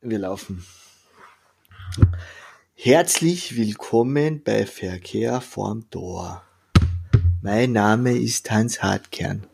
Wir 0.00 0.20
laufen. 0.20 0.64
Herzlich 2.76 3.56
willkommen 3.56 4.44
bei 4.44 4.64
Verkehr 4.64 5.40
vorm 5.40 5.90
Tor. 5.90 6.44
Mein 7.42 7.72
Name 7.72 8.16
ist 8.16 8.48
Hans 8.52 8.80
Hartkern. 8.80 9.48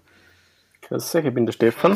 Grüß 0.83 1.15
euch, 1.15 1.25
ich 1.25 1.33
bin 1.33 1.46
der 1.46 1.54
Stefan. 1.54 1.93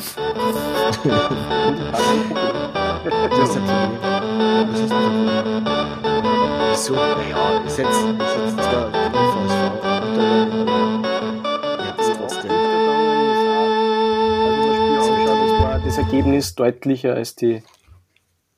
Wieso? 6.70 6.94
Naja, 6.94 7.62
seid, 7.68 7.84
ihr 7.84 7.92
seid 7.92 8.54
zwar 8.64 8.90
VSV, 9.12 9.62
aber 11.44 11.84
ihr 11.84 11.88
habt 11.88 12.00
es 12.00 12.16
trotzdem. 12.16 12.50
Das 15.84 15.98
Ergebnis 15.98 16.54
deutlicher 16.54 17.14
als 17.14 17.34
die, 17.34 17.62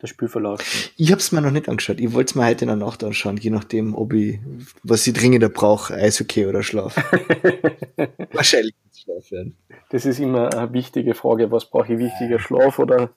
der 0.03 0.07
Spielverlauf. 0.07 0.61
Ich 0.97 1.11
habe 1.11 1.21
es 1.21 1.33
mir 1.33 1.41
noch 1.41 1.51
nicht 1.51 1.69
angeschaut. 1.69 2.01
Ich 2.01 2.13
wollte 2.13 2.31
es 2.31 2.35
mir 2.35 2.47
heute 2.47 2.65
in 2.65 2.69
der 2.69 2.77
Nacht 2.77 3.05
anschauen, 3.05 3.37
je 3.37 3.51
nachdem, 3.51 3.95
ob 3.95 4.13
ich, 4.13 4.39
was 4.83 5.07
ich 5.07 5.13
dringender 5.15 5.49
brauche, 5.49 5.95
Eishockey 5.95 6.47
oder 6.47 6.63
Schlaf. 6.63 6.97
Wahrscheinlich 8.33 8.75
Schlaf 8.95 9.31
werden. 9.31 9.57
Das 9.91 10.07
ist 10.07 10.19
immer 10.21 10.53
eine 10.55 10.73
wichtige 10.73 11.15
Frage. 11.15 11.51
Was 11.51 11.67
brauche 11.67 11.93
ich 11.93 11.99
wichtiger, 11.99 12.39
Schlaf 12.39 12.79
oder? 12.79 13.11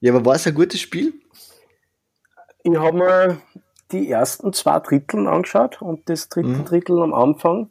Ja, 0.00 0.12
aber 0.14 0.24
war 0.24 0.34
es 0.34 0.46
ein 0.46 0.54
gutes 0.54 0.80
Spiel? 0.80 1.14
Ich 2.62 2.76
habe 2.76 2.96
mir 2.96 3.38
die 3.92 4.10
ersten 4.10 4.52
zwei 4.52 4.80
Drittel 4.80 5.26
angeschaut 5.28 5.80
und 5.82 6.08
das 6.08 6.28
dritte 6.28 6.48
Mhm. 6.48 6.64
Drittel 6.64 7.02
am 7.02 7.14
Anfang. 7.14 7.70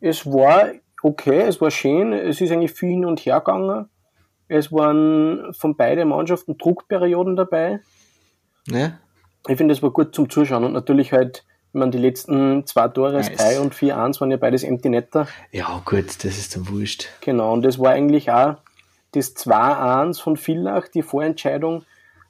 Es 0.00 0.26
war 0.26 0.72
okay, 1.02 1.42
es 1.42 1.60
war 1.60 1.70
schön, 1.70 2.12
es 2.12 2.40
ist 2.40 2.50
eigentlich 2.50 2.72
viel 2.72 2.90
hin 2.90 3.04
und 3.04 3.20
her 3.20 3.40
gegangen. 3.40 3.88
Es 4.48 4.72
waren 4.72 5.52
von 5.54 5.76
beiden 5.76 6.08
Mannschaften 6.08 6.58
Druckperioden 6.58 7.36
dabei. 7.36 7.80
Ne? 8.68 8.98
Ich 9.48 9.56
finde, 9.56 9.74
es 9.74 9.82
war 9.82 9.90
gut 9.90 10.14
zum 10.14 10.30
Zuschauen 10.30 10.64
und 10.64 10.72
natürlich 10.72 11.12
halt, 11.12 11.44
wenn 11.72 11.80
man 11.80 11.90
die 11.90 11.98
letzten 11.98 12.66
zwei 12.66 12.88
Tore, 12.88 13.12
Nice. 13.12 13.36
3 13.36 13.60
und 13.60 13.74
4-1, 13.74 14.20
waren 14.20 14.30
ja 14.30 14.36
beides 14.36 14.62
Empty 14.62 14.88
Netter. 14.88 15.26
Ja, 15.52 15.82
gut, 15.84 16.24
das 16.24 16.38
ist 16.38 16.56
dann 16.56 16.68
wurscht. 16.68 17.08
Genau, 17.20 17.52
und 17.52 17.62
das 17.62 17.78
war 17.78 17.90
eigentlich 17.90 18.30
auch 18.30 18.56
das 19.12 19.36
2-1 19.36 20.20
von 20.20 20.36
Villach, 20.36 20.88
die 20.88 21.02
Vorentscheidung, 21.02 21.84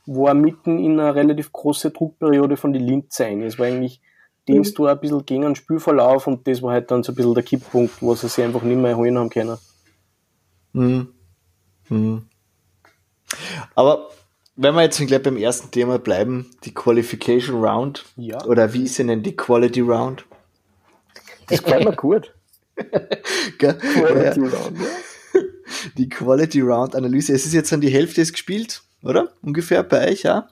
war 0.07 0.35
mitten 0.35 0.79
in 0.79 1.01
einer 1.01 1.15
relativ 1.15 1.53
große 1.53 1.91
Druckperiode 1.91 2.57
von 2.57 2.73
die 2.73 2.79
Linz 2.79 3.21
ein. 3.21 3.43
Es 3.43 3.59
war 3.59 3.67
eigentlich 3.67 4.01
das 4.47 4.75
Tor 4.75 4.91
ein 4.91 5.01
bisschen 5.01 5.25
gegen 5.25 5.43
den 5.43 5.55
Spielverlauf 5.55 6.27
und 6.27 6.47
das 6.47 6.63
war 6.63 6.73
halt 6.73 6.91
dann 6.91 7.03
so 7.03 7.13
ein 7.13 7.15
bisschen 7.15 7.35
der 7.35 7.43
Kipppunkt, 7.43 8.03
wo 8.03 8.15
sie 8.15 8.29
sich 8.29 8.45
einfach 8.45 8.63
nicht 8.63 8.77
mehr 8.77 8.91
erholen 8.91 9.19
haben 9.19 9.31
können. 9.31 9.57
Mhm. 10.73 10.83
Mhm. 10.83 11.15
Aber 13.75 14.11
wenn 14.57 14.75
wir 14.75 14.83
jetzt 14.83 15.05
gleich 15.07 15.23
beim 15.23 15.37
ersten 15.37 15.71
Thema 15.71 15.99
bleiben, 15.99 16.51
die 16.65 16.73
Qualification 16.75 17.65
Round, 17.65 18.05
Ja. 18.17 18.45
oder 18.45 18.73
wie 18.73 18.85
ist 18.85 18.95
sie 18.97 19.07
denn 19.07 19.23
die 19.23 19.37
Quality 19.37 19.81
Round? 19.81 20.25
Das 21.49 21.63
gefällt 21.63 21.85
mir 21.85 21.97
gut. 21.97 22.33
Quality 23.59 24.41
Round, 24.41 24.79
ja. 24.79 25.41
die 25.97 26.09
Quality 26.09 26.61
Round 26.61 26.95
Analyse. 26.95 27.33
Es 27.33 27.45
ist 27.47 27.53
jetzt 27.55 27.73
an 27.73 27.81
die 27.81 27.89
Hälfte 27.91 28.21
ist 28.21 28.33
gespielt, 28.33 28.83
oder? 29.03 29.33
Ungefähr 29.43 29.83
bei 29.83 30.11
euch, 30.11 30.23
ja? 30.23 30.49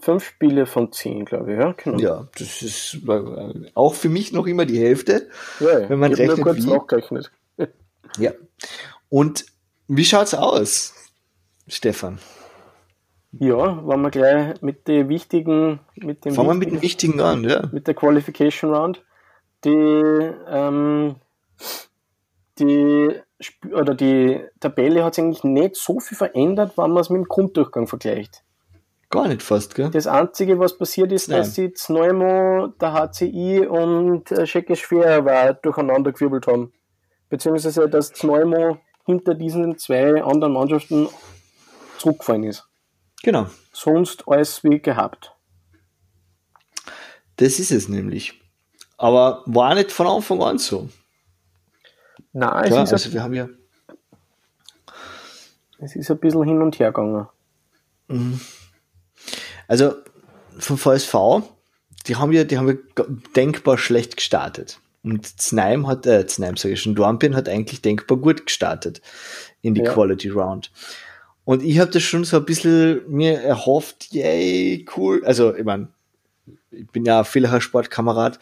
Fünf 0.00 0.24
Spiele 0.24 0.66
von 0.66 0.90
zehn, 0.92 1.24
glaube 1.24 1.52
ich, 1.52 1.58
ja. 1.60 1.72
Genau. 1.76 1.98
Ja, 1.98 2.28
das 2.36 2.62
ist 2.62 2.98
äh, 3.08 3.70
auch 3.74 3.94
für 3.94 4.08
mich 4.08 4.32
noch 4.32 4.46
immer 4.46 4.66
die 4.66 4.78
Hälfte. 4.80 5.28
Ja, 5.60 5.80
ja. 5.80 5.88
Wenn 5.88 5.98
man 6.00 6.12
ich 6.12 6.18
hab 6.18 6.26
nur 6.26 6.36
rechnet, 6.38 6.44
kurz 6.44 6.56
wie- 6.64 6.70
nachgerechnet. 6.70 7.30
Ja. 8.18 8.32
Und 9.08 9.46
wie 9.88 10.04
schaut's 10.04 10.34
aus, 10.34 10.92
Stefan? 11.68 12.18
Ja, 13.32 13.86
waren 13.86 14.02
wir 14.02 14.10
gleich 14.10 14.60
mit 14.60 14.86
den 14.88 15.08
wichtigen, 15.08 15.80
mit 15.96 16.24
dem 16.24 16.34
Fangen 16.34 16.50
wir 16.50 16.54
mit 16.54 16.70
dem 16.70 16.82
Wichtigen 16.82 17.20
an, 17.20 17.44
ja. 17.44 17.68
mit 17.72 17.86
der 17.86 17.94
Qualification 17.94 18.74
Round. 18.74 19.02
Die, 19.64 19.70
ähm, 19.70 21.16
die, 22.58 23.10
oder 23.72 23.94
die 23.94 24.40
Tabelle 24.60 25.02
hat 25.04 25.14
sich 25.14 25.24
eigentlich 25.24 25.44
nicht 25.44 25.76
so 25.76 25.98
viel 25.98 26.16
verändert, 26.16 26.76
wenn 26.76 26.90
man 26.90 27.00
es 27.00 27.08
mit 27.08 27.22
dem 27.22 27.28
Grunddurchgang 27.28 27.86
vergleicht. 27.86 28.44
Gar 29.08 29.28
nicht 29.28 29.42
fast, 29.42 29.74
gell? 29.74 29.90
Das 29.90 30.06
Einzige, 30.06 30.58
was 30.58 30.76
passiert 30.76 31.12
ist, 31.12 31.28
Nein. 31.28 31.38
dass 31.38 31.56
jetzt 31.56 31.88
Neumo, 31.88 32.68
der 32.80 32.92
HCI 32.92 33.66
und 33.66 34.30
äh, 34.30 34.46
Schecke 34.46 34.74
war 34.74 35.54
durcheinander 35.54 36.12
gewirbelt 36.12 36.46
haben. 36.46 36.72
Beziehungsweise, 37.30 37.88
dass 37.88 38.22
Neumo 38.22 38.78
hinter 39.06 39.34
diesen 39.34 39.78
zwei 39.78 40.22
anderen 40.22 40.52
Mannschaften 40.52 41.08
zurückgefallen 41.98 42.44
ist. 42.44 42.68
Genau. 43.22 43.46
Sonst 43.72 44.26
alles 44.28 44.64
wie 44.64 44.80
gehabt. 44.80 45.32
Das 47.36 47.58
ist 47.58 47.70
es 47.70 47.88
nämlich. 47.88 48.40
Aber 48.98 49.42
war 49.46 49.74
nicht 49.74 49.92
von 49.92 50.06
Anfang 50.06 50.42
an 50.42 50.58
so. 50.58 50.88
Nein, 52.32 52.64
es, 52.64 52.70
Klar, 52.70 52.84
ist, 52.84 52.92
also 52.92 53.12
wir 53.12 53.22
haben 53.22 53.34
ja, 53.34 53.48
es 55.78 55.96
ist 55.96 56.10
ein 56.10 56.18
bisschen 56.18 56.44
hin 56.44 56.62
und 56.62 56.78
her 56.78 56.92
gegangen. 56.92 57.26
also 59.66 59.94
vom 60.58 60.78
VSV, 60.78 61.14
die 62.06 62.16
haben 62.16 62.32
ja, 62.32 62.44
die 62.44 62.56
haben 62.56 62.68
ja 62.68 63.04
denkbar 63.34 63.76
schlecht 63.78 64.16
gestartet. 64.16 64.80
Und 65.02 65.26
Znaim 65.26 65.88
hat, 65.88 66.06
äh, 66.06 66.26
Znaim 66.28 66.56
sage 66.56 66.74
ich 66.74 66.82
schon, 66.82 66.94
Dornbirn 66.94 67.34
hat 67.34 67.48
eigentlich 67.48 67.82
denkbar 67.82 68.18
gut 68.18 68.46
gestartet 68.46 69.02
in 69.60 69.74
die 69.74 69.82
Ja. 69.82 69.92
Quality 69.92 70.28
Round. 70.28 70.70
Und 71.44 71.62
ich 71.62 71.78
habe 71.80 71.90
das 71.90 72.02
schon 72.02 72.24
so 72.24 72.36
ein 72.36 72.44
bisschen 72.44 73.00
mir 73.08 73.40
erhofft, 73.40 74.12
yay, 74.12 74.86
cool. 74.96 75.24
Also, 75.24 75.54
ich 75.54 75.64
meine, 75.64 75.88
ich 76.70 76.86
bin 76.88 77.04
ja 77.04 77.18
ein 77.20 77.24
Villacher 77.24 77.60
Sportkamerad 77.60 78.38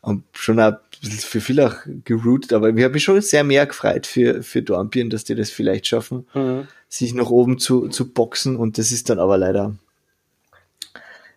und 0.00 0.24
schon 0.32 0.58
ein 0.58 0.76
bisschen 1.00 1.20
für 1.20 1.40
Villach 1.40 1.86
geroutet, 2.04 2.52
aber 2.52 2.70
ich 2.70 2.82
habe 2.82 2.94
mich 2.94 3.04
schon 3.04 3.20
sehr 3.20 3.44
mehr 3.44 3.66
gefreut 3.66 4.06
für, 4.06 4.42
für 4.42 4.62
Dornbirn, 4.62 5.10
dass 5.10 5.24
die 5.24 5.34
das 5.34 5.50
vielleicht 5.50 5.86
schaffen, 5.86 6.26
Mhm. 6.34 6.66
sich 6.88 7.14
nach 7.14 7.30
oben 7.30 7.58
zu, 7.58 7.88
zu 7.88 8.12
boxen 8.12 8.56
und 8.56 8.78
das 8.78 8.92
ist 8.92 9.08
dann 9.10 9.18
aber 9.18 9.38
leider 9.38 9.76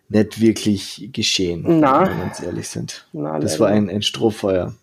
nicht 0.08 0.40
wirklich 0.40 1.10
geschehen, 1.12 1.64
Na. 1.66 2.06
wenn 2.06 2.16
wir 2.16 2.24
ganz 2.24 2.40
ehrlich 2.42 2.68
sind. 2.68 3.06
Na, 3.12 3.38
das 3.38 3.58
war 3.60 3.68
ein, 3.68 3.88
ein 3.88 4.02
Strohfeuer. 4.02 4.74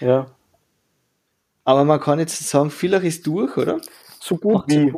Ja. 0.00 0.26
Aber 1.64 1.84
man 1.84 2.00
kann 2.00 2.18
jetzt 2.18 2.38
sagen, 2.48 2.70
Villach 2.70 3.02
ist 3.02 3.26
durch, 3.26 3.56
oder? 3.56 3.80
So 4.20 4.36
gut 4.36 4.64
wie. 4.68 4.92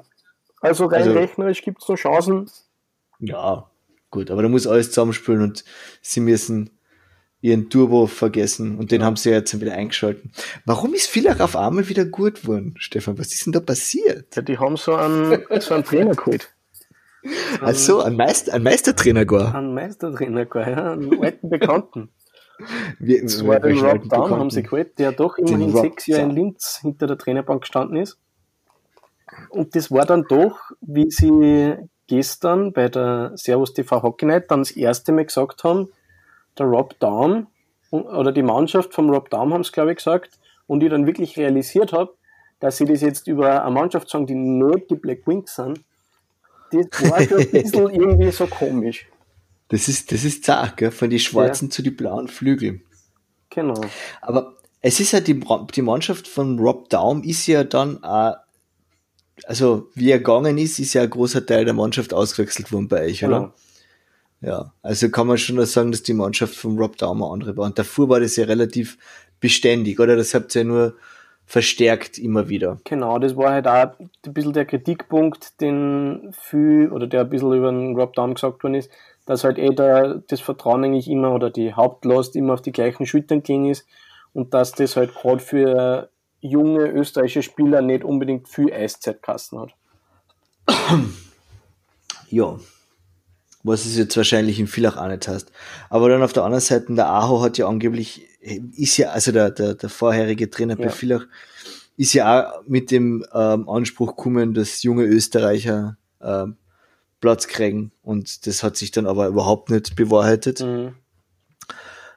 Also 0.61 0.87
rein 0.87 1.03
Also- 1.03 1.13
rechnerisch 1.13 1.63
gibt 1.63 1.83
es 1.83 1.89
noch 1.89 1.97
Chancen. 1.97 2.51
Ja, 3.19 3.71
gut, 4.11 4.31
aber 4.31 4.43
da 4.43 4.49
muss 4.49 4.67
alles 4.67 4.89
zusammenspielen 4.91 5.43
und 5.43 5.65
sie 6.01 6.21
müssen 6.21 6.71
ihren 7.43 7.71
Turbo 7.71 8.07
vergessen 8.07 8.79
und 8.79 8.91
den 8.93 9.03
haben 9.03 9.17
sie 9.17 9.31
jetzt 9.31 9.59
wieder 9.61 9.73
eingeschalten. 9.73 10.33
Warum 10.67 10.93
ist 10.95 11.09
Villach 11.09 11.41
auf 11.41 11.57
einmal 11.57 11.89
wieder 11.89 12.05
gut 12.05 12.43
geworden, 12.43 12.75
Stefan? 12.79 13.19
Was 13.19 13.33
ist 13.33 13.47
denn 13.47 13.53
da 13.53 13.61
passiert? 13.61 14.37
Ja, 14.37 14.43
die 14.43 14.59
haben 14.59 14.77
so 14.77 14.95
einen, 14.95 15.43
so 15.61 15.75
einen 15.75 15.85
Trainer 15.85 16.15
geholt. 16.15 16.51
Also 17.61 18.01
ein, 18.03 18.17
Meister, 18.17 18.55
ein 18.55 18.63
Meistertrainer 18.63 19.27
gar. 19.27 19.55
Einen 19.55 19.75
Meistertrainer, 19.75 20.47
geholt, 20.47 20.67
ja, 20.69 20.93
einen 20.93 21.23
alten 21.23 21.51
Bekannten. 21.51 22.09
Wir, 22.99 23.23
Das 23.23 23.47
war 23.47 23.59
den 23.61 23.79
Rob 23.79 24.07
Down, 24.09 24.31
haben 24.33 24.51
sie 24.51 24.63
geholt, 24.63 24.99
der 24.99 25.13
doch 25.13 25.39
immerhin 25.39 25.73
sechs 25.75 26.07
Jahre 26.07 26.25
in. 26.25 26.31
Linz 26.31 26.79
hinter 26.83 27.07
der 27.07 27.17
Trainerbank 27.17 27.63
gestanden 27.63 27.97
ist. 27.97 28.19
Und 29.51 29.75
das 29.75 29.91
war 29.91 30.07
dann 30.07 30.25
doch, 30.29 30.59
wie 30.81 31.11
sie 31.11 31.77
gestern 32.07 32.73
bei 32.73 32.89
der 32.89 33.33
Servus 33.37 33.73
TV 33.73 34.03
Hockey 34.03 34.27
Night 34.27 34.51
dann 34.51 34.61
das 34.61 34.73
erste 34.73 35.13
Mal 35.13 35.27
gesagt 35.27 35.65
haben, 35.65 35.89
der 36.59 36.67
Rob 36.67 36.99
Down 36.99 37.47
oder 37.91 38.33
die 38.33 38.43
Mannschaft 38.43 38.95
vom 38.95 39.11
Rob 39.11 39.31
Down 39.31 39.53
haben 39.53 39.61
es, 39.63 39.73
glaube 39.73 39.93
ich, 39.93 39.99
gesagt, 39.99 40.39
und 40.67 40.83
ich 40.83 40.91
dann 40.91 41.07
wirklich 41.07 41.37
realisiert 41.37 41.93
habe, 41.93 42.15
dass 42.61 42.77
sie 42.77 42.85
das 42.85 43.01
jetzt 43.01 43.27
über 43.27 43.65
eine 43.65 43.75
Mannschaft 43.75 44.09
sagen, 44.09 44.27
die 44.27 44.35
nicht 44.35 44.91
die 44.91 44.97
Black 44.97 45.27
Wings 45.27 45.55
sind, 45.57 45.81
das 46.71 47.11
war 47.11 47.23
schon 47.23 47.39
ein 47.39 47.51
bisschen 47.51 47.91
irgendwie 47.91 48.31
so 48.31 48.47
komisch. 48.47 49.09
Das 49.69 49.89
ist, 49.89 50.13
das 50.13 50.25
ist 50.25 50.45
zart, 50.45 50.77
gell? 50.77 50.91
von 50.91 51.11
die 51.11 51.19
schwarzen 51.19 51.71
zu 51.71 51.83
die 51.83 51.91
blauen 51.91 52.29
Flügel. 52.29 52.81
Genau. 53.51 53.81
Aber 54.21 54.55
es 54.81 55.01
ist 55.01 55.13
ja 55.13 55.21
die, 55.21 55.41
die 55.75 55.83
Mannschaft 55.83 56.27
von 56.27 56.59
Rob 56.59 56.89
Daum 56.89 57.23
ist 57.23 57.47
ja 57.47 57.65
dann, 57.65 58.01
äh, 58.03 58.33
also 59.47 59.89
wie 59.95 60.11
er 60.11 60.19
gegangen 60.19 60.59
ist, 60.59 60.79
ist 60.79 60.95
ja 60.95 61.03
ein 61.03 61.11
großer 61.11 61.45
Teil 61.45 61.65
der 61.65 61.75
Mannschaft 61.75 62.15
ausgewechselt 62.15 62.73
worden 62.73 62.89
bei 62.89 63.07
euch, 63.07 63.21
Genau. 63.21 63.37
oder? 63.37 63.55
Ja, 64.43 64.73
also 64.83 65.11
kann 65.11 65.27
man 65.27 65.37
schon 65.37 65.65
sagen, 65.67 65.91
dass 65.93 66.03
die 66.03 66.15
Mannschaft 66.15 66.55
von 66.55 66.79
Rob 66.79 66.97
Daum 66.97 67.23
eine 67.23 67.31
andere 67.33 67.57
war. 67.57 67.67
Und 67.67 67.79
davor 67.79 68.09
war 68.09 68.21
das 68.21 68.37
ja 68.37 68.47
relativ 68.47 68.97
beständig, 69.39 70.01
oder? 70.01 70.17
Das 70.17 70.33
habt 70.33 70.55
ihr 70.55 70.63
ja 70.63 70.69
nur 70.69 70.95
verstärkt 71.45 72.17
immer 72.17 72.49
wieder. 72.49 72.79
Genau, 72.85 73.19
das 73.19 73.37
war 73.37 73.51
halt 73.53 73.67
auch 73.67 73.99
ein 73.99 74.33
bisschen 74.33 74.53
der 74.53 74.67
Kritikpunkt, 74.67 75.61
den 75.61 76.33
viel, 76.33 76.91
oder 76.93 77.07
der 77.09 77.23
ein 77.23 77.29
bisschen 77.29 77.53
über 77.53 77.71
den 77.73 77.97
Rob 77.97 78.15
Down 78.15 78.35
gesagt 78.35 78.63
worden 78.63 78.77
ist, 78.77 78.91
dass 79.27 79.45
halt 79.45 79.59
eh 79.59 79.71
da 79.75 80.21
das 80.29 80.41
Vertrauen 80.41 80.85
eigentlich 80.85 81.09
immer 81.09 81.35
oder 81.35 81.51
die 81.51 81.75
Hauptlast 81.75 82.37
immer 82.37 82.55
auf 82.55 82.63
die 82.63 82.73
gleichen 82.73 83.05
Schultern 83.05 83.43
ging 83.43 83.69
ist 83.69 83.85
und 84.33 84.55
dass 84.55 84.73
das 84.73 84.97
halt 84.97 85.13
gerade 85.15 85.41
für 85.41 86.09
junge 86.41 86.87
österreichische 86.89 87.43
Spieler 87.43 87.83
nicht 87.83 88.05
unbedingt 88.05 88.49
viel 88.49 88.73
Eiszeit 88.73 89.23
kassen 89.23 89.61
hat. 89.61 89.75
Ja. 92.31 92.59
was 93.63 93.85
es 93.85 93.97
jetzt 93.97 94.17
wahrscheinlich 94.17 94.59
in 94.59 94.67
Villach 94.67 94.97
auch 94.97 95.09
nicht 95.09 95.29
hast. 95.29 95.53
Aber 95.91 96.09
dann 96.09 96.23
auf 96.23 96.33
der 96.33 96.45
anderen 96.45 96.63
Seite, 96.63 96.95
der 96.95 97.09
Aho 97.09 97.43
hat 97.43 97.59
ja 97.59 97.69
angeblich, 97.69 98.27
ist 98.41 98.97
ja, 98.97 99.11
also 99.11 99.33
der, 99.33 99.51
der, 99.51 99.75
der 99.75 99.89
vorherige 99.89 100.51
Trainer 100.51 100.79
ja. 100.79 100.87
bei 100.87 100.91
Villach, 100.91 101.27
ist 101.97 102.15
ja 102.15 102.49
auch 102.49 102.63
mit 102.67 102.91
dem 102.91 103.27
ähm, 103.35 103.69
Anspruch 103.69 104.17
gekommen, 104.17 104.55
dass 104.55 104.83
junge 104.83 105.05
Österreicher 105.05 105.99
ähm, 106.23 106.57
Platz 107.21 107.47
kriegen. 107.47 107.93
Und 108.03 108.47
das 108.47 108.63
hat 108.63 108.79
sich 108.79 108.91
dann 108.91 109.07
aber 109.07 109.27
überhaupt 109.27 109.69
nicht 109.69 109.97
bewahrheitet. 109.97 110.61
Mhm. 110.61 110.95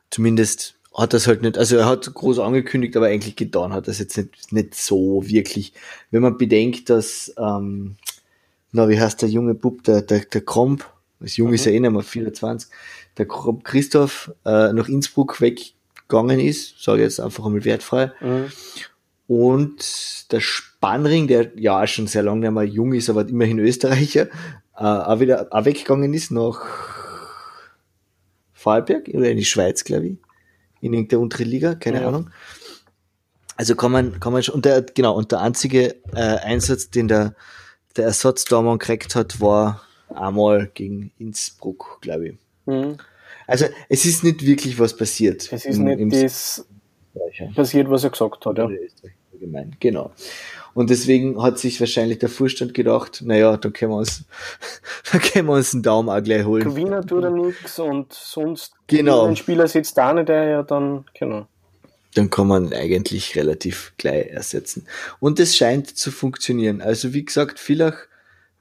Zumindest 0.10 0.76
hat 0.94 1.14
das 1.14 1.28
halt 1.28 1.42
nicht, 1.42 1.58
also 1.58 1.78
er 1.78 1.86
hat 1.88 2.14
groß 2.14 2.40
angekündigt, 2.40 2.96
aber 2.96 3.08
eigentlich 3.08 3.36
getan 3.36 3.74
hat 3.74 3.88
das 3.88 4.00
jetzt 4.00 4.16
nicht, 4.18 4.52
nicht 4.52 4.76
so 4.76 5.24
wirklich. 5.26 5.74
Wenn 6.12 6.22
man 6.22 6.38
bedenkt, 6.38 6.90
dass, 6.90 7.34
ähm, 7.38 7.96
na, 8.72 8.88
wie 8.90 9.00
heißt 9.00 9.22
der 9.22 9.30
junge 9.30 9.56
Bub, 9.56 9.84
der, 9.84 10.02
der, 10.02 10.20
der 10.20 10.42
Kromp, 10.42 10.86
das 11.20 11.38
Junge 11.38 11.52
mhm. 11.52 11.56
ist 11.56 11.66
ja 11.66 11.72
eh 11.72 11.80
nicht 11.80 11.92
mehr 11.92 12.04
24, 12.04 12.70
der 13.18 13.28
Kromp 13.28 13.64
Christoph 13.64 14.32
äh, 14.46 14.72
nach 14.74 14.88
Innsbruck 14.88 15.42
weggegangen 15.42 16.40
ist, 16.40 16.84
sage 16.84 17.00
ich 17.00 17.06
jetzt 17.06 17.20
einfach 17.20 17.46
einmal 17.46 17.66
wertfrei. 17.66 18.12
Mhm. 18.22 18.52
Und 19.26 20.32
der 20.32 20.42
Spannring, 20.42 21.28
der 21.28 21.52
ja 21.56 21.88
schon 21.88 22.08
sehr 22.08 22.24
lange 22.24 22.42
nicht 22.42 22.52
mehr 22.52 22.64
jung 22.66 22.94
ist, 22.94 23.10
aber 23.10 23.28
immerhin 23.28 23.58
Österreicher, 23.58 24.28
äh, 24.78 24.84
auch 24.84 25.20
wieder 25.20 25.48
auch 25.52 25.66
weggegangen 25.66 26.14
ist 26.14 26.30
nach 26.30 26.62
Vorarlberg 28.54 29.08
oder 29.10 29.32
in 29.32 29.38
die 29.38 29.46
Schweiz, 29.46 29.84
glaube 29.84 30.08
ich. 30.08 30.18
In 30.84 30.94
irgendeiner 30.94 31.22
unteren 31.22 31.48
Liga, 31.48 31.76
keine 31.76 32.02
ja. 32.02 32.08
Ahnung. 32.10 32.30
Also 33.56 33.76
kann 33.76 33.92
man, 33.94 34.20
kann 34.20 34.34
man 34.34 34.44
schon, 34.44 34.56
und 34.56 34.66
der, 34.66 34.82
genau, 34.82 35.16
und 35.16 35.32
der 35.32 35.40
einzige 35.40 35.96
äh, 36.14 36.38
Einsatz, 36.40 36.90
den 36.90 37.08
der, 37.08 37.36
der 37.96 38.06
Ersatzdormann 38.06 38.80
gekriegt 38.80 39.16
hat, 39.16 39.40
war 39.40 39.82
einmal 40.14 40.70
gegen 40.74 41.12
Innsbruck, 41.18 42.00
glaube 42.02 42.30
ich. 42.30 42.36
Mhm. 42.66 42.98
Also 43.48 43.66
es 43.88 44.06
ist 44.06 44.26
nicht 44.26 44.46
wirklich 44.46 44.78
was 44.78 44.98
passiert. 44.98 45.52
Es 45.54 45.66
ist 45.66 45.78
im, 45.78 45.86
nicht 45.86 46.00
im 46.00 46.10
das 46.10 46.66
passiert, 47.56 47.90
was 47.90 48.04
er 48.04 48.10
gesagt 48.10 48.46
hat, 48.46 48.58
ja. 48.58 48.70
Allgemein, 49.32 49.76
genau. 49.80 50.12
Und 50.74 50.90
deswegen 50.90 51.42
hat 51.42 51.60
sich 51.60 51.80
wahrscheinlich 51.80 52.20
der 52.20 52.30
Vorstand 52.30 52.74
gedacht, 52.74 53.22
naja, 53.24 53.58
da 53.58 53.70
können 53.70 53.92
wir 53.92 53.98
uns, 53.98 54.26
da 55.12 55.20
können 55.20 55.48
wir 55.48 55.54
uns 55.54 55.74
einen 55.74 55.84
Daumen 55.84 56.10
auch 56.10 56.24
gleich 56.24 56.46
holen. 56.46 56.64
Gewinner 56.64 57.06
tut 57.06 57.24
er 57.24 57.30
nichts 57.30 57.80
und 57.80 58.12
sonst 58.14 58.74
genau. 58.88 59.26
ein 59.26 59.36
Spieler 59.36 59.68
sitzt 59.68 59.98
da 59.98 60.14
nicht, 60.14 60.30
der 60.30 60.46
ja 60.46 60.64
dann, 60.64 61.06
genau. 61.18 61.48
Dann 62.16 62.30
kann 62.30 62.48
man 62.48 62.74
eigentlich 62.74 63.36
relativ 63.36 63.94
gleich 63.98 64.28
ersetzen. 64.28 64.88
Und 65.20 65.40
es 65.40 65.56
scheint 65.56 65.96
zu 65.98 66.12
funktionieren. 66.12 66.82
Also 66.82 67.14
wie 67.14 67.26
gesagt, 67.26 67.60
Villach 67.60 68.08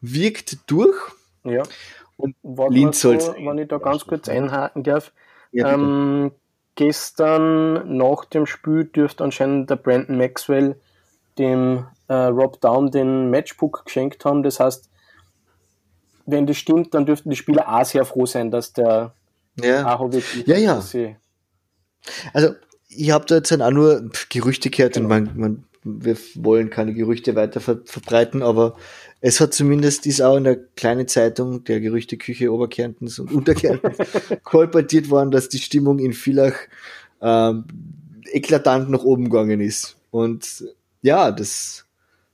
wirkt 0.01 0.59
durch. 0.71 0.97
Ja. 1.45 1.63
Und 2.17 2.37
Linz 2.71 3.01
soll 3.01 3.21
so, 3.21 3.35
Wenn 3.35 3.59
ich 3.59 3.69
da 3.69 3.79
ganz 3.79 4.07
kurz 4.07 4.29
einhaken 4.29 4.85
darf. 4.85 5.13
Ja, 5.51 5.73
ähm, 5.73 6.33
gestern 6.77 7.97
nach 7.97 8.25
dem 8.27 8.47
Spiel 8.47 8.85
dürfte 8.85 9.25
anscheinend 9.25 9.69
der 9.69 9.77
Brandon 9.77 10.17
Maxwell 10.17 10.77
dem 11.39 11.87
äh, 12.13 12.27
Rob 12.27 12.61
Down 12.61 12.91
den 12.91 13.31
Matchbook 13.31 13.87
geschenkt 13.87 14.25
haben. 14.25 14.43
Das 14.43 14.61
heißt, 14.61 14.91
wenn 16.27 16.47
das 16.47 16.59
stimmt, 16.59 16.95
dann 16.95 17.07
dürften 17.07 17.31
die 17.31 17.37
Spieler 17.37 17.69
auch 17.69 17.85
sehr 17.85 18.05
froh 18.05 18.27
sein, 18.27 18.51
dass 18.51 18.73
der 18.73 19.15
ja. 19.61 19.83
Ja, 20.47 20.57
ja. 20.57 20.83
Also 22.33 22.55
ich 22.89 23.11
habe 23.11 23.25
da 23.27 23.37
jetzt 23.37 23.53
auch 23.53 23.71
nur 23.71 24.11
Gerüchte 24.29 24.71
gehört 24.71 24.95
genau. 24.95 25.05
und 25.05 25.09
man, 25.09 25.31
man, 25.37 25.65
wir 25.85 26.17
wollen 26.37 26.71
keine 26.71 26.95
Gerüchte 26.95 27.35
weiter 27.35 27.61
ver 27.61 27.81
verbreiten, 27.85 28.43
aber 28.43 28.77
es 29.21 29.41
hat 29.41 29.55
zumindest 29.55 30.07
ist 30.07 30.21
auch 30.21 30.37
in 30.37 30.45
der 30.45 30.57
kleinen 30.57 31.09
Zeitung 31.09 31.65
der 31.65 31.81
Gerüchteküche 31.81 32.53
Oberkärntens 32.53 33.19
und 33.19 33.33
Unterkärntens 33.33 33.99
kolportiert 34.45 35.11
worden, 35.11 35.31
dass 35.31 35.49
die 35.49 35.59
Stimmung 35.59 35.99
in 35.99 36.13
Villach 36.13 36.57
ähm, 37.21 37.65
eklatant 38.31 38.91
nach 38.91 39.03
oben 39.05 39.25
gegangen 39.25 39.61
ist. 39.61 39.97
Und 40.11 40.65
ja, 41.03 41.31
das, 41.31 41.85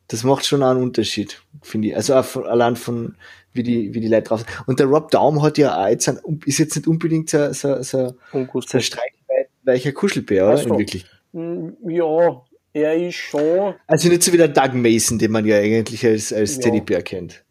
das 0.09 0.25
macht 0.25 0.47
schon 0.47 0.63
einen 0.63 0.83
Unterschied, 0.83 1.43
finde 1.63 1.89
ich. 1.89 1.97
Also 1.97 2.15
allein 2.15 2.77
von, 2.77 3.15
wie 3.53 3.63
die, 3.63 3.95
wie 3.95 4.01
die 4.01 4.09
Leute 4.09 4.29
drauf 4.29 4.41
sind. 4.41 4.69
Und 4.69 4.81
der 4.81 4.87
Rob 4.87 5.11
Daum 5.11 5.43
hat 5.43 5.59
ja 5.59 5.83
auch 5.83 5.89
jetzt 5.89 6.09
ein, 6.09 6.19
ist 6.47 6.59
jetzt 6.59 6.77
nicht 6.77 6.89
unbedingt 6.89 7.29
so, 7.31 7.53
so, 7.53 7.83
so, 7.83 8.15
so 8.33 8.81
streichweicher 8.81 9.93
Kuschelbär, 9.93 10.47
oder? 10.47 10.57
So. 10.57 10.71
In 10.71 10.79
wirklich. 10.79 11.07
Mm, 11.33 11.69
ja, 11.89 12.43
er 12.73 12.95
ist 12.97 13.17
schon. 13.17 13.75
Also 13.87 14.09
nicht 14.09 14.23
so 14.23 14.33
wie 14.33 14.39
der 14.39 14.49
Doug 14.49 14.73
Mason, 14.73 15.19
den 15.19 15.31
man 15.31 15.45
ja 15.45 15.57
eigentlich 15.57 16.05
als, 16.05 16.33
als 16.33 16.57
ja. 16.57 16.63
Teddybär 16.63 17.03
kennt. 17.03 17.45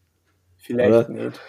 Vielleicht 0.58 0.90
oder? 0.90 1.10
nicht. 1.10 1.40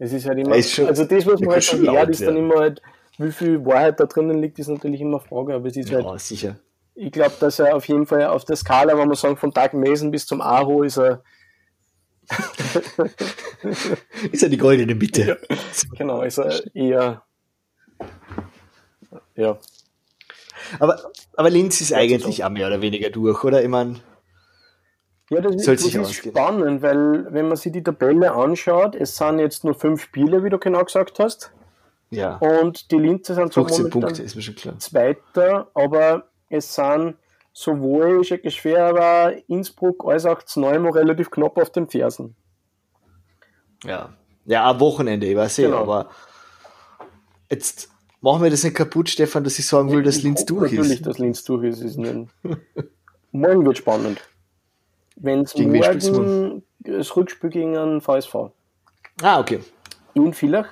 Es 0.00 0.12
ist 0.12 0.26
halt 0.26 0.38
immer, 0.38 0.60
schon, 0.62 0.86
also 0.86 1.04
das, 1.04 1.26
was 1.26 1.40
man 1.40 1.50
halt 1.50 1.64
schon 1.64 1.88
hört, 1.88 2.10
ist 2.10 2.22
dann 2.22 2.36
immer 2.36 2.56
halt, 2.56 2.82
wie 3.18 3.32
viel 3.32 3.64
Wahrheit 3.64 3.98
da 3.98 4.06
drinnen 4.06 4.40
liegt, 4.40 4.58
ist 4.58 4.68
natürlich 4.68 5.00
immer 5.00 5.18
Frage, 5.18 5.54
aber 5.54 5.66
es 5.66 5.76
ist 5.76 5.88
ja, 5.88 6.04
halt. 6.04 6.20
sicher 6.20 6.56
ich 6.98 7.12
glaube, 7.12 7.34
dass 7.38 7.60
er 7.60 7.76
auf 7.76 7.86
jeden 7.86 8.06
Fall 8.06 8.26
auf 8.26 8.44
der 8.44 8.56
Skala, 8.56 8.98
wenn 8.98 9.06
man 9.06 9.16
sagen, 9.16 9.36
von 9.36 9.52
Doug 9.52 9.72
Mason 9.72 10.10
bis 10.10 10.26
zum 10.26 10.40
Aho 10.40 10.82
ist 10.82 10.98
er. 10.98 11.22
ist 14.32 14.42
er 14.42 14.48
die 14.48 14.58
goldene 14.58 14.94
Mitte. 14.94 15.28
Ja, 15.28 15.36
genau, 15.96 16.22
ist 16.22 16.38
er 16.38 16.74
eher. 16.74 17.22
Ja. 19.36 19.58
Aber, 20.80 21.00
aber 21.36 21.50
Linz 21.50 21.80
ist 21.80 21.94
eigentlich 21.94 22.44
auch 22.44 22.50
mehr 22.50 22.66
oder 22.66 22.82
weniger 22.82 23.10
durch, 23.10 23.44
oder? 23.44 23.62
Ich 23.62 23.68
meine. 23.68 24.00
Ja, 25.30 25.40
das, 25.40 25.54
ist, 25.54 25.68
das 25.68 25.84
ist 25.84 26.14
spannend, 26.14 26.82
weil 26.82 27.32
wenn 27.32 27.48
man 27.48 27.56
sich 27.56 27.70
die 27.70 27.82
Tabelle 27.82 28.32
anschaut, 28.32 28.94
es 28.94 29.16
sind 29.16 29.38
jetzt 29.38 29.62
nur 29.62 29.74
fünf 29.74 30.02
Spiele, 30.02 30.42
wie 30.42 30.50
du 30.50 30.58
genau 30.58 30.84
gesagt 30.84 31.18
hast. 31.18 31.52
Ja. 32.10 32.36
Und 32.36 32.90
die 32.90 32.96
Linzer 32.96 33.34
sind 33.34 33.52
so 33.52 33.64
Punkte, 33.64 34.22
ist 34.22 34.34
mir 34.34 34.42
schon 34.42 34.54
klar. 34.54 34.78
Zweiter, 34.78 35.70
aber 35.74 36.28
es 36.48 36.74
sind 36.74 37.16
sowohl 37.52 38.24
Schwerber, 38.24 39.34
Innsbruck 39.48 40.04
als 40.06 40.26
auch 40.26 40.42
Zneumo 40.42 40.90
relativ 40.90 41.30
knapp 41.30 41.56
auf 41.56 41.70
den 41.70 41.88
Fersen. 41.88 42.36
Ja, 43.84 44.14
ja, 44.44 44.68
am 44.68 44.80
Wochenende, 44.80 45.26
ich 45.26 45.36
weiß 45.36 45.56
genau. 45.56 45.76
eh, 45.76 45.80
aber 45.80 46.10
jetzt 47.50 47.90
machen 48.20 48.42
wir 48.42 48.50
das 48.50 48.64
nicht 48.64 48.76
kaputt, 48.76 49.08
Stefan, 49.08 49.44
dass 49.44 49.58
ich 49.58 49.66
sagen 49.66 49.90
will, 49.90 50.02
dass 50.02 50.22
Linz 50.22 50.44
durch 50.46 50.72
ist. 50.72 50.78
Natürlich, 50.78 51.02
dass 51.02 51.18
Linz 51.18 51.44
durch 51.44 51.64
ist. 51.64 51.80
ist 51.80 51.98
nicht. 51.98 52.28
morgen 53.32 53.66
wird 53.66 53.78
spannend. 53.78 54.20
Wenn 55.16 55.40
es 55.42 55.54
morgen 55.56 56.62
das 56.78 57.14
Rückspiel 57.16 57.50
gegen 57.50 57.76
einen 57.76 58.00
VSV. 58.00 58.50
Ah, 59.20 59.40
okay. 59.40 59.60
In 60.14 60.32
Villach. 60.32 60.68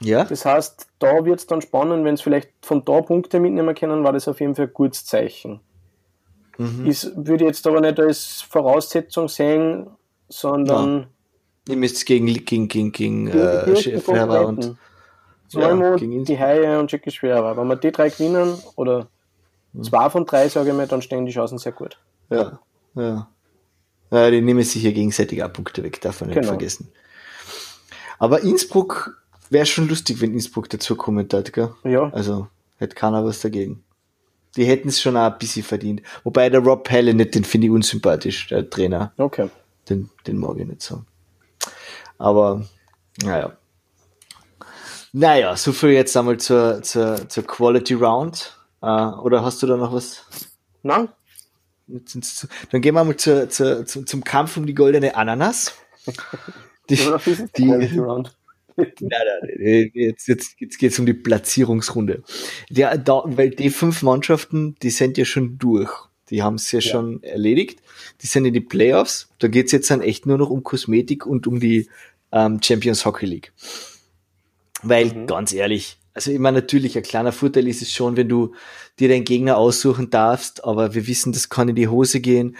Ja. 0.00 0.24
Das 0.24 0.44
heißt, 0.44 0.88
da 0.98 1.24
wird 1.24 1.40
es 1.40 1.46
dann 1.46 1.62
spannend, 1.62 2.04
wenn 2.04 2.14
es 2.14 2.20
vielleicht 2.20 2.50
von 2.62 2.84
da 2.84 3.00
Punkte 3.00 3.40
mitnehmen 3.40 3.74
können, 3.74 4.04
war 4.04 4.12
das 4.12 4.28
auf 4.28 4.40
jeden 4.40 4.54
Fall 4.54 4.66
ein 4.66 4.74
gutes 4.74 5.04
Zeichen. 5.06 5.60
Mhm. 6.58 6.86
Ist, 6.86 7.12
würde 7.16 7.44
ich 7.44 7.48
jetzt 7.48 7.66
aber 7.66 7.80
nicht 7.80 7.98
als 7.98 8.42
Voraussetzung 8.42 9.28
sehen, 9.28 9.86
sondern. 10.28 11.00
Ja. 11.00 11.06
Ihr 11.72 11.76
müsst 11.76 12.04
gegen, 12.04 12.26
gegen, 12.26 12.68
gegen, 12.68 12.92
gegen 12.92 13.28
äh, 13.28 13.76
Schäfer 13.76 14.46
und. 14.46 14.76
Zweimal 15.48 16.00
ja, 16.00 16.22
die 16.24 16.38
Haie 16.38 16.80
und 16.80 16.90
Jackie 16.90 17.10
Schwerer. 17.10 17.56
Wenn 17.56 17.68
wir 17.68 17.76
die 17.76 17.92
drei 17.92 18.08
gewinnen, 18.08 18.58
oder 18.76 19.08
mhm. 19.72 19.84
zwei 19.84 20.10
von 20.10 20.26
drei, 20.26 20.48
sage 20.48 20.70
ich 20.70 20.76
mal, 20.76 20.86
dann 20.86 21.02
stehen 21.02 21.26
die 21.26 21.32
Chancen 21.32 21.58
sehr 21.58 21.72
gut. 21.72 21.98
Ja, 22.30 22.58
ja. 22.94 23.28
ja 24.10 24.30
die 24.30 24.40
nehmen 24.40 24.64
sich 24.64 24.82
hier 24.82 24.92
gegenseitig 24.92 25.42
auch 25.44 25.52
Punkte 25.52 25.82
weg, 25.82 26.00
darf 26.00 26.20
man 26.20 26.30
nicht 26.30 26.36
genau. 26.36 26.48
vergessen. 26.48 26.90
Aber 28.18 28.40
Innsbruck 28.40 29.22
wäre 29.50 29.66
schon 29.66 29.88
lustig, 29.88 30.20
wenn 30.20 30.32
Innsbruck 30.32 30.68
dazu 30.68 30.96
kommen 30.96 31.28
hat, 31.32 31.52
gell? 31.52 31.74
Ja. 31.84 32.10
Also, 32.12 32.48
hätte 32.78 32.94
keiner 32.94 33.24
was 33.24 33.40
dagegen. 33.40 33.84
Die 34.56 34.64
hätten 34.64 34.88
es 34.88 35.00
schon 35.00 35.16
auch 35.16 35.32
ein 35.32 35.38
bisschen 35.38 35.64
verdient. 35.64 36.02
Wobei 36.22 36.48
der 36.48 36.60
Rob 36.60 36.84
Pelle 36.84 37.12
nicht, 37.12 37.34
den 37.34 37.44
finde 37.44 37.66
ich 37.66 37.72
unsympathisch, 37.72 38.48
der 38.48 38.68
Trainer. 38.68 39.12
Okay. 39.16 39.50
Den, 39.88 40.10
den 40.26 40.38
mag 40.38 40.56
ich 40.58 40.66
nicht 40.66 40.82
so. 40.82 41.02
Aber, 42.18 42.64
naja. 43.22 43.56
Naja, 45.12 45.56
so 45.56 45.72
viel 45.72 45.90
jetzt 45.90 46.16
einmal 46.16 46.38
zur, 46.38 46.82
zur, 46.82 47.28
zur 47.28 47.44
Quality 47.44 47.94
Round. 47.94 48.56
Uh, 48.82 49.18
oder 49.22 49.42
hast 49.42 49.62
du 49.62 49.66
da 49.66 49.76
noch 49.76 49.92
was? 49.92 50.24
Nein. 50.82 51.08
Dann 51.86 52.80
gehen 52.80 52.94
wir 52.94 53.04
mal 53.04 53.16
zur, 53.16 53.48
zur, 53.48 53.86
zum, 53.86 54.06
zum 54.06 54.24
Kampf 54.24 54.56
um 54.56 54.66
die 54.66 54.74
goldene 54.74 55.16
Ananas. 55.16 55.74
Die, 56.90 56.96
die, 56.96 57.48
die, 57.56 58.00
nein, 58.76 58.92
nein, 59.00 59.90
jetzt, 59.94 60.26
jetzt, 60.26 60.60
jetzt 60.60 60.78
geht 60.78 60.92
es 60.92 60.98
um 60.98 61.06
die 61.06 61.14
Platzierungsrunde. 61.14 62.22
Der, 62.70 62.98
da, 62.98 63.22
weil 63.24 63.50
die 63.50 63.70
fünf 63.70 64.02
Mannschaften, 64.02 64.76
die 64.82 64.90
sind 64.90 65.18
ja 65.18 65.24
schon 65.24 65.58
durch. 65.58 65.90
Die 66.30 66.42
haben 66.42 66.54
es 66.54 66.72
ja, 66.72 66.80
ja, 66.80 66.90
schon 66.90 67.22
erledigt. 67.22 67.80
Die 68.22 68.26
sind 68.26 68.46
in 68.46 68.54
die 68.54 68.60
Playoffs. 68.60 69.28
Da 69.38 69.48
geht 69.48 69.66
es 69.66 69.72
jetzt 69.72 69.90
dann 69.90 70.00
echt 70.00 70.26
nur 70.26 70.38
noch 70.38 70.50
um 70.50 70.62
Kosmetik 70.62 71.26
und 71.26 71.46
um 71.46 71.60
die 71.60 71.88
ähm, 72.32 72.60
Champions 72.62 73.04
Hockey 73.04 73.26
League. 73.26 73.52
Weil, 74.82 75.06
mhm. 75.06 75.26
ganz 75.26 75.52
ehrlich, 75.52 75.98
also 76.14 76.30
immer 76.30 76.52
natürlich, 76.52 76.96
ein 76.96 77.02
kleiner 77.02 77.32
Vorteil 77.32 77.68
ist 77.68 77.82
es 77.82 77.92
schon, 77.92 78.16
wenn 78.16 78.28
du 78.28 78.54
dir 78.98 79.08
deinen 79.08 79.24
Gegner 79.24 79.56
aussuchen 79.56 80.10
darfst, 80.10 80.64
aber 80.64 80.94
wir 80.94 81.06
wissen, 81.06 81.32
das 81.32 81.48
kann 81.48 81.68
in 81.68 81.76
die 81.76 81.88
Hose 81.88 82.20
gehen. 82.20 82.56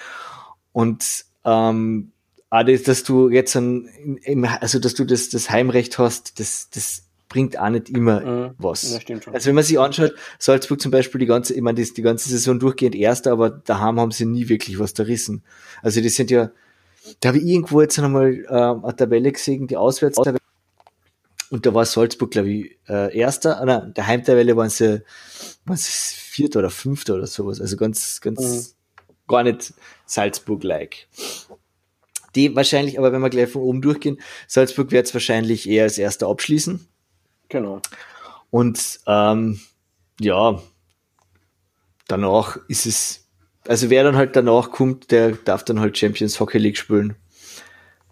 Und 0.72 1.24
ähm, 1.44 2.10
Ah, 2.54 2.62
das, 2.62 2.84
dass 2.84 3.02
du 3.02 3.30
jetzt 3.30 3.56
ein, 3.56 3.90
also 4.60 4.78
dass 4.78 4.94
du 4.94 5.04
das, 5.04 5.28
das 5.28 5.50
Heimrecht 5.50 5.98
hast, 5.98 6.38
das, 6.38 6.70
das 6.70 7.02
bringt 7.28 7.58
auch 7.58 7.68
nicht 7.68 7.90
immer 7.90 8.20
mhm. 8.20 8.54
was. 8.58 8.92
Ja, 8.92 9.00
stimmt 9.00 9.24
schon. 9.24 9.34
Also 9.34 9.48
wenn 9.48 9.56
man 9.56 9.64
sich 9.64 9.76
anschaut, 9.76 10.14
Salzburg 10.38 10.80
zum 10.80 10.92
Beispiel 10.92 11.18
die 11.18 11.26
ganze, 11.26 11.52
ich 11.52 11.62
meine, 11.62 11.82
die, 11.82 11.92
die 11.92 12.02
ganze 12.02 12.28
Saison 12.28 12.60
durchgehend 12.60 12.94
Erster, 12.94 13.32
aber 13.32 13.50
daheim 13.50 13.98
haben 13.98 14.12
sie 14.12 14.24
nie 14.24 14.48
wirklich 14.48 14.78
was 14.78 14.94
zerrissen. 14.94 15.42
Also 15.82 16.00
die 16.00 16.10
sind 16.10 16.30
ja, 16.30 16.52
da 17.18 17.30
habe 17.30 17.38
ich 17.38 17.44
irgendwo 17.44 17.80
jetzt 17.80 17.98
nochmal 17.98 18.44
äh, 18.48 18.52
eine 18.52 18.94
Tabelle 18.96 19.32
gesehen, 19.32 19.66
die 19.66 19.76
Auswärts 19.76 20.16
und 21.50 21.66
da 21.66 21.74
war 21.74 21.84
Salzburg, 21.84 22.30
glaube 22.30 22.50
ich, 22.50 22.78
äh, 22.88 23.18
Erster, 23.18 23.60
ah, 23.60 23.64
nein, 23.64 23.94
der 23.94 24.06
Heimtabelle 24.06 24.56
waren 24.56 24.70
sie, 24.70 25.02
waren 25.64 25.76
sie 25.76 25.90
Vierter 25.90 26.60
oder 26.60 26.70
Fünfter 26.70 27.14
oder 27.14 27.26
sowas. 27.26 27.60
Also 27.60 27.76
ganz, 27.76 28.20
ganz, 28.20 28.40
mhm. 28.40 29.26
gar 29.26 29.42
nicht 29.42 29.74
Salzburg-like. 30.06 31.08
Die 32.34 32.54
wahrscheinlich, 32.56 32.98
aber 32.98 33.12
wenn 33.12 33.20
wir 33.20 33.30
gleich 33.30 33.50
von 33.50 33.62
oben 33.62 33.82
durchgehen, 33.82 34.20
Salzburg 34.48 34.90
wird 34.90 35.06
es 35.06 35.14
wahrscheinlich 35.14 35.68
eher 35.68 35.84
als 35.84 35.98
Erster 35.98 36.28
abschließen. 36.28 36.86
Genau. 37.48 37.80
Und 38.50 39.00
ähm, 39.06 39.60
ja, 40.20 40.60
danach 42.08 42.58
ist 42.68 42.86
es, 42.86 43.28
also 43.66 43.90
wer 43.90 44.04
dann 44.04 44.16
halt 44.16 44.36
danach 44.36 44.70
kommt, 44.70 45.10
der 45.10 45.32
darf 45.32 45.64
dann 45.64 45.80
halt 45.80 45.98
Champions 45.98 46.38
Hockey 46.40 46.58
League 46.58 46.76
spielen 46.76 47.16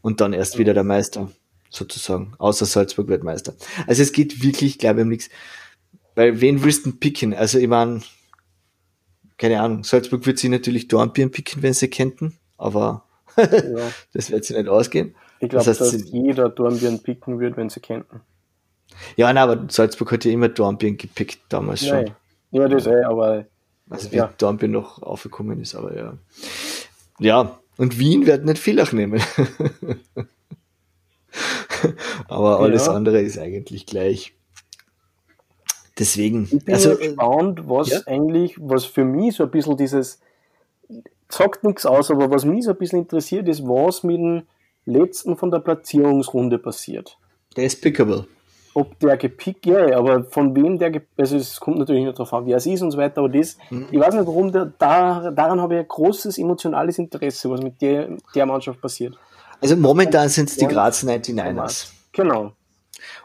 und 0.01 0.21
dann 0.21 0.33
erst 0.33 0.59
wieder 0.59 0.75
der 0.75 0.85
Meister, 0.85 1.31
sozusagen, 1.71 2.35
außer 2.39 2.67
Salzburg 2.67 3.09
wird 3.09 3.25
Meister. 3.25 3.55
Also 3.87 4.03
es 4.03 4.13
geht 4.13 4.43
wirklich, 4.43 4.79
glaube 4.79 5.01
ich, 5.01 5.05
um 5.05 5.09
nichts. 5.09 5.31
Weil 6.15 6.41
wen 6.41 6.63
willst 6.63 6.85
du 6.85 6.93
picken? 6.93 7.35
Also 7.35 7.59
ich 7.59 7.69
meine, 7.69 8.03
keine 9.39 9.61
Ahnung, 9.61 9.85
Salzburg 9.85 10.27
wird 10.27 10.39
sie 10.39 10.49
natürlich 10.49 10.89
Dornbirn 10.89 11.31
picken, 11.31 11.63
wenn 11.63 11.73
sie 11.73 11.89
kennten, 11.89 12.39
aber 12.59 13.05
ja. 13.37 13.91
das 14.13 14.31
wird 14.31 14.45
sie 14.45 14.55
nicht 14.55 14.69
ausgehen. 14.69 15.15
Ich 15.41 15.49
glaube, 15.49 15.65
das 15.65 15.81
heißt, 15.81 15.95
dass 15.95 16.11
jeder 16.11 16.49
Dornbirn 16.49 17.03
picken 17.03 17.41
wird, 17.41 17.57
wenn 17.57 17.69
sie 17.69 17.81
kennten. 17.81 18.21
Ja, 19.17 19.33
nein, 19.33 19.39
aber 19.39 19.65
Salzburg 19.69 20.13
hat 20.13 20.25
ja 20.25 20.33
immer 20.33 20.49
Dornbirn 20.49 20.97
gepickt 20.97 21.41
damals 21.49 21.81
schon. 21.87 22.05
Nein. 22.05 22.15
Ja, 22.51 22.69
das 22.69 22.87
eh, 22.87 23.03
aber. 23.03 23.47
Also 23.91 24.13
wie 24.13 24.17
ja. 24.17 24.33
Dornbirn 24.39 24.71
noch 24.71 25.03
aufgekommen 25.03 25.61
ist, 25.61 25.75
aber 25.75 25.97
ja. 25.97 26.17
Ja, 27.19 27.59
und 27.77 27.99
Wien 27.99 28.27
wird 28.27 28.45
nicht 28.45 28.59
Villach 28.59 28.93
nehmen. 28.93 29.21
aber 32.29 32.61
alles 32.61 32.87
ja. 32.87 32.93
andere 32.93 33.21
ist 33.21 33.39
eigentlich 33.39 33.87
gleich. 33.87 34.35
Deswegen. 35.99 36.49
Ich 36.51 36.65
bin 36.65 36.75
also, 36.75 36.97
gespannt, 36.97 37.69
was 37.69 37.91
ja? 37.91 38.01
eigentlich, 38.07 38.57
was 38.59 38.85
für 38.85 39.05
mich 39.05 39.37
so 39.37 39.45
ein 39.45 39.51
bisschen 39.51 39.77
dieses, 39.77 40.21
sagt 41.33 41.65
nichts 41.65 41.87
aus, 41.87 42.11
aber 42.11 42.31
was 42.31 42.45
mich 42.45 42.65
so 42.65 42.71
ein 42.71 42.79
bisschen 42.79 43.01
interessiert, 43.01 43.49
ist, 43.49 43.63
was 43.63 44.03
mit 44.03 44.19
dem 44.19 44.43
letzten 44.85 45.37
von 45.37 45.51
der 45.51 45.61
Platzierungsrunde 45.61 46.59
passiert. 46.59 47.17
Der 47.57 47.65
ist 47.65 47.81
pickable 47.81 48.27
ob 48.75 48.99
der 49.01 49.17
gepickt, 49.17 49.67
ja, 49.67 49.97
aber 49.97 50.25
von 50.25 50.55
wem 50.57 50.79
der, 50.79 51.03
also 51.17 51.37
es 51.37 51.61
kommt 51.61 51.79
natürlich 51.79 52.05
nicht 52.05 52.19
darauf 52.19 52.33
an, 52.33 52.47
wer 52.47 52.57
es 52.57 52.67
ist 52.67 52.83
und 52.83 52.91
so 52.91 52.99
weiter, 52.99 53.19
aber 53.19 53.29
das, 53.29 53.57
mhm. 53.71 53.89
ich 53.91 54.01
weiß 54.01 54.15
nicht 54.15 54.27
warum, 54.27 54.51
der, 54.51 54.73
da, 54.79 55.31
daran 55.31 55.61
habe 55.61 55.75
ich 55.75 55.81
ein 55.81 55.89
großes 55.89 56.39
emotionales 56.39 56.99
Interesse, 56.99 57.51
was 57.51 57.61
mit 57.61 57.81
der, 57.83 58.17
der 58.35 58.47
Mannschaft 58.47 58.81
passiert. 58.81 59.19
Also 59.61 59.77
momentan 59.77 60.29
sind 60.29 60.49
es 60.49 60.57
die 60.57 60.67
Graz 60.67 61.05
99ers. 61.05 61.91
Genau. 62.13 62.53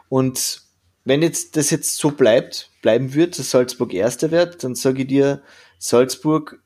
Und 0.08 0.62
wenn 1.04 1.22
jetzt 1.22 1.56
das 1.56 1.70
jetzt 1.70 1.96
so 1.96 2.10
bleibt, 2.10 2.70
bleiben 2.82 3.14
wird, 3.14 3.38
dass 3.38 3.50
Salzburg 3.50 3.92
Erster 3.94 4.30
wird, 4.30 4.62
dann 4.62 4.74
sage 4.74 5.02
ich 5.02 5.08
dir, 5.08 5.40
Salzburg 5.78 6.60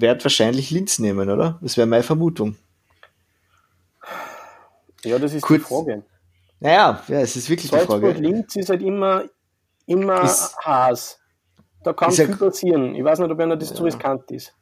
wird 0.00 0.24
wahrscheinlich 0.24 0.70
Linz 0.70 0.98
nehmen, 0.98 1.28
oder? 1.30 1.58
Das 1.62 1.76
wäre 1.76 1.86
meine 1.86 2.02
Vermutung. 2.02 2.56
Ja, 5.04 5.18
das 5.18 5.34
ist 5.34 5.42
Kurz, 5.42 5.62
die 5.62 5.68
Frage. 5.68 6.02
Naja, 6.60 7.02
ja, 7.08 7.20
es 7.20 7.36
ist 7.36 7.48
wirklich 7.48 7.70
Salzburg 7.70 8.00
die 8.00 8.06
Frage. 8.06 8.20
Linz 8.20 8.56
ist 8.56 8.68
halt 8.68 8.82
immer, 8.82 9.24
immer 9.86 10.22
ist, 10.22 10.56
Haas. 10.58 11.20
Da 11.84 11.92
kann 11.92 12.10
viel 12.10 12.36
passieren. 12.36 12.94
Ich 12.94 13.04
weiß 13.04 13.20
nicht, 13.20 13.30
ob 13.30 13.38
einer 13.38 13.56
das 13.56 13.70
ja. 13.70 13.76
zu 13.76 13.84
riskant 13.84 14.30
ist. 14.30 14.54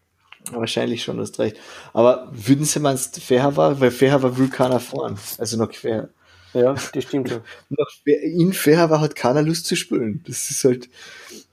Wahrscheinlich 0.52 1.02
schon, 1.02 1.18
hast 1.18 1.38
recht. 1.38 1.56
Aber 1.92 2.28
würden 2.30 2.64
Sie 2.64 2.78
meinst, 2.78 3.20
Fairhaver, 3.20 3.80
weil 3.80 3.90
Fairhaver 3.90 4.36
will 4.36 4.48
keiner 4.48 4.78
fahren. 4.78 5.18
Also 5.38 5.56
noch 5.56 5.70
quer. 5.70 6.10
Ja, 6.54 6.74
das 6.74 7.04
stimmt 7.04 7.28
schon. 7.28 7.40
in 8.04 8.52
Fairhaver 8.52 9.00
hat 9.00 9.14
keiner 9.14 9.42
Lust 9.42 9.66
zu 9.66 9.76
spielen. 9.76 10.22
Das 10.26 10.50
ist 10.50 10.64
halt, 10.64 10.88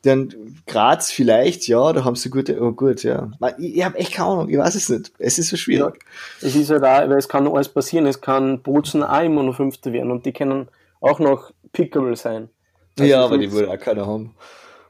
dann 0.03 0.33
Graz 0.67 1.11
vielleicht, 1.11 1.67
ja, 1.67 1.93
da 1.93 2.03
haben 2.03 2.15
sie 2.15 2.29
gute, 2.29 2.61
oh 2.61 2.71
gut, 2.71 3.03
ja. 3.03 3.31
Ich, 3.57 3.77
ich 3.77 3.83
habe 3.83 3.97
echt 3.97 4.13
keine 4.13 4.29
Ahnung, 4.29 4.49
ich 4.49 4.57
weiß 4.57 4.75
es 4.75 4.89
nicht. 4.89 5.11
Es 5.17 5.39
ist 5.39 5.49
so 5.49 5.57
schwierig. 5.57 5.99
Ja, 6.41 6.47
es 6.47 6.55
ist 6.55 6.69
halt 6.69 6.83
auch, 6.83 7.09
weil 7.09 7.17
es 7.17 7.27
kann 7.27 7.47
alles 7.47 7.69
passieren. 7.69 8.05
Es 8.05 8.21
kann 8.21 8.61
Bozen 8.61 9.03
auch 9.03 9.23
immer 9.23 9.43
noch 9.43 9.55
Fünfte 9.55 9.93
werden 9.93 10.11
und 10.11 10.25
die 10.25 10.33
können 10.33 10.67
auch 11.01 11.19
noch 11.19 11.51
pickable 11.71 12.15
sein. 12.15 12.49
Also 12.97 13.09
ja, 13.09 13.23
aber 13.23 13.37
die 13.37 13.51
würde 13.51 13.69
auch 13.69 13.79
keiner 13.79 14.05
haben. 14.05 14.35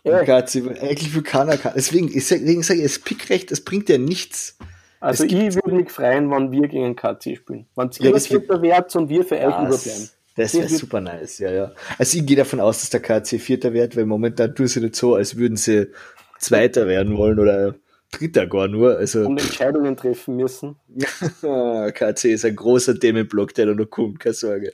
Ja. 0.03 0.23
Graz, 0.23 0.55
eigentlich 0.55 1.15
will 1.15 1.23
keiner, 1.23 1.57
deswegen, 1.75 2.11
deswegen 2.11 2.61
sage 2.61 2.79
ich, 2.79 2.85
das 2.85 2.99
Pickrecht, 2.99 3.51
das 3.51 3.61
bringt 3.61 3.87
ja 3.87 3.97
nichts. 3.97 4.57
Also 5.03 5.25
ich 5.25 5.55
würde 5.55 5.75
mich 5.75 5.91
freuen, 5.91 6.31
wenn 6.31 6.51
wir 6.51 6.67
gegen 6.69 6.95
KC 6.95 7.35
spielen. 7.35 7.65
Wenn 7.75 7.89
es 7.89 7.99
ja, 7.99 8.09
ihr 8.09 8.19
Vierter 8.21 8.61
wert 8.61 8.95
und 8.95 9.09
wir 9.09 9.25
für 9.25 9.35
euch 9.35 9.43
überbleiben. 9.43 10.09
Das 10.35 10.53
wäre 10.53 10.69
super 10.69 11.01
nice, 11.01 11.39
ja, 11.39 11.51
ja. 11.51 11.71
Also 11.97 12.17
ich 12.17 12.25
gehe 12.25 12.37
davon 12.37 12.59
aus, 12.61 12.79
dass 12.79 12.89
der 12.89 13.01
KC 13.01 13.39
Vierter 13.39 13.73
wird, 13.73 13.97
weil 13.97 14.05
momentan 14.05 14.55
tun 14.55 14.67
sie 14.67 14.79
nicht 14.79 14.95
so, 14.95 15.15
als 15.15 15.35
würden 15.35 15.57
sie 15.57 15.91
Zweiter 16.39 16.87
werden 16.87 17.17
wollen 17.17 17.37
oder 17.37 17.75
Dritter 18.11 18.47
gar 18.47 18.69
nur. 18.69 18.97
Also, 18.97 19.25
und 19.25 19.41
Entscheidungen 19.41 19.97
treffen 19.97 20.37
müssen. 20.37 20.77
KC 21.41 22.25
ist 22.25 22.45
ein 22.45 22.55
großer 22.55 22.97
Themenblock, 22.97 23.53
der 23.55 23.67
da 23.67 23.73
noch 23.73 23.89
kommt, 23.89 24.21
keine 24.21 24.33
Sorge. 24.33 24.73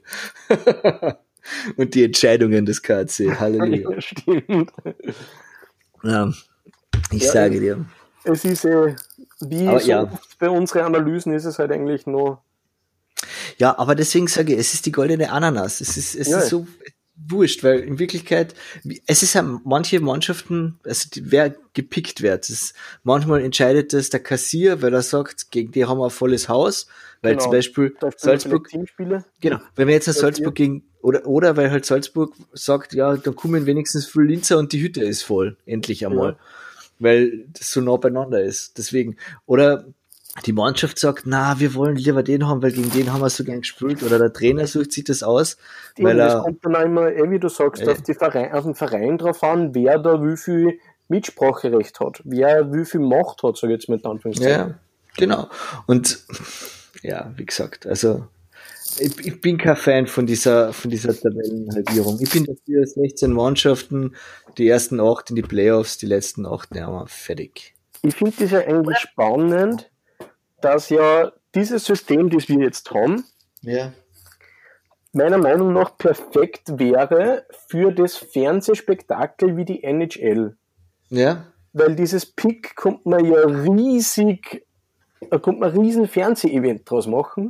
und 1.75 1.95
die 1.95 2.03
Entscheidungen 2.03 2.67
des 2.67 2.83
KC, 2.83 3.31
Halleluja. 3.39 3.99
Stimmt. 3.99 4.71
Ja, 6.03 6.31
ich 7.11 7.23
ja, 7.23 7.31
sage 7.31 7.59
dir. 7.59 7.85
Es 8.23 8.45
ist 8.45 8.65
äh, 8.65 8.93
wie 9.41 9.67
aber, 9.67 9.79
so 9.79 9.89
ja. 9.89 10.11
bei 10.37 10.49
unseren 10.49 10.83
Analysen 10.83 11.33
ist 11.33 11.45
es 11.45 11.59
halt 11.59 11.71
eigentlich 11.71 12.05
nur. 12.05 12.41
Ja, 13.57 13.77
aber 13.77 13.95
deswegen 13.95 14.27
sage 14.27 14.53
ich, 14.53 14.59
es 14.59 14.73
ist 14.73 14.85
die 14.85 14.91
goldene 14.91 15.31
Ananas. 15.31 15.81
Es 15.81 15.97
ist, 15.97 16.15
es 16.15 16.29
ja. 16.29 16.39
ist 16.39 16.49
so 16.49 16.67
wurscht, 17.27 17.63
weil 17.63 17.79
in 17.79 17.99
Wirklichkeit, 17.99 18.55
es 19.05 19.23
ist 19.23 19.33
ja 19.33 19.41
manche 19.41 19.99
Mannschaften, 19.99 20.79
also 20.83 21.09
die, 21.13 21.31
wer 21.31 21.55
gepickt 21.73 22.21
wird. 22.21 22.49
Das, 22.49 22.73
manchmal 23.03 23.41
entscheidet 23.41 23.93
das 23.93 24.09
der 24.09 24.21
Kassier, 24.21 24.81
weil 24.81 24.93
er 24.93 25.01
sagt, 25.01 25.51
gegen 25.51 25.71
die 25.71 25.85
haben 25.85 25.99
wir 25.99 26.05
ein 26.05 26.11
volles 26.11 26.47
Haus, 26.47 26.87
weil 27.21 27.33
genau. 27.33 27.43
zum 27.43 27.51
Beispiel 27.51 27.95
Salzburg, 28.15 28.69
genau, 29.41 29.59
wenn 29.75 29.87
wir 29.87 29.93
jetzt 29.93 30.07
ein 30.07 30.13
Salzburg 30.13 30.55
gegen, 30.55 30.83
oder, 31.01 31.25
oder 31.25 31.57
weil 31.57 31.71
halt 31.71 31.85
Salzburg 31.85 32.33
sagt, 32.53 32.93
ja, 32.93 33.17
dann 33.17 33.35
kommen 33.35 33.65
wenigstens 33.65 34.05
viel 34.05 34.23
Linzer 34.23 34.57
und 34.57 34.71
die 34.71 34.81
Hütte 34.81 35.03
ist 35.03 35.23
voll, 35.23 35.57
endlich 35.65 36.05
einmal. 36.05 36.31
Ja 36.31 36.37
weil 36.99 37.45
das 37.47 37.71
so 37.71 37.81
nah 37.81 37.97
beieinander 37.97 38.43
ist. 38.43 38.77
Deswegen. 38.77 39.17
Oder 39.45 39.85
die 40.45 40.53
Mannschaft 40.53 40.99
sagt, 40.99 41.23
na, 41.25 41.59
wir 41.59 41.73
wollen 41.73 41.95
lieber 41.95 42.23
den 42.23 42.47
haben, 42.47 42.61
weil 42.61 42.71
gegen 42.71 42.91
den 42.91 43.11
haben 43.11 43.21
wir 43.21 43.29
so 43.29 43.43
gern 43.43 43.61
gespielt. 43.61 44.03
Oder 44.03 44.19
der 44.19 44.31
Trainer 44.31 44.67
sucht 44.67 44.91
sich 44.91 45.03
das 45.03 45.23
aus. 45.23 45.57
Die, 45.97 46.03
weil 46.03 46.17
das 46.17 46.35
er, 46.35 46.41
kommt 46.41 46.63
dann 46.63 46.75
auch 46.75 46.85
immer, 46.85 47.11
eh, 47.11 47.29
wie 47.29 47.39
du 47.39 47.49
sagst, 47.49 47.81
äh, 47.81 47.91
auf, 47.91 48.01
die 48.01 48.13
Verein, 48.13 48.51
auf 48.51 48.63
den 48.63 48.75
Verein 48.75 49.17
drauf 49.17 49.43
an, 49.43 49.73
wer 49.73 49.97
da 49.97 50.23
wie 50.23 50.37
viel 50.37 50.79
Mitspracherecht 51.07 51.99
hat, 51.99 52.21
wer 52.23 52.71
wie 52.71 52.85
viel 52.85 53.01
Macht 53.01 53.41
hat, 53.43 53.57
sage 53.57 53.73
ich 53.73 53.79
jetzt 53.79 53.89
mit 53.89 54.05
Anführungszeichen. 54.05 54.69
Ja, 54.69 54.75
genau. 55.17 55.49
Und 55.87 56.19
ja, 57.01 57.33
wie 57.35 57.45
gesagt, 57.45 57.87
also 57.87 58.27
ich, 58.99 59.25
ich, 59.25 59.41
bin 59.41 59.57
kein 59.57 59.75
Fan 59.75 60.07
von 60.07 60.25
dieser, 60.25 60.73
von 60.73 60.89
dieser 60.89 61.13
Tabellenhalbierung. 61.13 62.19
Ich 62.21 62.31
bin 62.31 62.45
dafür 62.45 62.85
16 62.85 63.31
Mannschaften, 63.31 64.15
die 64.57 64.67
ersten 64.67 64.99
acht 64.99 65.29
in 65.29 65.35
die 65.35 65.41
Playoffs, 65.41 65.97
die 65.97 66.05
letzten 66.05 66.45
acht, 66.45 66.75
ja, 66.75 66.89
wir 66.89 67.07
fertig. 67.07 67.75
Ich 68.01 68.15
finde 68.15 68.35
das 68.39 68.51
ja 68.51 68.59
eigentlich 68.59 68.97
spannend, 68.97 69.91
dass 70.61 70.89
ja 70.89 71.31
dieses 71.55 71.85
System, 71.85 72.29
das 72.29 72.47
wir 72.47 72.59
jetzt 72.59 72.91
haben, 72.91 73.23
ja. 73.61 73.93
meiner 75.11 75.37
Meinung 75.37 75.73
nach 75.73 75.97
perfekt 75.97 76.79
wäre 76.79 77.45
für 77.67 77.91
das 77.91 78.15
Fernsehspektakel 78.15 79.57
wie 79.57 79.65
die 79.65 79.83
NHL. 79.83 80.55
Ja. 81.09 81.47
Weil 81.73 81.95
dieses 81.95 82.25
Pick 82.25 82.75
kommt 82.75 83.05
man 83.05 83.25
ja 83.25 83.41
riesig, 83.41 84.65
da 85.29 85.37
kommt 85.37 85.59
man 85.59 85.71
riesen 85.71 86.07
Fernsehevent 86.07 86.89
draus 86.89 87.07
machen. 87.07 87.49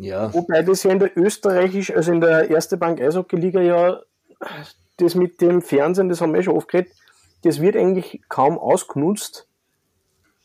Ja. 0.00 0.32
Wobei 0.32 0.62
das 0.62 0.84
ja 0.84 0.92
in 0.92 1.00
der 1.00 1.16
österreichisch, 1.18 1.94
also 1.94 2.12
in 2.12 2.20
der 2.20 2.48
erste 2.50 2.76
Bank 2.76 3.00
Eishockey-Liga 3.00 3.60
ja, 3.60 4.00
das 4.96 5.16
mit 5.16 5.40
dem 5.40 5.60
Fernsehen, 5.60 6.08
das 6.08 6.20
haben 6.20 6.32
wir 6.34 6.42
schon 6.42 6.56
oft 6.56 6.68
geredet, 6.68 6.92
das 7.42 7.60
wird 7.60 7.74
eigentlich 7.74 8.22
kaum 8.28 8.58
ausgenutzt. 8.58 9.48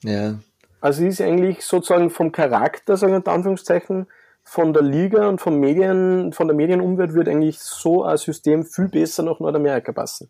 Ja. 0.04 0.40
Also 0.82 1.06
es 1.06 1.20
ist 1.20 1.22
eigentlich 1.22 1.64
sozusagen 1.64 2.10
vom 2.10 2.32
Charakter, 2.32 2.98
sagen 2.98 3.14
wir 3.14 3.20
in 3.20 3.28
Anführungszeichen, 3.28 4.08
von 4.44 4.74
der 4.74 4.82
Liga 4.82 5.30
und 5.30 5.40
vom 5.40 5.60
Medien, 5.60 6.34
von 6.34 6.48
der 6.48 6.56
Medienumwelt 6.56 7.14
wird 7.14 7.30
eigentlich 7.30 7.60
so 7.60 8.04
ein 8.04 8.18
System 8.18 8.66
viel 8.66 8.90
besser 8.90 9.22
nach 9.22 9.40
Nordamerika 9.40 9.92
passen. 9.92 10.30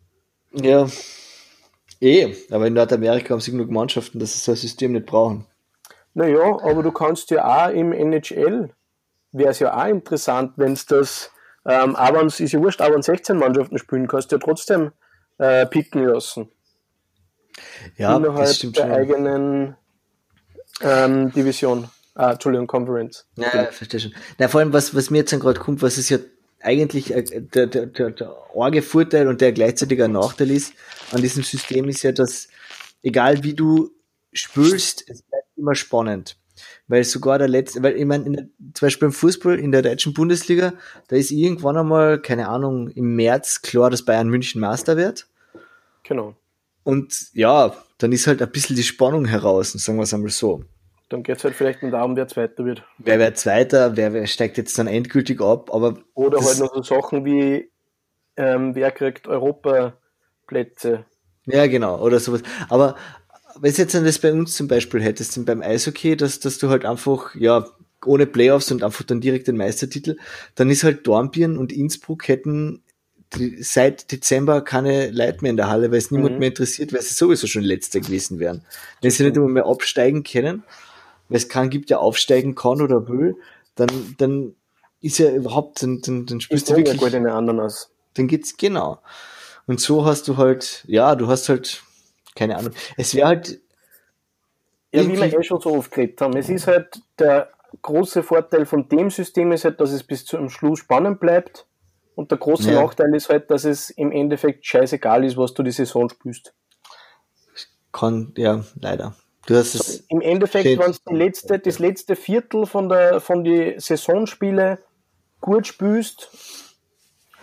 Ja. 0.51 0.85
Eh, 2.01 2.35
aber 2.51 2.67
in 2.67 2.73
Nordamerika 2.73 3.29
haben 3.29 3.39
sie 3.39 3.51
genug 3.51 3.71
Mannschaften, 3.71 4.19
dass 4.19 4.33
sie 4.33 4.39
so 4.39 4.51
ein 4.51 4.57
System 4.57 4.91
nicht 4.91 5.05
brauchen. 5.05 5.45
Naja, 6.13 6.59
aber 6.61 6.83
du 6.83 6.91
kannst 6.91 7.31
ja 7.31 7.67
auch 7.67 7.73
im 7.73 7.93
NHL, 7.93 8.69
wäre 9.33 9.49
es 9.49 9.59
ja 9.59 9.75
auch 9.75 9.87
interessant, 9.87 10.53
wenn 10.55 10.73
es 10.73 10.85
das, 10.85 11.31
ähm, 11.65 11.95
aber 11.95 12.23
es 12.23 12.39
ist 12.39 12.53
ja 12.53 12.59
wurscht, 12.61 12.81
aber 12.81 13.01
16 13.01 13.37
Mannschaften 13.37 13.77
spielen, 13.77 14.07
kannst 14.07 14.31
du 14.31 14.37
ja 14.37 14.39
trotzdem 14.39 14.91
äh, 15.37 15.65
picken 15.65 16.05
lassen. 16.05 16.49
Ja, 17.97 18.15
innerhalb 18.15 18.45
das 18.45 18.57
stimmt 18.57 18.77
der 18.77 18.83
schon. 18.83 18.91
eigenen 18.91 19.75
ähm, 20.81 21.31
Division. 21.33 21.89
Ah, 22.15 22.33
Entschuldigung, 22.33 22.67
Conference. 22.67 23.27
Ja, 23.35 23.47
ja, 23.53 23.65
verstehe 23.71 23.99
schon. 23.99 24.13
Na, 24.37 24.47
vor 24.47 24.59
allem, 24.59 24.71
was, 24.71 24.95
was 24.95 25.09
mir 25.09 25.19
jetzt 25.19 25.33
dann 25.33 25.39
gerade 25.39 25.59
kommt, 25.59 25.81
was 25.81 25.97
ist 25.97 26.09
ja 26.09 26.19
eigentlich 26.61 27.13
äh, 27.13 27.23
der, 27.23 27.67
der, 27.67 27.87
der, 27.87 28.11
der 28.11 28.35
arge 28.55 28.81
Vorteil 28.81 29.27
und 29.27 29.41
der 29.41 29.51
gleichzeitig 29.51 30.01
ein 30.01 30.11
Nachteil 30.11 30.51
ist 30.51 30.73
an 31.11 31.21
diesem 31.21 31.43
System 31.43 31.89
ist 31.89 32.03
ja, 32.03 32.11
dass 32.11 32.47
egal 33.01 33.43
wie 33.43 33.53
du 33.53 33.91
spielst, 34.31 35.09
es 35.09 35.21
bleibt 35.23 35.47
immer 35.57 35.75
spannend. 35.75 36.37
Weil 36.87 37.03
sogar 37.03 37.39
der 37.39 37.47
letzte, 37.47 37.81
weil 37.83 37.95
ich 37.95 38.05
meine, 38.05 38.29
der, 38.29 38.45
zum 38.73 38.85
Beispiel 38.85 39.07
im 39.07 39.11
Fußball 39.11 39.59
in 39.59 39.71
der 39.71 39.81
deutschen 39.81 40.13
Bundesliga, 40.13 40.73
da 41.07 41.15
ist 41.15 41.31
irgendwann 41.31 41.77
einmal, 41.77 42.21
keine 42.21 42.49
Ahnung, 42.49 42.89
im 42.89 43.15
März 43.15 43.61
klar, 43.61 43.89
dass 43.89 44.05
Bayern 44.05 44.29
München 44.29 44.61
Master 44.61 44.97
wird. 44.97 45.27
Genau. 46.03 46.35
Und 46.83 47.29
ja, 47.33 47.75
dann 47.97 48.11
ist 48.11 48.27
halt 48.27 48.41
ein 48.41 48.51
bisschen 48.51 48.75
die 48.75 48.83
Spannung 48.83 49.25
heraus, 49.25 49.71
sagen 49.71 49.97
wir 49.97 50.03
es 50.03 50.13
einmal 50.13 50.29
so. 50.29 50.63
Dann 51.09 51.23
geht 51.23 51.37
es 51.37 51.43
halt 51.43 51.55
vielleicht 51.55 51.83
darum, 51.83 52.15
wer 52.15 52.27
Zweiter 52.27 52.65
wird. 52.65 52.83
Wer 52.97 53.19
wird 53.19 53.37
Zweiter, 53.37 53.95
wer, 53.95 54.13
wer 54.13 54.25
steigt 54.27 54.57
jetzt 54.57 54.77
dann 54.77 54.87
endgültig 54.87 55.41
ab, 55.41 55.73
aber 55.73 55.99
Oder 56.15 56.39
halt 56.43 56.59
noch 56.59 56.73
so 56.73 56.81
Sachen 56.81 57.23
wie, 57.23 57.71
ähm, 58.35 58.75
wer 58.75 58.91
kriegt 58.91 59.27
Europaplätze. 59.27 61.05
Ja, 61.45 61.67
genau, 61.67 61.99
oder 62.01 62.19
sowas. 62.19 62.41
Aber 62.69 62.95
wenn 63.59 63.73
du 63.73 63.77
jetzt 63.81 63.93
das 63.93 64.19
bei 64.19 64.31
uns 64.31 64.55
zum 64.55 64.67
Beispiel 64.67 65.01
hättest, 65.01 65.35
denn 65.35 65.45
beim 65.45 65.61
Eishockey, 65.61 66.15
dass, 66.17 66.39
dass 66.39 66.57
du 66.57 66.69
halt 66.69 66.85
einfach, 66.85 67.35
ja, 67.35 67.65
ohne 68.05 68.25
Playoffs 68.25 68.71
und 68.71 68.83
einfach 68.83 69.03
dann 69.03 69.21
direkt 69.21 69.47
den 69.47 69.57
Meistertitel, 69.57 70.17
dann 70.55 70.69
ist 70.69 70.83
halt 70.83 71.07
Dornbirn 71.07 71.57
und 71.57 71.71
Innsbruck 71.71 72.27
hätten 72.27 72.83
die, 73.35 73.63
seit 73.63 74.11
Dezember 74.11 74.61
keine 74.61 75.09
Leute 75.09 75.39
mehr 75.41 75.51
in 75.51 75.57
der 75.57 75.69
Halle, 75.69 75.89
weil 75.91 75.97
es 75.97 76.11
niemand 76.11 76.33
Mhm. 76.33 76.39
mehr 76.39 76.49
interessiert, 76.49 76.93
weil 76.93 77.01
sie 77.01 77.13
sowieso 77.13 77.47
schon 77.47 77.63
Letzter 77.63 77.99
gewesen 77.99 78.39
wären. 78.39 78.63
Wenn 79.01 79.11
sie 79.11 79.23
nicht 79.23 79.37
immer 79.37 79.47
mehr 79.47 79.65
absteigen 79.65 80.23
können, 80.23 80.63
weil 81.29 81.37
es 81.37 81.49
keinen 81.49 81.69
gibt, 81.69 81.89
der 81.89 81.99
aufsteigen 81.99 82.55
kann 82.55 82.81
oder 82.81 83.07
will, 83.07 83.35
dann, 83.75 84.15
dann 84.17 84.53
ist 85.01 85.17
ja 85.17 85.31
überhaupt, 85.31 85.81
dann, 85.81 86.01
dann, 86.01 86.25
dann 86.25 86.41
spielst 86.41 86.69
du 86.69 86.75
wirklich 86.75 87.01
anderen 87.01 87.59
aus. 87.59 87.89
dann 88.13 88.27
geht's 88.27 88.55
genau. 88.57 88.99
Und 89.65 89.79
so 89.79 90.05
hast 90.05 90.27
du 90.27 90.37
halt, 90.37 90.83
ja, 90.87 91.15
du 91.15 91.27
hast 91.27 91.49
halt, 91.49 91.83
keine 92.35 92.57
Ahnung. 92.57 92.73
Es 92.97 93.13
wäre 93.15 93.27
halt, 93.27 93.61
Ja, 94.93 95.03
wie 95.07 95.17
wir 95.17 95.39
eh 95.39 95.43
schon 95.43 95.59
so 95.61 95.75
oft 95.75 95.91
geredet 95.91 96.21
haben. 96.21 96.35
Es 96.37 96.49
ist 96.49 96.67
halt 96.67 97.01
der 97.19 97.49
große 97.81 98.21
Vorteil 98.23 98.65
von 98.65 98.87
dem 98.89 99.09
System 99.09 99.51
ist 99.51 99.65
halt, 99.65 99.79
dass 99.79 99.91
es 99.91 100.03
bis 100.03 100.25
zum 100.25 100.49
Schluss 100.49 100.79
spannend 100.79 101.19
bleibt. 101.19 101.65
Und 102.15 102.29
der 102.29 102.37
große 102.37 102.71
Ja. 102.71 102.83
Nachteil 102.83 103.15
ist 103.15 103.29
halt, 103.29 103.49
dass 103.49 103.65
es 103.65 103.89
im 103.89 104.11
Endeffekt 104.11 104.65
scheißegal 104.67 105.25
ist, 105.25 105.35
was 105.35 105.53
du 105.55 105.63
die 105.63 105.71
Saison 105.71 106.09
spielst. 106.09 106.53
kann, 107.91 108.33
ja, 108.37 108.63
leider. 108.79 109.15
Du 109.45 109.55
hast 109.55 109.75
es, 109.75 110.03
Im 110.09 110.21
Endeffekt, 110.21 110.65
wenn 110.79 110.95
du 111.05 111.15
letzte, 111.15 111.59
das 111.59 111.77
letzte 111.79 112.15
Viertel 112.15 112.65
von 112.65 112.87
der 112.89 113.19
von 113.19 113.43
die 113.43 113.75
Saisonspiele 113.77 114.79
gut 115.41 115.67
spielst, 115.67 116.29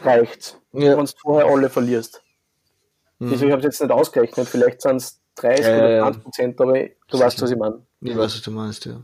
reicht's. 0.02 0.56
Ja. 0.72 0.96
Wenn 0.96 1.04
du 1.04 1.12
vorher 1.20 1.46
alle 1.50 1.68
verlierst. 1.68 2.22
Mhm. 3.20 3.32
Ich 3.34 3.42
habe 3.42 3.58
es 3.58 3.64
jetzt 3.64 3.80
nicht 3.82 3.90
ausgerechnet, 3.92 4.48
vielleicht 4.48 4.80
sind 4.82 4.96
es 4.96 5.20
30 5.36 5.66
Ja, 5.66 5.76
oder 5.76 5.90
ja. 5.90 6.02
20 6.04 6.22
Prozent, 6.24 6.60
aber 6.60 6.88
du 7.08 7.18
weißt, 7.18 7.42
was 7.42 7.50
ich 7.50 7.56
meine. 7.56 7.82
ich 8.00 8.16
weiß, 8.16 8.34
was 8.34 8.42
du 8.42 8.50
meinst, 8.50 8.84
ja. 8.86 9.00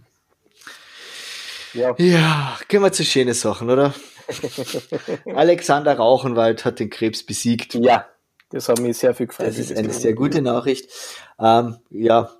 Ja. 1.74 1.94
Ja, 1.98 2.58
gehen 2.68 2.82
wir 2.82 2.90
zu 2.92 3.04
schönen 3.04 3.34
Sachen, 3.34 3.68
oder? 3.70 3.94
Alexander 5.34 5.96
Rauchenwald 5.96 6.64
hat 6.64 6.80
den 6.80 6.90
Krebs 6.90 7.22
besiegt. 7.22 7.74
ja, 7.74 8.06
das 8.50 8.68
hat 8.68 8.80
mich 8.80 8.96
sehr 8.96 9.14
viel 9.14 9.26
gefreut. 9.26 9.48
Das 9.48 9.58
ist 9.58 9.76
eine 9.76 9.92
sehr 9.92 10.14
gute 10.14 10.40
Nachricht. 10.40 10.90
Ähm, 11.38 11.76
ja, 11.90 12.30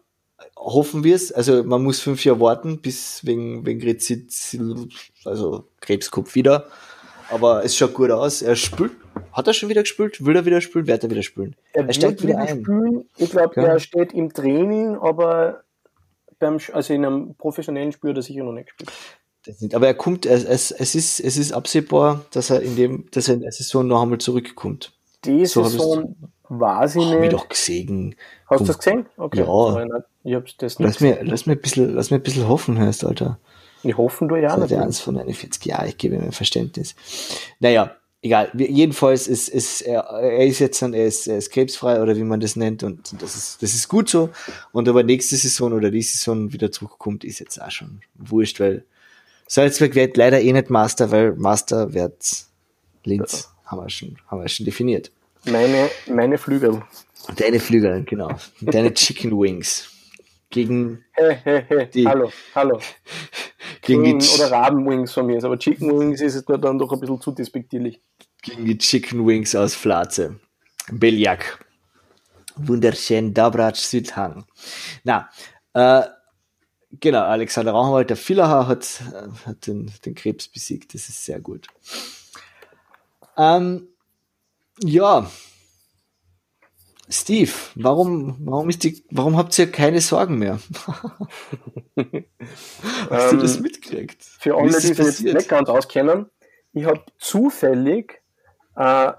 hoffen 0.56 1.04
wir 1.04 1.14
es. 1.14 1.32
Also 1.32 1.62
man 1.64 1.82
muss 1.82 2.00
fünf 2.00 2.24
Jahre 2.24 2.40
warten, 2.40 2.80
bis 2.80 3.24
wegen, 3.26 3.66
wegen 3.66 3.82
Rezid, 3.82 4.32
also 5.24 5.68
Krebskopf 5.80 6.34
wieder. 6.34 6.68
Aber 7.30 7.64
es 7.64 7.76
schaut 7.76 7.94
gut 7.94 8.10
aus. 8.10 8.42
Er 8.42 8.56
spielt. 8.56 8.92
Hat 9.32 9.46
er 9.46 9.52
schon 9.52 9.68
wieder 9.68 9.82
gespielt? 9.82 10.24
Will 10.24 10.36
er 10.36 10.44
wieder 10.46 10.60
spielen? 10.60 10.86
Wird 10.86 11.02
er 11.04 11.10
wieder 11.10 11.22
spielen? 11.22 11.56
Er, 11.72 11.80
Er 11.82 11.86
wird 11.88 11.96
steigt 11.96 12.22
wieder 12.22 12.34
wieder 12.34 12.40
ein. 12.52 12.62
spielen. 12.62 13.08
Ich 13.16 13.30
glaube, 13.30 13.60
Ja. 13.60 13.66
er 13.68 13.78
steht 13.80 14.12
im 14.12 14.32
Training, 14.32 14.96
aber 14.96 15.62
beim, 16.38 16.58
also 16.72 16.94
in 16.94 17.04
einem 17.04 17.34
professionellen 17.34 17.92
Spiel 17.92 18.10
hat 18.10 18.16
er 18.18 18.22
sicher 18.22 18.44
noch 18.44 18.52
nicht 18.52 18.66
gespielt. 18.68 18.92
Das 19.44 19.60
nicht. 19.60 19.74
Aber 19.74 19.86
er 19.86 19.94
kommt, 19.94 20.26
es, 20.26 20.44
es, 20.44 20.70
es, 20.70 20.94
ist, 20.94 21.20
es 21.20 21.36
ist 21.36 21.52
absehbar, 21.52 22.24
dass 22.32 22.50
er 22.50 22.62
in 22.62 22.76
dem, 22.76 23.06
dass 23.10 23.28
er 23.28 23.34
in 23.34 23.40
der 23.40 23.52
Saison 23.52 23.86
noch 23.86 24.02
einmal 24.02 24.18
zurückkommt. 24.18 24.92
Die 25.24 25.46
So 25.46 25.64
Saison 25.64 26.16
weiß 26.48 26.96
ich 26.96 27.04
Hab 27.06 27.14
ich 27.14 27.20
nicht. 27.20 27.32
doch 27.32 27.48
gesehen. 27.48 28.14
Hast 28.48 28.60
du 28.60 28.64
das 28.66 28.78
gesehen? 28.78 29.06
Okay. 29.16 29.40
Ja. 29.40 29.86
Ich 30.24 30.34
hab's 30.34 30.56
das 30.58 30.78
nicht 30.78 30.86
Lass 30.86 31.00
mir, 31.00 31.18
lass 31.22 31.46
mir 31.46 31.52
ein 31.54 31.60
bisschen, 31.60 31.94
lass 31.94 32.10
mir 32.10 32.16
ein 32.18 32.22
bisschen 32.22 32.48
hoffen, 32.48 32.78
heißt, 32.78 33.04
Alter. 33.04 33.38
Ich 33.88 33.96
hoffe, 33.96 34.27
du 34.27 34.37
ja 34.37 34.57
der 34.57 34.83
eins 34.83 35.01
von 35.01 35.18
41 35.18 35.64
Jahren, 35.64 35.88
ich 35.88 35.99
gebe 35.99 36.16
ihm 36.16 36.22
ein 36.22 36.33
Verständnis. 36.33 36.94
Naja, 37.61 37.96
egal. 38.22 38.51
Jedenfalls 38.55 39.29
ist, 39.29 39.49
ist 39.49 39.81
er, 39.83 40.01
er 40.01 40.46
ist 40.46 40.59
jetzt 40.59 40.83
dann, 40.83 40.94
er 40.94 41.07
ist, 41.07 41.27
er 41.27 41.38
ist 41.38 41.51
krebsfrei 41.51 42.03
oder 42.03 42.16
wie 42.16 42.25
man 42.25 42.40
das 42.40 42.57
nennt 42.57 42.83
und 42.83 43.20
das 43.20 43.37
ist, 43.37 43.62
das 43.62 43.75
ist 43.75 43.88
gut 43.88 44.09
so. 44.09 44.31
Und 44.72 44.88
aber 44.88 45.03
nächste 45.03 45.37
Saison 45.37 45.72
oder 45.72 45.90
die 45.90 46.03
Saison 46.03 46.53
wieder 46.53 46.70
zurückkommt, 46.70 47.25
ist 47.25 47.38
jetzt 47.38 47.61
auch 47.61 47.70
schon 47.70 48.01
wurscht, 48.14 48.61
weil 48.61 48.85
Salzburg 49.46 49.94
wird 49.94 50.16
leider 50.16 50.40
eh 50.40 50.53
nicht 50.53 50.70
Master, 50.70 51.11
weil 51.11 51.33
Master 51.33 51.94
wird 51.94 52.46
Linz. 53.05 53.51
Haben 53.64 53.83
wir 53.83 53.90
schon, 53.90 54.16
haben 54.29 54.42
wir 54.42 54.49
schon 54.49 54.66
definiert. 54.66 55.11
Meine, 55.44 55.88
meine 56.09 56.38
Flügel. 56.38 56.83
Deine 57.37 57.61
Flügel, 57.61 58.05
genau. 58.05 58.31
Deine 58.61 58.92
Chicken 58.94 59.33
Wings. 59.33 59.88
Gegen, 60.50 61.04
Die- 61.92 62.06
hallo, 62.06 62.32
hallo. 62.54 62.80
gegen 63.82 64.18
die, 64.18 64.28
oder 64.35 64.50
Rabenwings 64.50 65.12
von 65.12 65.26
mir 65.26 65.38
ist, 65.38 65.44
aber 65.44 65.59
Chicken 65.59 65.98
Wings 65.98 66.20
ist 66.20 66.35
es 66.35 66.44
dann 66.44 66.78
doch 66.78 66.92
ein 66.92 67.00
bisschen 67.00 67.20
zu 67.20 67.32
despektierlich. 67.32 68.00
gegen 68.42 68.64
die 68.64 68.78
Chicken 68.78 69.26
Wings 69.26 69.54
aus 69.54 69.74
Flatze. 69.74 70.38
Beljak. 70.90 71.64
Wunderschön, 72.56 73.35
Dabrac 73.35 73.76
Südhang. 73.76 74.46
Na, 75.04 75.28
äh, 75.74 76.02
genau, 77.00 77.22
Alexander 77.24 77.72
Rauchenwald, 77.72 78.09
der 78.11 78.16
Villacher 78.16 78.66
hat, 78.68 79.02
äh, 79.12 79.28
hat 79.46 79.66
den, 79.66 79.92
den 80.04 80.14
Krebs 80.14 80.48
besiegt. 80.48 80.94
Das 80.94 81.09
ist 81.09 81.24
sehr 81.24 81.40
gut. 81.40 81.66
Ähm, 83.37 83.88
ja. 84.80 85.30
Steve, 87.08 87.52
warum, 87.76 88.36
warum 88.40 88.68
ist 88.68 88.82
die, 88.82 89.04
warum 89.10 89.36
habt 89.36 89.56
ihr 89.58 89.70
keine 89.70 90.00
Sorgen 90.00 90.38
mehr? 90.38 90.58
Hast 93.10 93.32
du 93.32 93.36
Ähm, 93.36 93.38
das 93.40 93.60
mitgekriegt? 93.60 94.22
Für 94.22 94.56
alle, 94.56 94.72
die 94.72 94.94
sich 94.94 95.32
nicht 95.32 95.48
ganz 95.48 95.68
auskennen, 95.68 96.26
ich 96.72 96.84
habe 96.84 97.00
zufällig 97.18 98.20
äh, 98.74 99.12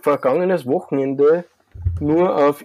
vergangenes 0.00 0.66
Wochenende 0.66 1.44
nur 2.00 2.34
auf 2.36 2.64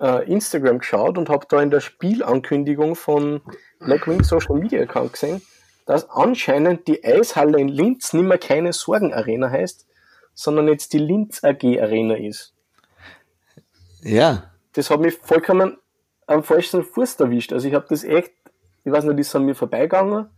äh, 0.00 0.30
Instagram 0.30 0.80
geschaut 0.80 1.16
und 1.16 1.28
habe 1.28 1.46
da 1.48 1.62
in 1.62 1.70
der 1.70 1.80
Spielankündigung 1.80 2.96
von 2.96 3.40
Blackwing 3.80 4.22
Social 4.24 4.56
Media 4.56 4.82
Account 4.82 5.12
gesehen, 5.12 5.42
dass 5.86 6.10
anscheinend 6.10 6.86
die 6.88 7.04
Eishalle 7.04 7.58
in 7.60 7.68
Linz 7.68 8.12
nicht 8.12 8.26
mehr 8.26 8.38
keine 8.38 8.72
Sorgen 8.72 9.14
Arena 9.14 9.50
heißt, 9.50 9.86
sondern 10.34 10.68
jetzt 10.68 10.92
die 10.92 10.98
Linz 10.98 11.42
AG 11.42 11.62
Arena 11.80 12.16
ist. 12.16 12.52
Ja, 14.08 14.50
Das 14.72 14.90
hat 14.90 15.00
mich 15.00 15.14
vollkommen 15.14 15.76
am 16.26 16.42
falschen 16.42 16.84
Fuß 16.84 17.16
erwischt. 17.16 17.52
Also 17.52 17.68
ich 17.68 17.74
habe 17.74 17.86
das 17.88 18.04
echt, 18.04 18.32
ich 18.84 18.92
weiß 18.92 19.04
nicht, 19.04 19.18
ist 19.18 19.34
an 19.34 19.44
mir 19.44 19.54
vorbeigegangen. 19.54 20.28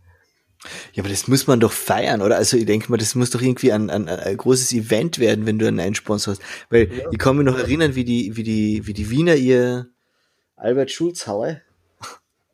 Ja, 0.93 1.01
aber 1.01 1.09
das 1.09 1.27
muss 1.27 1.47
man 1.47 1.59
doch 1.59 1.71
feiern, 1.71 2.21
oder? 2.21 2.37
Also 2.37 2.55
ich 2.57 2.65
denke 2.65 2.91
mal, 2.91 2.97
das 2.97 3.15
muss 3.15 3.31
doch 3.31 3.41
irgendwie 3.41 3.71
ein, 3.71 3.89
ein, 3.89 4.07
ein 4.07 4.37
großes 4.37 4.73
Event 4.73 5.19
werden, 5.19 5.45
wenn 5.45 5.57
du 5.57 5.67
einen 5.67 5.79
Einsponsor 5.79 6.33
hast. 6.33 6.41
Weil 6.69 7.07
ich 7.11 7.17
kann 7.17 7.35
mich 7.37 7.45
noch 7.45 7.57
erinnern, 7.57 7.95
wie 7.95 8.03
die, 8.03 8.35
wie 8.35 8.43
die, 8.43 8.85
wie 8.85 8.93
die 8.93 9.09
Wiener 9.09 9.35
ihr 9.35 9.87
Albert 10.55 10.91
Schulz 10.91 11.25
Halle, 11.25 11.61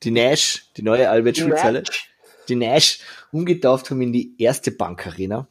die 0.04 0.12
Nash, 0.12 0.72
die 0.78 0.84
neue 0.84 1.10
Albert 1.10 1.38
Schulz 1.38 1.62
Halle, 1.64 1.84
die 2.48 2.56
Nash 2.56 3.00
umgetauft 3.32 3.90
haben 3.90 4.02
in 4.02 4.14
die 4.14 4.42
erste 4.42 4.72
Bankarena. 4.72 5.48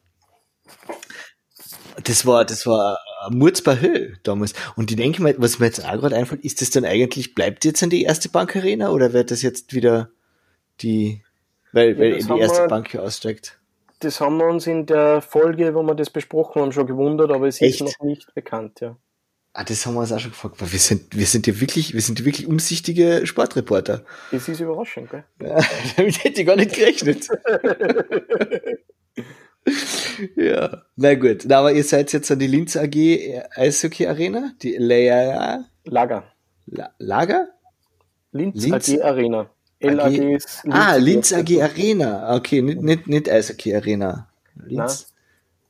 Das 2.04 2.24
war, 2.24 2.44
das 2.44 2.66
war 2.66 2.98
Murzbar 3.30 3.80
Höhe 3.80 4.14
damals. 4.22 4.54
Und 4.76 4.90
ich 4.90 4.96
denke 4.96 5.22
mal, 5.22 5.34
was 5.38 5.58
mir 5.58 5.66
jetzt 5.66 5.84
auch 5.84 5.92
gerade 5.92 6.16
einfällt, 6.16 6.44
ist 6.44 6.60
das 6.60 6.70
dann 6.70 6.84
eigentlich, 6.84 7.34
bleibt 7.34 7.64
jetzt 7.64 7.82
an 7.82 7.90
die 7.90 8.02
erste 8.02 8.28
Bankarena 8.28 8.90
oder 8.90 9.12
wird 9.12 9.30
das 9.30 9.42
jetzt 9.42 9.72
wieder 9.74 10.10
die, 10.80 11.22
weil, 11.72 11.92
Ja, 11.92 11.98
weil 11.98 12.12
das 12.18 12.26
die 12.26 12.38
erste 12.38 12.62
wir- 12.62 12.68
Bank 12.68 12.90
hier 12.90 13.02
aussteigt? 13.02 13.58
Das 14.00 14.20
haben 14.20 14.36
wir 14.36 14.46
uns 14.46 14.66
in 14.66 14.84
der 14.84 15.22
Folge, 15.22 15.74
wo 15.74 15.82
wir 15.82 15.94
das 15.94 16.10
besprochen 16.10 16.60
haben, 16.60 16.70
schon 16.72 16.86
gewundert, 16.86 17.30
aber 17.32 17.46
es 17.48 17.56
ist 17.62 17.80
Echt? 17.80 17.80
noch 17.80 18.06
nicht 18.06 18.34
bekannt, 18.34 18.80
ja. 18.80 18.96
Ah, 19.54 19.64
das 19.64 19.86
haben 19.86 19.94
wir 19.94 20.00
uns 20.00 20.12
auch 20.12 20.20
schon 20.20 20.32
gefragt. 20.32 20.56
weil 20.60 20.70
Wir 20.70 20.78
sind, 20.78 21.16
wir 21.16 21.24
sind 21.24 21.46
ja 21.46 21.58
wirklich, 21.58 21.94
wir 21.94 22.02
sind 22.02 22.18
ja 22.18 22.26
wirklich 22.26 22.46
umsichtige 22.46 23.22
Sportreporter. 23.26 24.04
Das 24.30 24.46
ist 24.50 24.60
überraschend, 24.60 25.08
gell? 25.10 25.24
Ja, 25.40 25.58
damit 25.96 26.22
hätte 26.22 26.42
ich 26.42 26.46
gar 26.46 26.56
nicht 26.56 26.74
gerechnet. 26.74 27.26
ja, 30.36 30.82
na 30.96 31.14
gut. 31.14 31.44
Na, 31.46 31.58
aber 31.58 31.72
ihr 31.72 31.84
seid 31.84 32.12
jetzt 32.12 32.30
an 32.30 32.38
die 32.38 32.46
Linz 32.46 32.76
AG 32.76 32.94
Eishockey 33.54 34.06
Arena, 34.06 34.52
die 34.62 34.76
La 34.78 35.64
Lager. 35.84 36.24
La 36.66 36.90
Lager? 36.98 37.48
Linz, 38.32 38.64
Linz? 38.64 38.88
AG 38.88 39.02
Arena. 39.02 39.50
LAG 39.80 40.06
AG. 40.06 40.34
ist 40.34 40.62
Ah, 40.70 40.96
Linz 40.96 41.32
AG 41.32 41.62
Arena. 41.62 42.36
Okay, 42.36 42.62
nicht, 42.62 42.82
nicht, 42.82 43.06
nicht 43.06 43.30
Eishockey 43.30 43.74
Arena. 43.74 44.28
Linz 44.64 45.12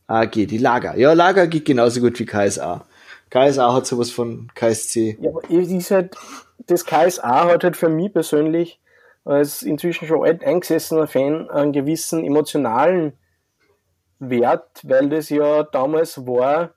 AG, 0.06 0.32
die 0.32 0.58
Lager. 0.58 0.96
Ja, 0.96 1.12
Lager 1.12 1.46
geht 1.46 1.64
genauso 1.64 2.00
gut 2.00 2.18
wie 2.18 2.26
KSA. 2.26 2.86
KSA 3.30 3.74
hat 3.74 3.86
sowas 3.86 4.10
von 4.10 4.48
KSC. 4.54 5.18
Ja, 5.20 5.30
aber 5.30 5.50
ist 5.50 5.90
halt, 5.90 6.16
das 6.66 6.84
KSA 6.84 7.48
hat 7.48 7.64
halt 7.64 7.76
für 7.76 7.88
mich 7.88 8.12
persönlich 8.12 8.80
als 9.24 9.62
inzwischen 9.62 10.06
schon 10.06 10.24
alt 10.24 10.44
eingesessener 10.44 11.08
Fan 11.08 11.50
einen 11.50 11.72
gewissen 11.72 12.24
emotionalen 12.24 13.14
Wert, 14.18 14.80
weil 14.82 15.08
das 15.08 15.28
ja 15.28 15.62
damals 15.64 16.18
war 16.26 16.70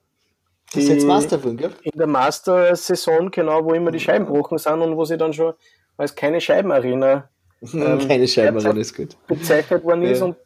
Das 0.74 0.84
ist 0.84 0.90
jetzt 0.90 1.06
Master 1.08 1.38
geworden, 1.38 1.58
gell? 1.58 1.72
in 1.84 1.98
der 1.98 2.08
Master-Saison, 2.08 3.32
genau, 3.32 3.64
wo 3.66 3.74
immer 3.74 3.92
die 3.92 4.00
Scheiben 4.00 4.26
gebrochen 4.26 4.58
sind 4.58 4.82
und 4.82 4.96
wo 4.98 5.06
sie 5.06 5.18
dann 5.18 5.34
schon 5.34 5.54
als 5.98 6.16
keine 6.16 6.40
Scheibenarena 6.42 7.30
Ähm, 7.74 8.08
Keine 8.08 8.26
Scheibenarena 8.28 8.80
ist 8.80 8.96
gut. 8.96 9.18
bezeichnet 9.28 9.84
worden 9.84 10.04
ist 10.04 10.20
Ja. 10.20 10.26
und 10.28 10.38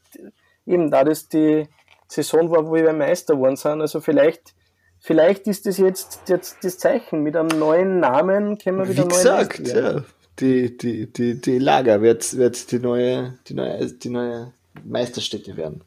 eben 0.66 0.90
da 0.90 1.04
das 1.04 1.28
die 1.30 1.68
Saison 2.08 2.50
war, 2.50 2.68
wo 2.68 2.74
wir 2.74 2.92
Meister 2.94 3.36
geworden 3.36 3.56
sind. 3.56 3.82
Also 3.82 4.02
vielleicht, 4.02 4.56
vielleicht 5.00 5.46
ist 5.48 5.68
das 5.68 5.78
jetzt, 5.78 6.22
jetzt 6.28 6.58
das 6.64 6.80
Zeichen. 6.80 7.22
Mit 7.22 7.36
einem 7.36 7.60
neuen 7.60 8.00
Namen 8.00 8.58
können 8.58 8.80
wir 8.80 8.90
wieder 8.90 9.04
Wie 9.06 9.10
gesagt, 9.10 9.60
Meister 9.60 9.76
werden. 9.76 9.98
ja, 9.98 10.04
die, 10.40 10.76
die, 10.76 11.14
die, 11.14 11.40
die 11.40 11.60
Lager 11.60 12.02
wird, 12.02 12.36
wird 12.36 12.72
die 12.72 12.80
neue, 12.80 13.38
die 13.48 13.54
neue, 13.54 13.86
die 13.86 14.10
neue 14.10 14.52
Meisterstätte 14.84 15.56
werden. 15.56 15.84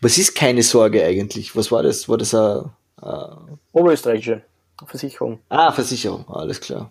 Was 0.00 0.18
ist 0.18 0.34
keine 0.34 0.62
Sorge 0.62 1.04
eigentlich? 1.04 1.54
Was 1.56 1.70
war 1.72 1.82
das? 1.82 2.08
War 2.08 2.18
das 2.18 2.34
ein, 2.34 2.70
ein 3.00 3.58
Oberösterreichische 3.72 4.42
Versicherung. 4.86 5.40
Ah, 5.48 5.72
Versicherung, 5.72 6.24
alles 6.28 6.60
klar. 6.60 6.90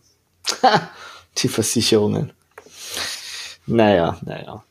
die 1.37 1.47
Versicherungen. 1.47 2.33
Naja, 3.65 4.17
naja. 4.23 4.63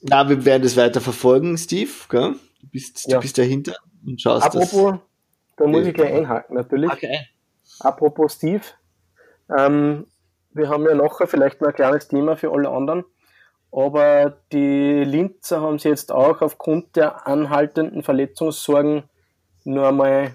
Na, 0.00 0.28
wir 0.28 0.44
werden 0.44 0.62
das 0.62 0.76
weiter 0.76 1.00
verfolgen, 1.00 1.56
Steve, 1.58 1.90
gell? 2.08 2.34
Du 2.60 2.66
bist, 2.70 3.06
Ja. 3.08 3.16
du 3.16 3.22
bist 3.22 3.36
dahinter 3.38 3.74
und 4.06 4.20
schaust 4.20 4.46
Apropos, 4.46 4.94
da 5.56 5.66
muss 5.66 5.86
ich 5.86 5.94
gleich 5.94 6.12
einhaken, 6.14 6.54
natürlich. 6.56 6.88
das. 6.90 6.98
Okay. 6.98 7.18
Apropos 7.80 8.34
Steve, 8.34 8.62
ähm, 9.56 10.06
wir 10.52 10.68
haben 10.68 10.84
ja 10.84 10.94
nachher 10.94 11.26
vielleicht 11.26 11.60
noch 11.60 11.68
ein 11.68 11.74
kleines 11.74 12.08
Thema 12.08 12.36
für 12.36 12.52
alle 12.52 12.68
anderen, 12.70 13.04
aber 13.72 14.38
die 14.52 15.04
Linzer 15.04 15.60
haben 15.60 15.78
sie 15.78 15.88
jetzt 15.88 16.10
auch 16.12 16.40
aufgrund 16.42 16.96
der 16.96 17.26
anhaltenden 17.26 18.02
Verletzungssorgen 18.02 19.04
nur 19.64 19.88
einmal 19.88 20.32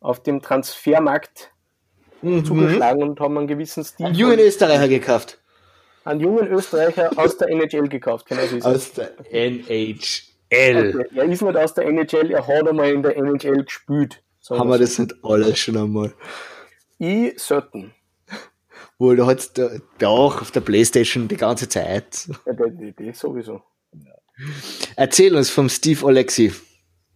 auf 0.00 0.22
dem 0.22 0.42
Transfermarkt 0.42 1.50
Mhm. 2.22 2.44
zugeschlagen 2.44 3.02
und 3.02 3.20
haben 3.20 3.36
einen 3.36 3.46
gewissen 3.46 3.84
Steve, 3.84 4.06
Einen 4.08 4.16
jungen 4.16 4.38
Österreicher 4.38 4.88
gekauft. 4.88 5.38
einen 6.04 6.20
jungen 6.20 6.46
Österreicher 6.48 7.10
aus 7.16 7.36
der 7.36 7.48
NHL 7.50 7.88
gekauft. 7.88 8.24
Genau 8.26 8.40
so 8.46 8.56
ist 8.56 8.64
es. 8.64 8.74
Aus 8.74 8.92
der 8.94 9.10
NHL. 9.30 9.98
Okay, 10.50 11.06
Er 11.14 11.24
ist 11.24 11.42
nicht 11.42 11.56
aus 11.56 11.74
der 11.74 11.84
NHL, 11.86 12.30
er 12.30 12.46
hat 12.46 12.66
einmal 12.68 12.90
in 12.92 13.02
der 13.02 13.16
NHL 13.16 13.64
gespielt. 13.64 14.22
Haben 14.48 14.68
wir 14.70 14.78
das 14.78 14.98
nicht 14.98 15.14
alle 15.22 15.54
schon 15.56 15.76
einmal? 15.76 16.14
Ich 16.98 17.38
selten. 17.42 17.94
Wohl, 19.04 19.16
da 19.16 19.26
hat's 19.26 19.52
der, 19.52 19.82
der 20.00 20.08
auch 20.08 20.40
auf 20.40 20.50
der 20.50 20.62
Playstation 20.62 21.28
die 21.28 21.36
ganze 21.36 21.68
Zeit. 21.68 22.26
Ja, 22.46 22.52
die, 22.54 22.70
die, 22.70 22.92
die 22.92 23.12
sowieso. 23.12 23.60
Erzähl 24.96 25.36
uns 25.36 25.50
vom 25.50 25.68
Steve 25.68 26.06
Alexi. 26.06 26.52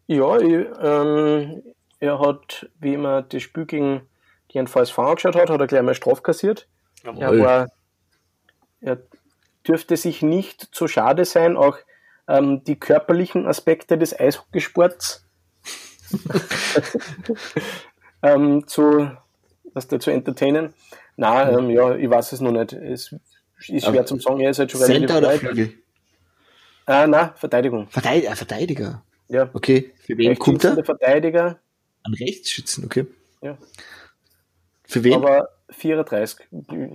Ja, 0.07 0.39
ich, 0.39 0.67
ähm, 0.81 1.63
er 1.99 2.21
hat, 2.21 2.69
wie 2.79 2.93
immer 2.93 3.23
das 3.23 3.43
Spiel 3.43 3.65
gegen 3.65 4.03
die 4.53 4.59
NVSV 4.59 4.99
angeschaut 4.99 5.35
hat, 5.35 5.49
hat 5.49 5.61
er 5.61 5.67
gleich 5.67 5.83
mal 5.83 5.95
Straf 5.95 6.23
kassiert. 6.23 6.69
Er, 7.05 7.39
war, 7.39 7.69
er 8.83 8.99
dürfte 9.67 9.97
sich 9.97 10.21
nicht 10.21 10.69
zu 10.73 10.89
schade 10.89 11.25
sein, 11.25 11.57
auch 11.57 11.79
ähm, 12.29 12.65
die 12.65 12.79
körperlichen 12.79 13.47
Aspekte 13.47 13.97
des 13.97 14.19
Eishockeysports 14.19 15.27
ähm, 18.23 18.67
zu, 18.67 19.11
was 19.79 19.89
da, 19.89 19.99
zu 19.99 20.11
entertainen. 20.11 20.75
Na, 21.17 21.51
ähm, 21.51 21.71
ja, 21.71 21.95
ich 21.97 22.11
weiß 22.11 22.33
es 22.33 22.41
noch 22.41 22.53
nicht. 22.53 22.73
Es 22.73 23.15
ist 23.69 23.85
schwer 23.87 24.05
zum 24.07 24.21
sagen, 24.21 24.41
er 24.41 24.51
ist 24.51 24.59
halt 24.59 24.71
schon 24.71 24.81
Center 24.83 25.19
oder 25.19 25.29
weit. 25.29 25.41
Flügel? 25.41 25.73
Ah, 26.87 27.07
na, 27.07 27.33
Verteidigung. 27.37 27.89
Verteidiger, 27.89 28.37
Verteidiger. 28.37 29.03
Ja. 29.29 29.51
Okay. 29.53 29.93
Für 30.07 30.17
wen 30.17 30.39
kommt 30.39 30.65
er? 30.65 30.83
Verteidiger, 30.85 31.59
An 32.03 32.15
Rechtsschützen, 32.15 32.85
okay. 32.85 33.07
Ja. 33.43 33.59
Für 34.85 35.05
wen? 35.05 35.15
aber 35.15 35.49
34. 35.71 36.47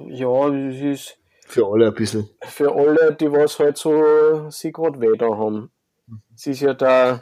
Ja, 0.10 0.50
das 0.50 0.76
ist 0.82 1.17
Für 1.46 1.67
alle 1.67 1.88
ein 1.88 1.93
bisschen. 1.93 2.30
für 2.41 2.74
alle, 2.74 3.13
die 3.13 3.32
was 3.32 3.60
halt 3.60 3.78
so 3.78 4.50
sie 4.50 4.72
gerade 4.72 5.00
weh 5.00 5.15
da 5.17 5.28
haben. 5.28 5.69
Es 6.36 6.48
ist 6.48 6.62
ja 6.62 6.74
da, 6.74 7.22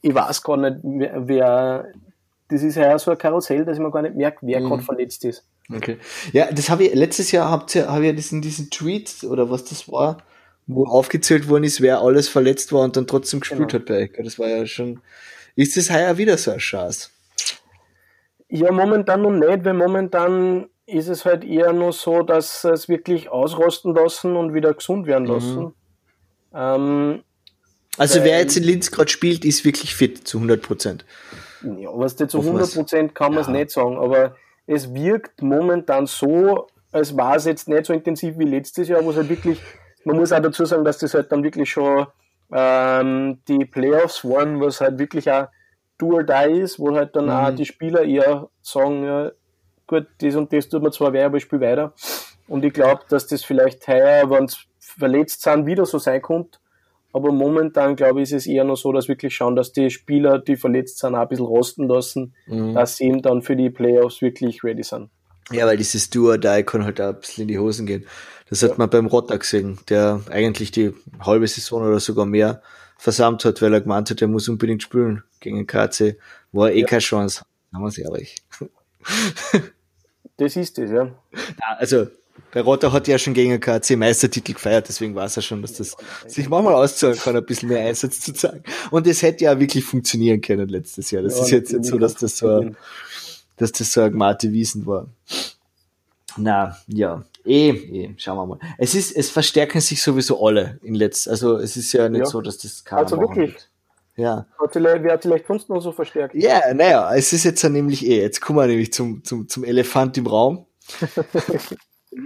ich 0.00 0.14
weiß 0.14 0.42
gar 0.42 0.56
nicht, 0.56 0.78
wer 0.82 1.92
das 2.48 2.62
ist 2.62 2.76
ja 2.76 2.98
so 2.98 3.10
ein 3.10 3.18
Karussell, 3.18 3.64
dass 3.64 3.76
ich 3.76 3.82
mir 3.82 3.90
gar 3.90 4.02
nicht 4.02 4.14
merke, 4.14 4.38
wer 4.42 4.60
Mhm. 4.60 4.68
gerade 4.68 4.82
verletzt 4.82 5.24
ist. 5.24 5.44
Okay. 5.74 5.96
Ja, 6.32 6.50
das 6.52 6.68
habe 6.70 6.84
ich, 6.84 6.94
letztes 6.94 7.32
Jahr 7.32 7.50
habt 7.50 7.74
ihr, 7.74 7.88
habe 7.90 8.06
ich 8.06 8.14
diesen, 8.16 8.42
diesen 8.42 8.70
Tweet 8.70 9.24
oder 9.24 9.50
was 9.50 9.64
das 9.64 9.88
war, 9.90 10.18
wo 10.66 10.86
aufgezählt 10.86 11.48
worden 11.48 11.64
ist, 11.64 11.80
wer 11.80 12.00
alles 12.00 12.28
verletzt 12.28 12.72
war 12.72 12.82
und 12.82 12.96
dann 12.96 13.06
trotzdem 13.06 13.40
gespielt 13.40 13.70
Genau. 13.70 13.72
hat 13.74 13.86
bei 13.86 14.02
euch. 14.04 14.10
Das 14.22 14.38
war 14.38 14.48
ja 14.48 14.66
schon, 14.66 15.00
ist 15.56 15.76
das 15.76 15.90
heuer 15.90 16.18
wieder 16.18 16.36
so 16.36 16.50
ein 16.50 16.60
Schatz? 16.60 17.10
Ja, 18.50 18.70
momentan 18.72 19.22
noch 19.22 19.30
nicht, 19.30 19.64
weil 19.64 19.74
momentan 19.74 20.66
ist 20.86 21.08
es 21.08 21.24
halt 21.24 21.44
eher 21.44 21.72
nur 21.72 21.92
so, 21.92 22.22
dass 22.22 22.60
sie 22.62 22.68
es 22.70 22.88
wirklich 22.90 23.30
ausrosten 23.30 23.94
lassen 23.94 24.36
und 24.36 24.52
wieder 24.52 24.74
gesund 24.74 25.06
werden 25.06 25.26
lassen. 25.26 25.72
Ähm, 26.54 27.22
Also 27.96 28.22
wer 28.22 28.38
jetzt 28.38 28.56
in 28.56 28.64
Linz 28.64 28.90
gerade 28.90 29.10
spielt, 29.10 29.44
ist 29.46 29.64
wirklich 29.64 29.94
fit 29.94 30.28
zu 30.28 30.38
100 30.38 30.60
Prozent. 30.62 31.04
Ja, 31.78 31.90
was 31.92 32.16
zu 32.16 32.26
Hoffen 32.38 32.58
wir's. 32.58 32.76
100% 32.76 33.14
kann 33.14 33.32
man 33.32 33.40
es 33.42 33.46
Ja. 33.46 33.52
nicht 33.52 33.70
sagen, 33.70 33.96
aber 33.98 34.36
es 34.66 34.92
wirkt 34.94 35.42
momentan 35.42 36.06
so, 36.06 36.66
als 36.92 37.16
war 37.16 37.36
es 37.36 37.44
jetzt 37.44 37.68
nicht 37.68 37.86
so 37.86 37.92
intensiv 37.92 38.38
wie 38.38 38.44
letztes 38.44 38.88
Jahr, 38.88 39.04
wo 39.04 39.10
es 39.10 39.16
halt 39.16 39.28
wirklich, 39.28 39.60
man 40.04 40.16
muss 40.16 40.32
auch 40.32 40.40
dazu 40.40 40.64
sagen, 40.64 40.84
dass 40.84 40.98
das 40.98 41.14
halt 41.14 41.30
dann 41.32 41.42
wirklich 41.42 41.70
schon 41.70 42.06
ähm, 42.52 43.38
die 43.48 43.64
Playoffs 43.64 44.24
waren, 44.24 44.60
was 44.60 44.80
halt 44.80 44.98
wirklich 44.98 45.30
auch 45.30 45.48
do 45.98 46.14
or 46.14 46.22
die 46.24 46.60
ist, 46.60 46.78
wo 46.78 46.94
halt 46.94 47.16
dann 47.16 47.24
Mhm. 47.26 47.30
auch 47.30 47.50
die 47.50 47.64
Spieler 47.64 48.02
eher 48.02 48.48
sagen, 48.62 49.04
ja, 49.04 49.32
gut, 49.86 50.06
das 50.18 50.34
und 50.36 50.52
das 50.52 50.68
tut 50.68 50.82
mir 50.82 50.90
zwar 50.90 51.12
weh, 51.12 51.22
aber 51.22 51.36
ich 51.38 51.44
spiele 51.44 51.62
weiter. 51.62 51.92
Und 52.46 52.64
ich 52.64 52.72
glaube, 52.74 53.02
dass 53.08 53.26
das 53.26 53.42
vielleicht 53.44 53.88
heuer, 53.88 54.28
wenn 54.30 54.46
sie 54.48 54.58
verletzt 54.78 55.42
sind, 55.42 55.66
wieder 55.66 55.86
so 55.86 55.98
sein 55.98 56.20
könnte. 56.22 56.58
Aber 57.14 57.32
momentan, 57.32 57.96
glaube 57.96 58.20
ich, 58.20 58.24
ist 58.24 58.32
es 58.42 58.46
eher 58.46 58.64
noch 58.64 58.76
so, 58.76 58.92
dass 58.92 59.08
wirklich 59.08 59.34
schauen, 59.34 59.54
dass 59.56 59.72
die 59.72 59.88
Spieler, 59.88 60.38
die 60.40 60.56
verletzt 60.56 60.98
sind, 60.98 61.14
auch 61.14 61.20
ein 61.22 61.28
bisschen 61.28 61.46
rosten 61.46 61.88
lassen, 61.88 62.34
Mhm. 62.46 62.74
dass 62.74 62.96
sie 62.96 63.04
eben 63.04 63.22
dann 63.22 63.40
für 63.40 63.56
die 63.56 63.70
Playoffs 63.70 64.20
wirklich 64.20 64.62
ready 64.64 64.82
sind. 64.82 65.08
Ja, 65.52 65.64
weil 65.66 65.76
dieses 65.76 66.14
or 66.16 66.38
Die 66.38 66.62
kann 66.64 66.84
halt 66.84 67.00
auch 67.00 67.08
ein 67.10 67.20
bisschen 67.20 67.42
in 67.42 67.48
die 67.48 67.58
Hosen 67.58 67.86
gehen. 67.86 68.04
Das 68.50 68.62
hat 68.62 68.78
man 68.78 68.90
beim 68.90 69.06
Rotter 69.06 69.38
gesehen, 69.38 69.78
der 69.88 70.20
eigentlich 70.30 70.70
die 70.72 70.92
halbe 71.20 71.46
Saison 71.46 71.82
oder 71.82 72.00
sogar 72.00 72.26
mehr 72.26 72.60
versammelt 72.98 73.44
hat, 73.44 73.62
weil 73.62 73.72
er 73.74 73.80
gemeint 73.80 74.10
hat, 74.10 74.20
er 74.20 74.28
muss 74.28 74.48
unbedingt 74.48 74.82
spielen 74.82 75.22
gegen 75.40 75.66
KC. 75.66 76.16
War 76.52 76.70
eh 76.72 76.80
Ja. 76.80 76.86
keine 76.86 77.00
Chance. 77.00 77.42
Sagen 77.72 77.84
wir 77.84 77.88
es 77.88 77.98
ehrlich. 77.98 78.36
Das 80.36 80.56
ist 80.56 80.78
es, 80.78 80.90
ja. 80.90 81.04
Ja, 81.32 81.76
also, 81.78 82.06
der 82.54 82.62
Rotter 82.62 82.92
hat 82.92 83.08
ja 83.08 83.18
schon 83.18 83.34
gegen 83.34 83.50
den 83.50 83.60
KC 83.60 83.96
Meistertitel 83.96 84.52
gefeiert, 84.54 84.88
deswegen 84.88 85.14
weiß 85.14 85.36
er 85.36 85.42
schon, 85.42 85.60
dass 85.62 85.74
das 85.74 85.96
sich 86.26 86.48
manchmal 86.48 86.74
auszahlen 86.74 87.16
kann, 87.18 87.36
ein 87.36 87.44
bisschen 87.44 87.68
mehr 87.68 87.86
Einsatz 87.86 88.20
zu 88.20 88.32
zeigen. 88.32 88.62
Und 88.90 89.06
es 89.06 89.22
hätte 89.22 89.44
ja 89.44 89.58
wirklich 89.58 89.84
funktionieren 89.84 90.40
können 90.40 90.68
letztes 90.68 91.10
Jahr. 91.10 91.22
Das 91.22 91.36
Ja, 91.38 91.44
ist 91.44 91.50
jetzt 91.50 91.72
nicht 91.72 91.84
so, 91.86 91.98
dass 91.98 92.14
das 92.14 92.38
so, 92.38 92.70
dass 93.56 93.72
das 93.72 93.92
so 93.92 94.00
eine 94.02 94.10
gemarte 94.12 94.52
Wiesen 94.52 94.86
war. 94.86 95.06
Na, 96.36 96.76
ja. 96.88 97.24
Eh, 97.46 97.70
eh, 97.70 98.14
schauen 98.16 98.36
wir 98.38 98.46
mal. 98.46 98.58
Es 98.78 98.94
ist, 98.94 99.14
es 99.14 99.30
verstärken 99.30 99.80
sich 99.80 100.00
sowieso 100.02 100.44
alle 100.44 100.78
in 100.82 100.94
letzt, 100.94 101.28
also 101.28 101.58
es 101.58 101.76
ist 101.76 101.92
ja 101.92 102.08
nicht 102.08 102.20
Ja. 102.20 102.26
so, 102.26 102.40
dass 102.40 102.56
das 102.58 102.84
keiner 102.84 103.02
Also 103.02 103.18
wirklich? 103.20 103.54
Ja. 104.16 104.46
Hat 104.58 104.72
vielleicht, 104.72 105.02
wer 105.02 105.12
hat 105.12 105.22
vielleicht 105.22 105.46
sonst 105.46 105.68
noch 105.68 105.80
so 105.80 105.92
verstärkt? 105.92 106.34
Ja, 106.36 106.72
naja, 106.72 107.14
es 107.14 107.32
ist 107.32 107.44
jetzt 107.44 107.62
ja 107.62 107.68
nämlich 107.68 108.06
eh, 108.06 108.20
jetzt 108.22 108.40
kommen 108.40 108.58
wir 108.60 108.66
nämlich 108.66 108.92
zum, 108.92 109.22
zum, 109.24 109.48
zum 109.48 109.64
Elefant 109.64 110.16
im 110.16 110.26
Raum. 110.26 110.66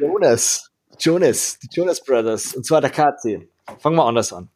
Jonas, 0.01 0.71
Jonas, 0.99 1.59
die 1.59 1.69
Jonas 1.71 2.03
Brothers, 2.03 2.55
und 2.55 2.65
zwar 2.67 2.81
der 2.81 2.91
KC. 2.91 3.49
Fangen 3.79 3.97
wir 3.97 4.05
anders 4.05 4.33
an. 4.33 4.49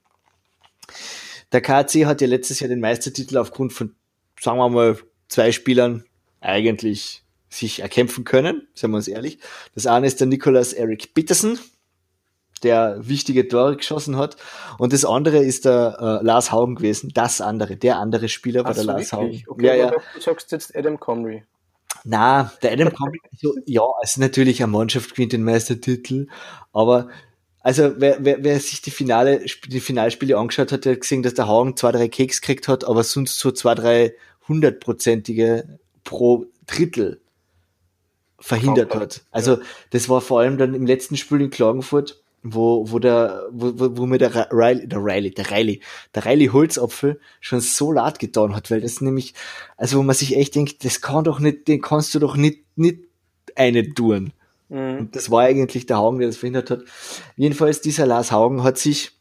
Der 1.53 1.61
KC 1.61 2.07
hat 2.07 2.21
ja 2.21 2.27
letztes 2.27 2.61
Jahr 2.61 2.69
den 2.69 2.81
Meistertitel 2.81 3.37
aufgrund 3.39 3.73
von, 3.73 3.95
sagen 4.41 4.59
wir 4.59 4.69
mal, 4.69 4.99
zwei 5.29 5.53
Spielern 5.53 6.05
eigentlich 6.41 7.25
sich 7.49 7.81
erkämpfen 7.81 8.25
können, 8.25 8.67
sagen 8.75 8.93
wir 8.93 8.97
uns 8.97 9.09
ehrlich. 9.09 9.39
Das 9.75 9.87
eine 9.87 10.07
ist 10.07 10.21
der 10.21 10.27
Nicholas 10.27 10.73
Eric 10.73 11.13
Peterson, 11.13 11.59
der 12.63 12.97
wichtige 13.07 13.47
Tore 13.47 13.77
geschossen 13.77 14.17
hat. 14.17 14.37
Und 14.79 14.93
das 14.93 15.05
andere 15.05 15.39
ist 15.39 15.67
der 15.67 16.21
äh, 16.23 16.25
Lars 16.25 16.51
Haugen 16.51 16.77
gewesen. 16.77 17.11
Das 17.15 17.41
andere, 17.41 17.77
der 17.77 17.99
andere 17.99 18.29
Spieler 18.29 18.65
war 18.65 18.73
der 18.73 18.83
so, 18.83 18.89
Lars 18.89 19.13
wirklich? 19.13 19.47
Haugen. 19.47 19.53
Okay, 19.53 19.67
ja, 19.67 19.75
ja. 19.75 19.93
Du 20.15 20.21
sagst 20.21 20.51
jetzt 20.53 20.75
Adam 20.75 20.99
Comrie. 20.99 21.45
Na, 22.05 22.53
der 22.63 22.73
Adam 22.73 22.93
Conley, 22.93 23.21
so, 23.41 23.55
ja, 23.67 23.83
also 24.01 24.21
natürlich 24.21 24.63
eine 24.63 24.73
Mannschaft 24.73 25.15
gewinnt 25.15 25.33
den 25.33 25.45
Meistertitel, 25.45 26.27
aber 26.73 27.09
also 27.61 27.95
wer, 27.99 28.25
wer, 28.25 28.43
wer 28.43 28.59
sich 28.59 28.83
die 28.83 28.91
Finale, 28.91 29.45
die 29.67 29.81
Finalspiele 29.81 30.37
angeschaut 30.37 30.73
hat, 30.73 30.85
der 30.85 30.95
hat 30.95 31.03
gesehen, 31.03 31.23
dass 31.23 31.35
der 31.35 31.47
Hagen 31.47 31.77
zwei, 31.77 31.93
drei 31.93 32.09
Keks 32.09 32.41
gekriegt 32.41 32.67
hat, 32.67 32.85
aber 32.85 33.05
sonst 33.05 33.39
so 33.39 33.53
zwei, 33.53 33.75
drei 33.75 34.15
hundertprozentige 34.49 35.79
pro 36.03 36.47
Drittel 36.67 37.21
verhindert 38.41 38.95
hat. 38.95 39.23
Also 39.31 39.59
das 39.91 40.09
war 40.09 40.21
vor 40.21 40.41
allem 40.41 40.59
dann 40.59 40.75
im 40.75 40.87
letzten 40.87 41.17
Spiel 41.17 41.41
in 41.41 41.51
Klagenfurt, 41.51 42.22
wo, 42.43 42.91
wo 42.91 42.99
der, 42.99 43.47
wo, 43.51 43.73
wo 43.79 43.97
wo 43.97 44.07
mir 44.07 44.19
der 44.19 44.49
Riley, 44.51 44.89
der 44.89 44.99
Riley, 44.99 45.31
der 45.31 45.51
Riley, 45.51 45.81
der 46.15 46.25
Riley 46.25 46.47
Holzapfel 46.47 47.21
schon 47.41 47.61
so 47.61 47.93
leid 47.93 48.19
getan 48.19 48.55
hat, 48.55 48.71
weil 48.71 48.81
das 48.81 49.01
nämlich, 49.01 49.35
also 49.77 49.99
wo 49.99 50.03
man 50.03 50.17
sich 50.17 50.37
echt 50.37 50.55
denkt, 50.55 50.85
das 50.85 51.01
kann 51.01 51.25
doch 51.25 51.39
nicht, 51.39 51.69
den 51.69 51.81
kannst 51.81 52.15
du 52.15 52.19
doch 52.19 52.37
nicht, 52.37 52.61
nicht 52.77 52.99
eine 53.55 53.95
tun. 53.95 54.33
Mhm. 54.69 54.99
Und 54.99 55.17
das 55.17 55.31
war 55.31 55.43
eigentlich 55.43 55.87
der 55.87 55.99
Haugen, 55.99 56.19
der 56.19 56.29
das 56.29 56.37
verhindert 56.37 56.71
hat. 56.71 56.83
Jedenfalls, 57.37 57.81
dieser 57.81 58.07
Lars 58.07 58.33
Haugen 58.33 58.65
hat 58.65 58.79
sich 58.79 59.13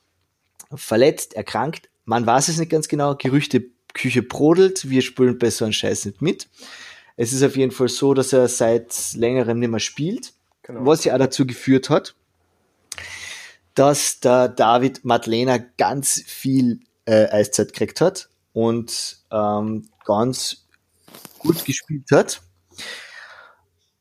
verletzt, 0.74 1.34
erkrankt. 1.36 1.90
Man 2.06 2.26
weiß 2.26 2.48
es 2.48 2.58
nicht 2.58 2.72
ganz 2.72 2.88
genau. 2.88 3.16
Gerüchte 3.16 3.66
Küche 3.94 4.24
brodelt. 4.24 4.90
Wir 4.90 5.02
spülen 5.02 5.38
bei 5.38 5.50
so 5.50 5.66
einem 5.66 5.74
Scheiß 5.74 6.06
nicht 6.06 6.22
mit. 6.22 6.48
Es 7.18 7.34
ist 7.34 7.44
auf 7.44 7.56
jeden 7.56 7.72
Fall 7.72 7.90
so, 7.90 8.14
dass 8.14 8.34
er 8.34 8.48
seit 8.48 9.14
längerem 9.14 9.60
nicht 9.60 9.70
mehr 9.70 9.80
spielt. 9.80 10.34
Genau. 10.64 10.86
Was 10.86 11.04
ja 11.04 11.14
auch 11.14 11.20
dazu 11.20 11.46
geführt 11.46 11.90
hat, 11.90 12.16
dass 13.76 14.20
der 14.20 14.50
David 14.50 15.06
Madlena 15.06 15.58
ganz 15.78 16.22
viel 16.26 16.82
äh, 17.06 17.28
Eiszeit 17.30 17.70
gekriegt 17.74 18.02
hat 18.02 18.30
und 18.54 19.20
ähm, 19.32 19.90
ganz 20.06 20.68
gut 21.40 21.64
gespielt 21.66 22.10
hat. 22.12 22.42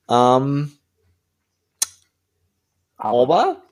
Ähm, 0.09 0.73
aber, 2.97 3.63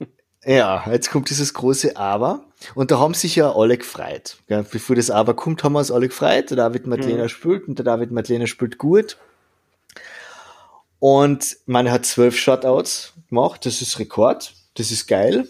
ja, 0.44 0.84
jetzt 0.90 1.10
kommt 1.10 1.30
dieses 1.30 1.54
große 1.54 1.96
Aber. 1.96 2.44
Und 2.74 2.90
da 2.90 2.98
haben 2.98 3.14
sich 3.14 3.36
ja 3.36 3.54
alle 3.54 3.78
gefreut. 3.78 4.38
Ja, 4.48 4.62
bevor 4.62 4.96
das 4.96 5.10
Aber 5.10 5.34
kommt, 5.34 5.62
haben 5.62 5.74
wir 5.74 5.78
uns 5.78 5.90
alle 5.92 6.08
gefreut. 6.08 6.50
Der 6.50 6.56
David 6.56 6.86
Madlena 6.86 7.24
Mhm. 7.24 7.28
spielt 7.28 7.68
und 7.68 7.78
der 7.78 7.84
David 7.84 8.10
Madlena 8.10 8.46
spielt 8.46 8.78
gut. 8.78 9.16
Und 10.98 11.56
man 11.66 11.90
hat 11.90 12.04
zwölf 12.06 12.36
Shutouts 12.36 13.12
gemacht. 13.28 13.64
Das 13.64 13.80
ist 13.80 13.98
Rekord. 14.00 14.54
Das 14.74 14.90
ist 14.90 15.06
geil. 15.06 15.46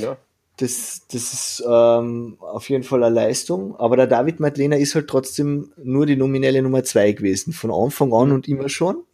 Ja. 0.00 0.16
Das, 0.56 1.02
das 1.10 1.32
ist 1.32 1.64
ähm, 1.68 2.36
auf 2.40 2.68
jeden 2.68 2.84
Fall 2.84 3.02
eine 3.02 3.14
Leistung. 3.14 3.74
Aber 3.76 3.96
der 3.96 4.06
David 4.06 4.38
Madlena 4.38 4.76
ist 4.76 4.94
halt 4.94 5.08
trotzdem 5.08 5.72
nur 5.76 6.06
die 6.06 6.16
nominelle 6.16 6.62
Nummer 6.62 6.84
zwei 6.84 7.12
gewesen. 7.12 7.52
Von 7.52 7.72
Anfang 7.72 8.12
an 8.12 8.30
und 8.30 8.46
immer 8.48 8.68
schon. 8.68 9.04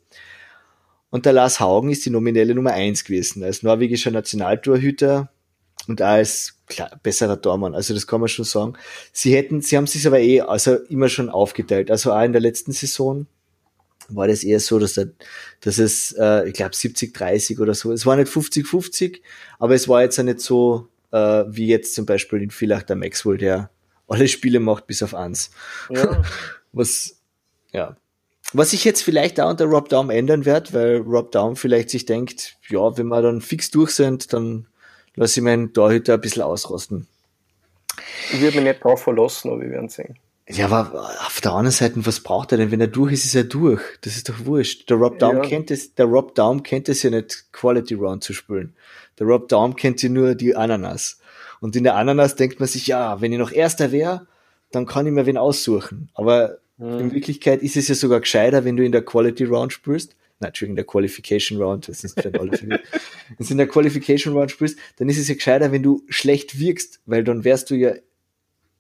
Und 1.11 1.27
der 1.27 1.33
Lars 1.33 1.59
Haugen 1.61 1.91
ist 1.91 2.05
die 2.05 2.11
nominelle 2.11 2.55
Nummer 2.55 2.73
eins 2.73 3.05
gewesen. 3.05 3.43
Als 3.43 3.63
norwegischer 3.63 4.11
Nationaltorhüter 4.11 5.31
und 5.89 6.03
als 6.03 6.59
klar, 6.67 6.91
besserer 7.03 7.41
Tormann. 7.41 7.75
Also 7.75 7.95
das 7.95 8.07
kann 8.07 8.21
man 8.21 8.29
schon 8.29 8.45
sagen. 8.45 8.75
Sie 9.13 9.35
hätten, 9.35 9.61
sie 9.63 9.77
haben 9.77 9.87
sich 9.87 10.07
aber 10.07 10.21
eh 10.21 10.43
also 10.43 10.77
immer 10.89 11.09
schon 11.09 11.31
aufgeteilt. 11.31 11.91
Also 11.91 12.13
auch 12.13 12.23
in 12.23 12.33
der 12.33 12.41
letzten 12.43 12.73
Saison 12.73 13.27
war 14.15 14.29
das 14.29 14.45
eher 14.45 14.61
so, 14.61 14.79
dass, 14.79 14.95
der, 14.95 15.11
dass 15.61 15.79
es, 15.79 16.13
äh, 16.19 16.49
ich 16.49 16.55
glaube, 16.55 16.73
70-30 16.73 17.61
oder 17.61 17.75
so. 17.75 17.93
Es 17.93 18.07
war 18.07 18.17
nicht 18.17 18.31
50-50, 18.31 19.21
aber 19.59 19.75
es 19.75 19.89
war 19.89 20.03
jetzt 20.03 20.19
auch 20.19 20.25
nicht 20.25 20.41
so, 20.41 20.89
äh, 21.13 21.45
wie 21.49 21.67
jetzt 21.67 21.95
zum 21.95 22.07
Beispiel 22.07 22.43
in 22.43 22.51
Villach 22.51 22.83
der 22.83 22.97
Maxwell, 22.97 23.39
der 23.39 23.71
alle 24.09 24.29
Spiele 24.29 24.61
macht 24.61 24.87
bis 24.87 25.03
auf 25.03 25.15
eins. 25.15 25.51
ja. 25.91 26.23
Was, 26.73 27.21
ja. 27.73 27.97
Was 28.53 28.73
ich 28.73 28.85
jetzt 28.85 29.03
vielleicht 29.03 29.41
auch 29.41 29.51
unter 29.51 29.65
Rob 29.65 29.89
Daum 29.89 30.11
ändern 30.11 30.45
wird, 30.45 30.73
weil 30.73 30.99
Rob 30.99 31.33
Daum 31.33 31.57
vielleicht 31.57 31.91
sich 31.91 32.05
denkt, 32.05 32.57
ja, 32.69 32.97
wenn 32.97 33.09
wir 33.09 33.23
dann 33.23 33.41
fix 33.41 33.71
durch 33.71 33.91
sind, 33.91 34.33
dann 34.33 34.69
lasse 35.17 35.41
ich 35.41 35.45
meinen 35.45 35.73
Torhüter 35.73 36.15
ein 36.15 36.21
bisschen 36.21 36.43
ausrosten. 36.43 37.09
Ich 38.33 38.41
würde 38.41 38.57
mich 38.57 38.67
nicht 38.67 38.85
drauf 38.85 39.03
verlassen, 39.03 39.51
aber 39.51 39.63
wir 39.63 39.71
werden 39.71 39.89
sehen. 39.89 40.17
Ja, 40.53 40.67
aber 40.67 41.11
auf 41.27 41.41
der 41.41 41.53
anderen 41.53 41.71
Seite, 41.73 41.95
was 42.07 42.21
braucht 42.21 42.53
er 42.53 42.59
denn? 42.59 42.71
Wenn 42.71 42.81
er 42.81 42.87
durch 42.89 43.13
ist, 43.13 43.25
ist 43.25 43.35
er 43.35 43.45
durch. 43.45 43.81
Das 44.01 44.17
ist 44.17 44.29
doch 44.29 44.45
wurscht. 44.45 44.89
Der 44.91 44.97
Rob 44.97 45.19
Daum 45.19 45.37
Ja. 45.37 45.43
kennt 45.43 45.71
es, 45.71 45.95
der 45.95 46.07
Rob 46.07 46.35
Daum 46.35 46.63
kennt 46.63 46.89
es 46.89 47.03
ja 47.03 47.11
nicht, 47.11 47.47
Quality 47.53 47.95
Round 47.95 48.25
zu 48.25 48.33
spielen. 48.33 48.75
Der 49.19 49.27
Rob 49.27 49.49
Daum 49.49 49.77
kennt 49.77 50.03
ja 50.03 50.09
nur 50.09 50.35
die 50.35 50.57
Ananas. 50.57 51.21
Und 51.61 51.77
in 51.77 51.85
der 51.85 51.97
Ananas 51.97 52.37
denkt 52.37 52.59
man 52.59 52.69
sich, 52.69 52.87
ja, 52.87 53.21
wenn 53.21 53.33
ich 53.33 53.39
noch 53.39 53.53
Erster 53.53 53.93
wäre, 53.93 54.27
dann 54.73 54.87
kann 54.87 55.07
ich 55.07 55.13
mir 55.13 55.27
wen 55.27 55.37
aussuchen. 55.37 56.09
Aber 56.15 56.59
in 56.79 57.13
Wirklichkeit 57.13 57.63
ist 57.63 57.77
es 57.77 57.89
ja 57.89 57.95
sogar 57.95 58.21
gescheiter, 58.21 58.65
wenn 58.65 58.77
du 58.77 58.83
in 58.85 58.93
der 58.93 59.05
Quality 59.05 59.45
Round 59.45 59.71
spielst. 59.73 60.17
Nein, 60.39 60.49
Entschuldigung, 60.49 60.73
in 60.73 60.77
der 60.77 60.87
Qualification 60.87 61.61
Round, 61.61 61.89
das 61.89 62.03
ist 62.05 62.19
vielleicht 62.19 62.41
alle. 62.41 62.53
Wenn 62.61 62.79
du 63.47 63.51
in 63.51 63.59
der 63.59 63.69
Qualification 63.69 64.33
Round 64.35 64.51
spielst, 64.51 64.79
dann 64.97 65.11
ist 65.11 65.19
es 65.19 65.29
ja 65.29 65.35
gescheiter, 65.35 65.71
wenn 65.73 65.83
du 65.83 66.03
schlecht 66.09 66.59
wirkst, 66.59 67.01
weil 67.05 67.23
dann 67.23 67.45
wärst 67.45 67.69
du 67.69 67.75
ja 67.75 67.93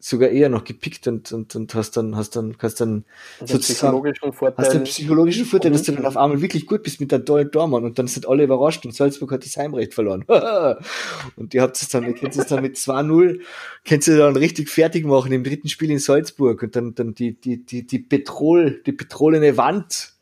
sogar 0.01 0.31
eher 0.31 0.49
noch 0.49 0.65
gepickt 0.65 1.07
und, 1.07 1.31
und, 1.31 1.55
und 1.55 1.75
hast 1.75 1.97
dann, 1.97 2.17
hast 2.17 2.35
dann, 2.35 2.57
kannst 2.57 2.81
dann 2.81 3.05
Den 3.39 3.47
sozusagen, 3.47 3.61
psychologischen 3.61 4.29
hast 4.29 4.39
Vorteil. 4.39 4.71
den 4.71 4.85
psychologischen 4.85 5.45
Vorteil, 5.45 5.73
dass 5.73 5.83
du 5.83 5.93
dann 5.93 6.07
auf 6.07 6.17
einmal 6.17 6.41
wirklich 6.41 6.67
gut 6.67 6.83
bist 6.83 7.01
mit 7.01 7.13
deinem 7.13 7.27
tollen 7.27 7.53
Tormann 7.53 7.85
und 7.85 7.99
dann 7.99 8.07
sind 8.07 8.27
alle 8.27 8.45
überrascht 8.45 8.85
und 8.87 8.95
Salzburg 8.95 9.31
hat 9.31 9.45
das 9.45 9.57
Heimrecht 9.59 9.93
verloren. 9.93 10.25
und 11.37 11.53
ihr 11.53 11.61
habt 11.61 11.77
es 11.77 11.89
dann, 11.91 12.07
ihr 12.07 12.15
könnt 12.15 12.35
es 12.35 12.47
dann 12.47 12.63
mit 12.63 12.77
2-0, 12.77 13.41
könnt 13.87 14.09
ihr 14.09 14.17
dann 14.17 14.37
richtig 14.37 14.71
fertig 14.71 15.05
machen 15.05 15.33
im 15.33 15.45
dritten 15.45 15.69
Spiel 15.69 15.91
in 15.91 15.99
Salzburg 15.99 16.63
und 16.63 16.75
dann, 16.75 16.95
dann 16.95 17.15
die, 17.15 17.39
die, 17.39 17.65
die, 17.65 17.87
die 17.87 17.99
Petrol, 17.99 18.83
die 18.87 18.93
petrolene 18.93 19.59
Wand, 19.59 20.15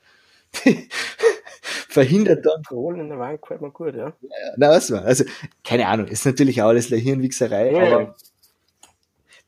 die 0.65 0.89
verhindert 1.89 2.45
dann 2.45 2.63
Roll 2.71 2.99
in 2.99 3.09
der 3.11 3.19
Wand 3.19 3.41
gefällt 3.41 3.61
mir 3.61 3.71
gut, 3.71 3.95
ja. 3.95 4.13
na, 4.57 4.71
was 4.71 4.91
war? 4.91 5.05
Also, 5.05 5.25
keine 5.63 5.87
Ahnung, 5.87 6.09
ist 6.09 6.27
natürlich 6.27 6.63
auch 6.63 6.69
alles 6.69 6.89
Hirnwichserei, 6.89 7.73
Ja, 7.73 7.97
aber. 7.97 8.17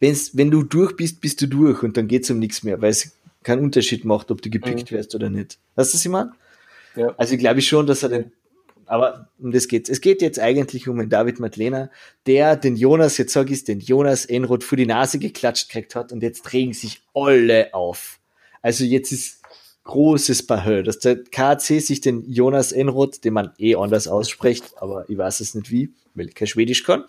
Wenn's, 0.01 0.37
wenn 0.37 0.51
du 0.51 0.63
durch 0.63 0.97
bist, 0.97 1.21
bist 1.21 1.41
du 1.43 1.47
durch 1.47 1.83
und 1.83 1.97
dann 1.97 2.09
geht's 2.09 2.31
um 2.31 2.39
nichts 2.39 2.63
mehr, 2.63 2.81
weil 2.83 2.91
es 2.91 3.17
keinen 3.43 3.63
Unterschied 3.63 4.05
macht, 4.05 4.31
ob 4.31 4.43
du 4.43 4.51
gepickt 4.51 4.91
wirst 4.93 5.15
oder 5.15 5.31
nicht. 5.31 5.59
Weißt 5.77 5.93
du, 5.93 5.97
was 5.97 6.05
ich 6.05 6.11
meine? 6.11 6.33
Ja. 6.97 7.15
Also, 7.17 7.35
ich 7.35 7.41
glaube 7.41 7.63
schon, 7.63 7.87
dass 7.87 8.03
er 8.03 8.09
den, 8.09 8.33
aber 8.87 9.29
um 9.39 9.53
das 9.53 9.69
geht's. 9.69 9.89
Es 9.89 10.01
geht 10.01 10.21
jetzt 10.21 10.41
eigentlich 10.41 10.89
um 10.89 10.99
den 10.99 11.09
David 11.09 11.39
Madlena, 11.39 11.91
der 12.27 12.57
den 12.57 12.77
Jonas, 12.77 13.19
jetzt 13.19 13.33
sag 13.33 13.51
ich's, 13.51 13.65
den 13.65 13.81
Jonas 13.81 14.25
Enroth 14.25 14.65
vor 14.65 14.77
die 14.77 14.87
Nase 14.87 15.19
geklatscht 15.19 15.69
gekriegt 15.69 15.95
hat 15.95 16.13
und 16.13 16.23
jetzt 16.23 16.53
regen 16.53 16.73
sich 16.73 17.01
alle 17.15 17.73
auf. 17.73 18.19
Also 18.63 18.85
jetzt 18.85 19.13
ist 19.13 19.40
großes 19.85 20.47
Bahö, 20.47 20.83
dass 20.83 20.99
der 20.99 21.23
KC 21.25 21.81
sich 21.81 22.01
den 22.01 22.31
Jonas 22.31 22.73
Enroth, 22.73 23.25
den 23.25 23.35
man 23.35 23.53
eh 23.59 23.75
anders 23.75 24.09
ausspricht, 24.09 24.73
aber 24.77 25.09
ich 25.09 25.17
weiß 25.17 25.41
es 25.41 25.55
nicht 25.55 25.71
wie, 25.71 25.91
weil 26.15 26.29
ich 26.29 26.35
kein 26.35 26.49
Schwedisch 26.49 26.85
kann, 26.85 27.05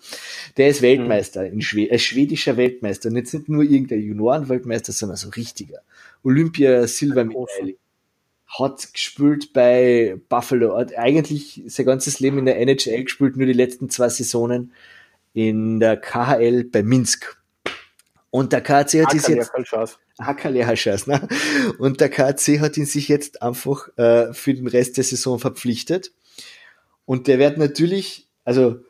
der 0.56 0.68
ist 0.68 0.82
Weltmeister, 0.82 1.46
in 1.46 1.60
Schwe 1.60 1.90
äh, 1.90 1.98
schwedischer 1.98 2.56
Weltmeister 2.56 3.08
und 3.08 3.16
jetzt 3.16 3.34
nicht 3.34 3.48
nur 3.48 3.62
irgendein 3.62 4.00
Juniorenweltmeister, 4.00 4.92
sondern 4.92 5.16
so 5.16 5.28
richtiger. 5.30 5.80
Olympia 6.22 6.86
Silbermedaille. 6.86 7.76
Hat 8.46 8.92
gespielt 8.92 9.54
bei 9.54 10.16
Buffalo, 10.28 10.76
hat 10.76 10.98
eigentlich 10.98 11.62
sein 11.68 11.86
ganzes 11.86 12.20
Leben 12.20 12.36
in 12.36 12.44
der 12.44 12.58
NHL 12.60 13.04
gespielt, 13.04 13.38
nur 13.38 13.46
die 13.46 13.54
letzten 13.54 13.88
zwei 13.88 14.10
Saisonen 14.10 14.72
in 15.32 15.80
der 15.80 15.96
KHL 15.96 16.64
bei 16.64 16.82
Minsk. 16.82 17.38
Und 18.28 18.52
der 18.52 18.60
KC 18.60 19.00
hat 19.00 19.06
Ah, 19.06 19.10
sich 19.10 19.22
kann 19.22 19.36
ja 19.36 19.42
jetzt 19.42 19.98
Chance. 20.16 20.28
Hackerlehrerscheiß, 20.28 21.06
ne? 21.06 21.28
Und 21.78 22.00
der 22.00 22.08
KC 22.08 22.60
hat 22.60 22.76
ihn 22.76 22.86
sich 22.86 23.08
jetzt 23.08 23.42
einfach 23.42 23.88
äh, 23.96 24.32
für 24.32 24.54
den 24.54 24.66
Rest 24.66 24.96
der 24.96 25.04
Saison 25.04 25.38
verpflichtet. 25.38 26.12
Und 27.04 27.26
der 27.26 27.38
wird 27.38 27.58
natürlich, 27.58 28.28
also 28.44 28.80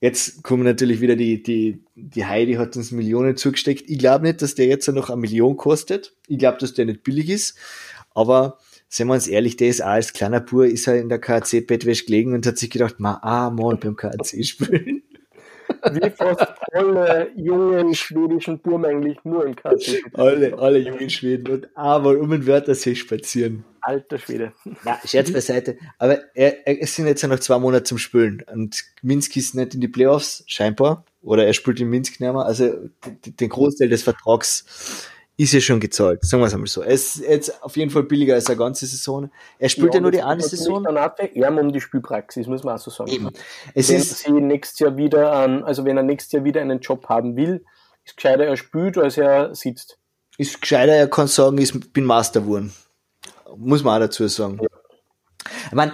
jetzt 0.00 0.42
kommen 0.42 0.64
natürlich 0.64 1.00
wieder 1.00 1.16
die, 1.16 1.42
die, 1.42 1.84
die 1.94 2.24
Heidi 2.24 2.54
hat 2.54 2.76
uns 2.76 2.92
Millionen 2.92 3.36
zugesteckt. 3.36 3.88
Ich 3.88 3.98
glaube 3.98 4.26
nicht, 4.26 4.42
dass 4.42 4.54
der 4.54 4.66
jetzt 4.66 4.88
noch 4.88 5.10
eine 5.10 5.20
Million 5.20 5.56
kostet. 5.56 6.14
Ich 6.26 6.38
glaube, 6.38 6.58
dass 6.58 6.74
der 6.74 6.86
nicht 6.86 7.02
billig 7.02 7.28
ist. 7.28 7.56
Aber 8.14 8.58
seien 8.88 9.06
wir 9.08 9.14
uns 9.14 9.28
ehrlich, 9.28 9.56
der 9.56 9.68
ist 9.68 9.82
auch 9.82 9.88
als 9.88 10.12
kleiner 10.12 10.40
Bur, 10.40 10.66
ist 10.66 10.86
er 10.86 11.00
in 11.00 11.08
der 11.08 11.20
KC-Bettwäsche 11.20 12.06
gelegen 12.06 12.34
und 12.34 12.46
hat 12.46 12.58
sich 12.58 12.70
gedacht, 12.70 13.00
ma, 13.00 13.18
ah, 13.22 13.50
mal 13.50 13.76
beim 13.76 13.96
KC 13.96 14.44
spielen. 14.44 15.02
Wie 15.94 16.10
fast 16.10 16.46
alle 16.72 17.30
jungen 17.36 17.94
schwedischen 17.94 18.58
Burm 18.60 18.84
eigentlich 18.84 19.18
nur 19.24 19.46
im 19.46 19.56
KC. 19.56 20.02
alle, 20.14 20.58
alle 20.58 20.78
jungen 20.78 21.10
Schweden 21.10 21.52
und 21.52 21.76
einmal 21.76 22.16
um 22.16 22.30
den 22.30 22.46
Wörthersee 22.46 22.94
spazieren. 22.94 23.64
Alter 23.80 24.18
Schwede. 24.18 24.52
Na, 24.84 24.98
Scherz 25.04 25.32
beiseite. 25.32 25.78
Aber 25.98 26.18
er, 26.34 26.66
er, 26.66 26.82
es 26.82 26.94
sind 26.94 27.06
jetzt 27.06 27.22
ja 27.22 27.28
noch 27.28 27.38
zwei 27.38 27.58
Monate 27.58 27.84
zum 27.84 27.98
Spülen. 27.98 28.42
Und 28.52 28.84
Minsk 29.02 29.36
ist 29.36 29.54
nicht 29.54 29.74
in 29.74 29.80
die 29.80 29.88
Playoffs, 29.88 30.44
scheinbar. 30.46 31.04
Oder 31.22 31.46
er 31.46 31.54
spielt 31.54 31.80
in 31.80 31.88
Minsk 31.88 32.20
nicht 32.20 32.32
mehr. 32.32 32.44
Also 32.44 32.90
den 33.24 33.48
Großteil 33.48 33.88
des 33.88 34.02
Vertrags 34.02 35.08
ist 35.38 35.52
ja 35.52 35.60
schon 35.60 35.78
gezahlt, 35.78 36.24
sagen 36.24 36.42
wir 36.42 36.48
es 36.48 36.52
einmal 36.52 36.66
so. 36.66 36.82
Er 36.82 36.90
ist 36.90 37.18
jetzt 37.18 37.62
auf 37.62 37.76
jeden 37.76 37.92
Fall 37.92 38.02
billiger 38.02 38.34
als 38.34 38.48
eine 38.48 38.56
ganze 38.56 38.86
Saison. 38.86 39.30
Er 39.60 39.68
spielt 39.68 39.94
ja, 39.94 39.98
ja 39.98 40.00
nur 40.00 40.10
die 40.10 40.22
eine 40.22 40.42
Saison. 40.42 40.84
Auch 40.84 41.14
bei 41.14 41.28
ihm 41.28 41.58
um 41.58 41.72
die 41.72 41.80
Spielpraxis, 41.80 42.48
muss 42.48 42.64
man 42.64 42.74
auch 42.74 42.80
so 42.80 42.90
sagen. 42.90 43.10
Eben. 43.12 43.30
Es 43.72 43.88
wenn 43.88 43.96
ist, 43.96 44.18
sie 44.18 44.32
nächstes 44.32 44.80
Jahr 44.80 44.96
wieder, 44.96 45.32
an, 45.32 45.62
also 45.62 45.84
wenn 45.84 45.96
er 45.96 46.02
nächstes 46.02 46.32
Jahr 46.32 46.42
wieder 46.42 46.60
einen 46.60 46.80
Job 46.80 47.08
haben 47.08 47.36
will, 47.36 47.64
ist 48.04 48.16
gescheiter, 48.16 48.46
er 48.46 48.56
spielt, 48.56 48.98
als 48.98 49.16
er 49.16 49.54
sitzt. 49.54 49.98
Ist 50.38 50.60
gescheiter, 50.60 50.92
er 50.92 51.08
kann 51.08 51.28
sagen, 51.28 51.56
ich 51.58 51.72
bin 51.92 52.04
Master 52.04 52.40
geworden. 52.40 52.72
Muss 53.56 53.84
man 53.84 53.94
auch 53.94 54.06
dazu 54.06 54.26
sagen. 54.26 54.58
Ja. 54.60 54.68
Ich 55.66 55.72
meine, 55.72 55.92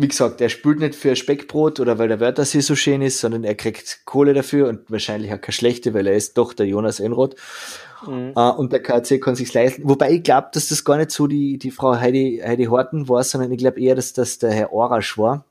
wie 0.00 0.06
gesagt, 0.06 0.40
er 0.40 0.48
spielt 0.48 0.78
nicht 0.78 0.94
für 0.94 1.16
Speckbrot 1.16 1.80
oder 1.80 1.98
weil 1.98 2.06
der 2.06 2.20
Wörtersee 2.20 2.60
so 2.60 2.76
schön 2.76 3.02
ist, 3.02 3.18
sondern 3.18 3.42
er 3.42 3.56
kriegt 3.56 4.02
Kohle 4.04 4.32
dafür 4.32 4.68
und 4.68 4.88
wahrscheinlich 4.92 5.32
auch 5.32 5.40
keine 5.40 5.52
schlechte, 5.52 5.92
weil 5.92 6.06
er 6.06 6.14
ist 6.14 6.38
doch 6.38 6.52
der 6.52 6.66
Jonas 6.66 7.00
Enroth. 7.00 7.34
Mhm. 8.06 8.32
Uh, 8.36 8.50
und 8.50 8.72
der 8.72 8.80
KC 8.80 9.20
kann 9.20 9.34
sich 9.34 9.52
leisten. 9.52 9.82
Wobei 9.88 10.12
ich 10.12 10.22
glaube, 10.22 10.50
dass 10.52 10.68
das 10.68 10.84
gar 10.84 10.98
nicht 10.98 11.10
so 11.10 11.26
die, 11.26 11.58
die 11.58 11.72
Frau 11.72 11.96
Heidi, 11.96 12.40
Heidi 12.44 12.66
Horten 12.66 13.08
war, 13.08 13.24
sondern 13.24 13.50
ich 13.50 13.58
glaube 13.58 13.80
eher, 13.80 13.96
dass 13.96 14.12
das 14.12 14.38
der 14.38 14.52
Herr 14.52 14.72
Orasch 14.72 15.18
war. 15.18 15.44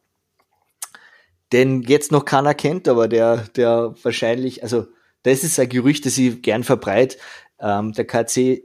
Den 1.52 1.82
jetzt 1.82 2.14
noch 2.14 2.24
keiner 2.24 2.54
kennt, 2.54 2.88
aber 2.88 3.10
der, 3.10 3.44
der 3.58 3.96
wahrscheinlich, 4.02 4.64
also 4.64 4.88
das 5.24 5.44
ist 5.44 5.60
ein 5.60 5.68
Gerücht, 5.68 6.06
das 6.06 6.18
ich 6.18 6.42
gern 6.42 6.64
verbreit. 6.64 7.18
Ähm, 7.60 7.92
der 7.92 8.06
KC 8.06 8.64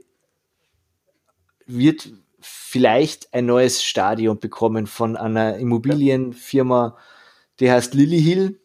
wird 1.65 2.09
vielleicht 2.43 3.33
ein 3.33 3.45
neues 3.45 3.83
Stadion 3.83 4.39
bekommen 4.39 4.87
von 4.87 5.15
einer 5.15 5.57
Immobilienfirma, 5.57 6.97
die 7.59 7.71
heißt 7.71 7.93
Lily 7.93 8.21
Hill. 8.21 8.59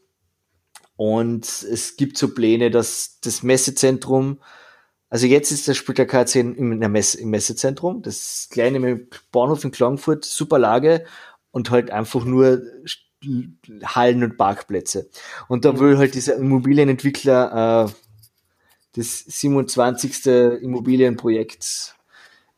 Und 0.96 1.44
es 1.46 1.96
gibt 1.96 2.18
so 2.18 2.34
Pläne, 2.34 2.70
dass 2.70 3.20
das 3.20 3.44
Messezentrum, 3.44 4.40
also 5.10 5.26
jetzt 5.26 5.52
ist 5.52 5.68
das 5.68 5.76
spielt 5.76 5.98
der 5.98 6.06
KC 6.06 6.40
im, 6.40 6.78
Messe, 6.78 7.20
im 7.20 7.30
Messezentrum, 7.30 8.02
das 8.02 8.48
kleine 8.50 9.06
Bahnhof 9.30 9.64
in 9.64 9.70
Klagenfurt, 9.70 10.24
super 10.24 10.58
Lage 10.58 11.04
und 11.52 11.70
halt 11.70 11.90
einfach 11.90 12.24
nur 12.24 12.62
Hallen 13.84 14.22
und 14.24 14.36
Parkplätze. 14.36 15.08
Und 15.48 15.64
da 15.64 15.78
will 15.78 15.98
halt 15.98 16.14
dieser 16.14 16.36
Immobilienentwickler 16.36 17.86
äh, 17.86 17.92
das 18.94 19.20
27. 19.20 20.26
Immobilienprojekt 20.62 21.94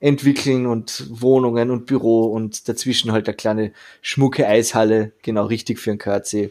entwickeln 0.01 0.67
und 0.67 1.07
Wohnungen 1.11 1.71
und 1.71 1.87
Büro 1.87 2.25
und 2.25 2.69
dazwischen 2.69 3.13
halt 3.13 3.29
eine 3.29 3.37
kleine 3.37 3.73
schmucke 4.01 4.47
Eishalle, 4.47 5.13
genau 5.23 5.45
richtig 5.45 5.79
für 5.79 5.91
ein 5.91 5.99
KC. 5.99 6.51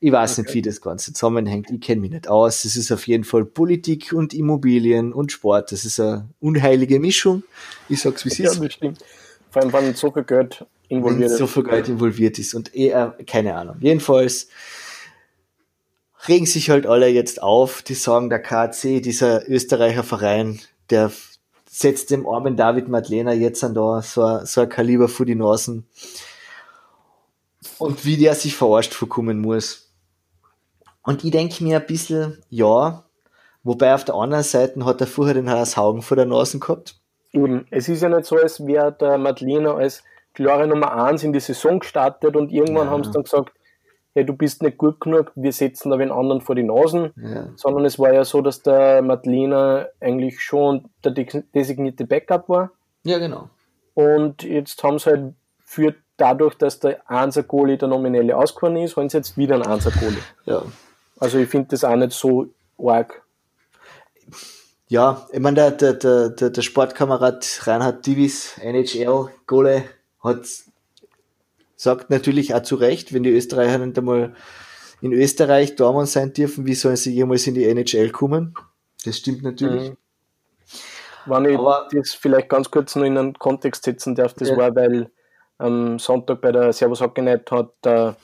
Ich 0.00 0.12
weiß 0.12 0.38
okay. 0.38 0.42
nicht, 0.42 0.54
wie 0.54 0.62
das 0.62 0.80
Ganze 0.80 1.12
zusammenhängt. 1.12 1.70
Ich 1.70 1.80
kenne 1.80 2.02
mich 2.02 2.10
nicht 2.12 2.28
aus. 2.28 2.64
Es 2.64 2.76
ist 2.76 2.92
auf 2.92 3.08
jeden 3.08 3.24
Fall 3.24 3.44
Politik 3.44 4.12
und 4.12 4.32
Immobilien 4.32 5.12
und 5.12 5.32
Sport. 5.32 5.72
Das 5.72 5.84
ist 5.84 5.98
eine 5.98 6.28
unheilige 6.38 7.00
Mischung. 7.00 7.42
Ich 7.88 8.02
sag's, 8.02 8.24
wie 8.24 8.28
es 8.28 8.38
ja, 8.38 8.50
ist. 8.50 8.60
Bestimmt. 8.60 8.98
Vor 9.50 9.62
allem, 9.62 9.72
wenn 9.72 9.94
so 9.94 10.12
viel 10.12 10.22
Geld 10.22 10.64
involviert 10.88 11.30
ist. 11.30 11.38
so 11.38 11.46
viel 11.46 11.64
Geld 11.64 11.88
involviert 11.88 12.38
ist 12.38 12.54
und 12.54 12.74
eher, 12.74 13.16
keine 13.26 13.56
Ahnung. 13.56 13.76
Jedenfalls 13.80 14.48
regen 16.28 16.46
sich 16.46 16.70
halt 16.70 16.86
alle 16.86 17.08
jetzt 17.08 17.42
auf, 17.42 17.82
die 17.82 17.94
sagen, 17.94 18.28
der 18.28 18.40
KC, 18.40 19.00
dieser 19.00 19.48
Österreicher 19.48 20.04
Verein, 20.04 20.60
der 20.90 21.10
setzt 21.68 22.10
dem 22.10 22.26
armen 22.26 22.56
David 22.56 22.88
Madlena 22.88 23.32
jetzt 23.32 23.62
an 23.62 23.74
da 23.74 24.02
so, 24.02 24.40
so 24.44 24.62
ein 24.62 24.68
Kaliber 24.68 25.08
vor 25.08 25.26
die 25.26 25.34
Nasen. 25.34 25.86
Und 27.78 28.04
wie 28.04 28.16
der 28.16 28.34
sich 28.34 28.56
verarscht 28.56 28.94
vorkommen 28.94 29.40
muss. 29.40 29.92
Und 31.02 31.24
ich 31.24 31.30
denke 31.30 31.62
mir 31.62 31.80
ein 31.80 31.86
bisschen, 31.86 32.42
ja, 32.50 33.04
wobei 33.62 33.94
auf 33.94 34.04
der 34.04 34.14
anderen 34.14 34.44
Seite 34.44 34.84
hat 34.84 35.00
er 35.00 35.06
vorher 35.06 35.34
den 35.34 35.50
Hausen 35.50 36.02
vor 36.02 36.16
der 36.16 36.26
Nase 36.26 36.58
gehabt. 36.58 37.00
Eben, 37.32 37.66
es 37.70 37.88
ist 37.88 38.02
ja 38.02 38.08
nicht 38.08 38.24
so, 38.24 38.36
als 38.36 38.66
wäre 38.66 38.92
der 38.92 39.18
Madlena 39.18 39.74
als 39.74 40.02
klare 40.34 40.66
Nummer 40.66 40.92
1 40.92 41.24
in 41.24 41.32
die 41.32 41.40
Saison 41.40 41.80
gestartet 41.80 42.36
und 42.36 42.52
irgendwann 42.52 42.86
ja. 42.86 42.90
haben 42.92 43.04
sie 43.04 43.10
dann 43.10 43.24
gesagt, 43.24 43.52
hey, 44.18 44.26
du 44.26 44.32
bist 44.32 44.62
nicht 44.62 44.78
gut 44.78 45.00
genug, 45.00 45.30
wir 45.36 45.52
setzen 45.52 45.90
da 45.90 45.96
den 45.96 46.10
anderen 46.10 46.40
vor 46.40 46.56
die 46.56 46.64
Nasen, 46.64 47.12
ja. 47.16 47.48
sondern 47.54 47.84
es 47.84 47.98
war 47.98 48.12
ja 48.12 48.24
so, 48.24 48.40
dass 48.42 48.62
der 48.62 49.00
Madlena 49.00 49.86
eigentlich 50.00 50.40
schon 50.40 50.88
der 51.04 51.12
designierte 51.12 52.04
Backup 52.04 52.48
war. 52.48 52.72
Ja, 53.04 53.18
genau. 53.18 53.48
Und 53.94 54.42
jetzt 54.42 54.82
haben 54.82 54.98
sie 54.98 55.10
halt 55.10 55.34
für 55.64 55.94
dadurch, 56.16 56.54
dass 56.56 56.80
der 56.80 57.08
Einser 57.08 57.44
Goalie 57.44 57.78
der 57.78 57.88
nominelle 57.88 58.36
ausgefahren 58.36 58.76
ist, 58.76 58.96
haben 58.96 59.08
sie 59.08 59.18
jetzt 59.18 59.36
wieder 59.36 59.54
einen 59.54 59.66
Einser 59.66 59.92
Goalie. 59.92 60.22
Ja. 60.46 60.62
Also 61.20 61.38
ich 61.38 61.48
finde 61.48 61.68
das 61.70 61.84
auch 61.84 61.96
nicht 61.96 62.12
so 62.12 62.46
arg. 62.76 63.22
Ja, 64.88 65.26
ich 65.30 65.40
meine, 65.40 65.70
der, 65.70 65.92
der, 65.92 66.30
der, 66.30 66.50
der 66.50 66.62
Sportkamerad 66.62 67.60
Reinhard 67.66 68.04
Divis, 68.04 68.58
NHL 68.60 69.28
Goalie, 69.46 69.84
hat 70.24 70.44
sagt 71.78 72.10
natürlich 72.10 72.54
auch 72.54 72.62
zu 72.62 72.74
Recht, 72.74 73.14
wenn 73.14 73.22
die 73.22 73.30
Österreicher 73.30 73.78
nicht 73.78 73.96
einmal 73.96 74.34
in 75.00 75.12
Österreich 75.12 75.76
Dortmund 75.76 76.08
sein 76.08 76.32
dürfen, 76.32 76.66
wie 76.66 76.74
sollen 76.74 76.96
sie 76.96 77.14
jemals 77.14 77.46
in 77.46 77.54
die 77.54 77.64
NHL 77.64 78.10
kommen? 78.10 78.54
Das 79.04 79.16
stimmt 79.16 79.44
natürlich. 79.44 79.90
Mhm. 79.90 79.96
Wenn 81.26 81.44
ich 81.44 81.58
Aber, 81.58 81.88
das 81.92 82.14
vielleicht 82.14 82.48
ganz 82.48 82.70
kurz 82.70 82.96
noch 82.96 83.04
in 83.04 83.16
einen 83.16 83.38
Kontext 83.38 83.84
setzen 83.84 84.14
darf, 84.14 84.34
das 84.34 84.48
ja. 84.48 84.56
war, 84.56 84.74
weil 84.74 85.10
am 85.58 85.98
Sonntag 85.98 86.40
bei 86.40 86.50
der 86.50 86.72
Servus 86.72 87.00
Hockey 87.00 87.22
Night 87.22 87.50
hat 87.50 87.70
der 87.84 88.16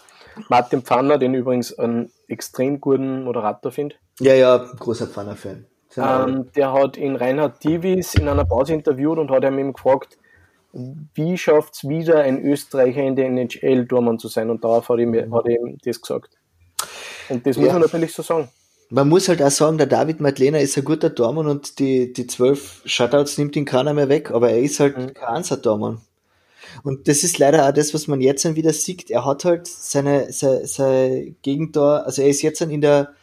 Martin 0.48 0.82
Pfanner, 0.82 1.18
den 1.18 1.34
übrigens 1.34 1.78
einen 1.78 2.10
extrem 2.26 2.80
guten 2.80 3.22
Moderator 3.22 3.70
finde. 3.70 3.94
Ja, 4.18 4.34
ja, 4.34 4.56
großer 4.58 5.06
Pfanner-Fan. 5.06 5.66
Ähm, 5.96 6.50
der 6.56 6.72
hat 6.72 6.96
in 6.96 7.14
Reinhard 7.14 7.62
Divis 7.62 8.14
in 8.16 8.28
einer 8.28 8.44
Pause 8.44 8.74
interviewt 8.74 9.18
und 9.18 9.30
hat 9.30 9.44
ihm 9.44 9.72
gefragt, 9.72 10.18
wie 11.14 11.38
schafft 11.38 11.74
es 11.74 11.88
wieder 11.88 12.20
ein 12.20 12.44
Österreicher 12.44 13.02
in 13.02 13.16
der 13.16 13.26
NHL 13.26 13.86
Dormann 13.86 14.18
zu 14.18 14.28
sein? 14.28 14.50
Und 14.50 14.64
darauf 14.64 14.88
hat 14.88 14.98
er 14.98 15.02
ihm, 15.02 15.34
hat 15.34 15.46
ihm 15.46 15.78
das 15.84 16.00
gesagt. 16.00 16.30
Und 17.28 17.46
das 17.46 17.56
muss 17.56 17.68
man 17.68 17.80
natürlich 17.80 18.12
so 18.12 18.22
sagen. 18.22 18.48
Man 18.90 19.08
muss 19.08 19.28
halt 19.28 19.42
auch 19.42 19.50
sagen, 19.50 19.78
der 19.78 19.86
David 19.86 20.20
Madlena 20.20 20.58
ist 20.58 20.76
ein 20.76 20.84
guter 20.84 21.10
Dormann 21.10 21.46
und 21.46 21.78
die, 21.78 22.12
die 22.12 22.26
zwölf 22.26 22.82
Shutouts 22.84 23.38
nimmt 23.38 23.56
ihn 23.56 23.64
keiner 23.64 23.94
mehr 23.94 24.08
weg, 24.08 24.30
aber 24.30 24.50
er 24.50 24.60
ist 24.60 24.78
halt 24.78 24.98
mhm. 24.98 25.14
kein 25.14 25.36
Ansatz-Dormann. 25.36 26.00
Und 26.82 27.08
das 27.08 27.24
ist 27.24 27.38
leider 27.38 27.66
auch 27.66 27.72
das, 27.72 27.94
was 27.94 28.08
man 28.08 28.20
jetzt 28.20 28.44
dann 28.44 28.56
wieder 28.56 28.72
sieht. 28.72 29.10
Er 29.10 29.24
hat 29.24 29.44
halt 29.44 29.66
seine, 29.66 30.32
seine, 30.32 30.66
seine 30.66 31.34
Gegentor, 31.42 32.04
also 32.04 32.22
er 32.22 32.28
ist 32.28 32.42
jetzt 32.42 32.60
dann 32.60 32.70
in 32.70 32.80
der, 32.80 33.14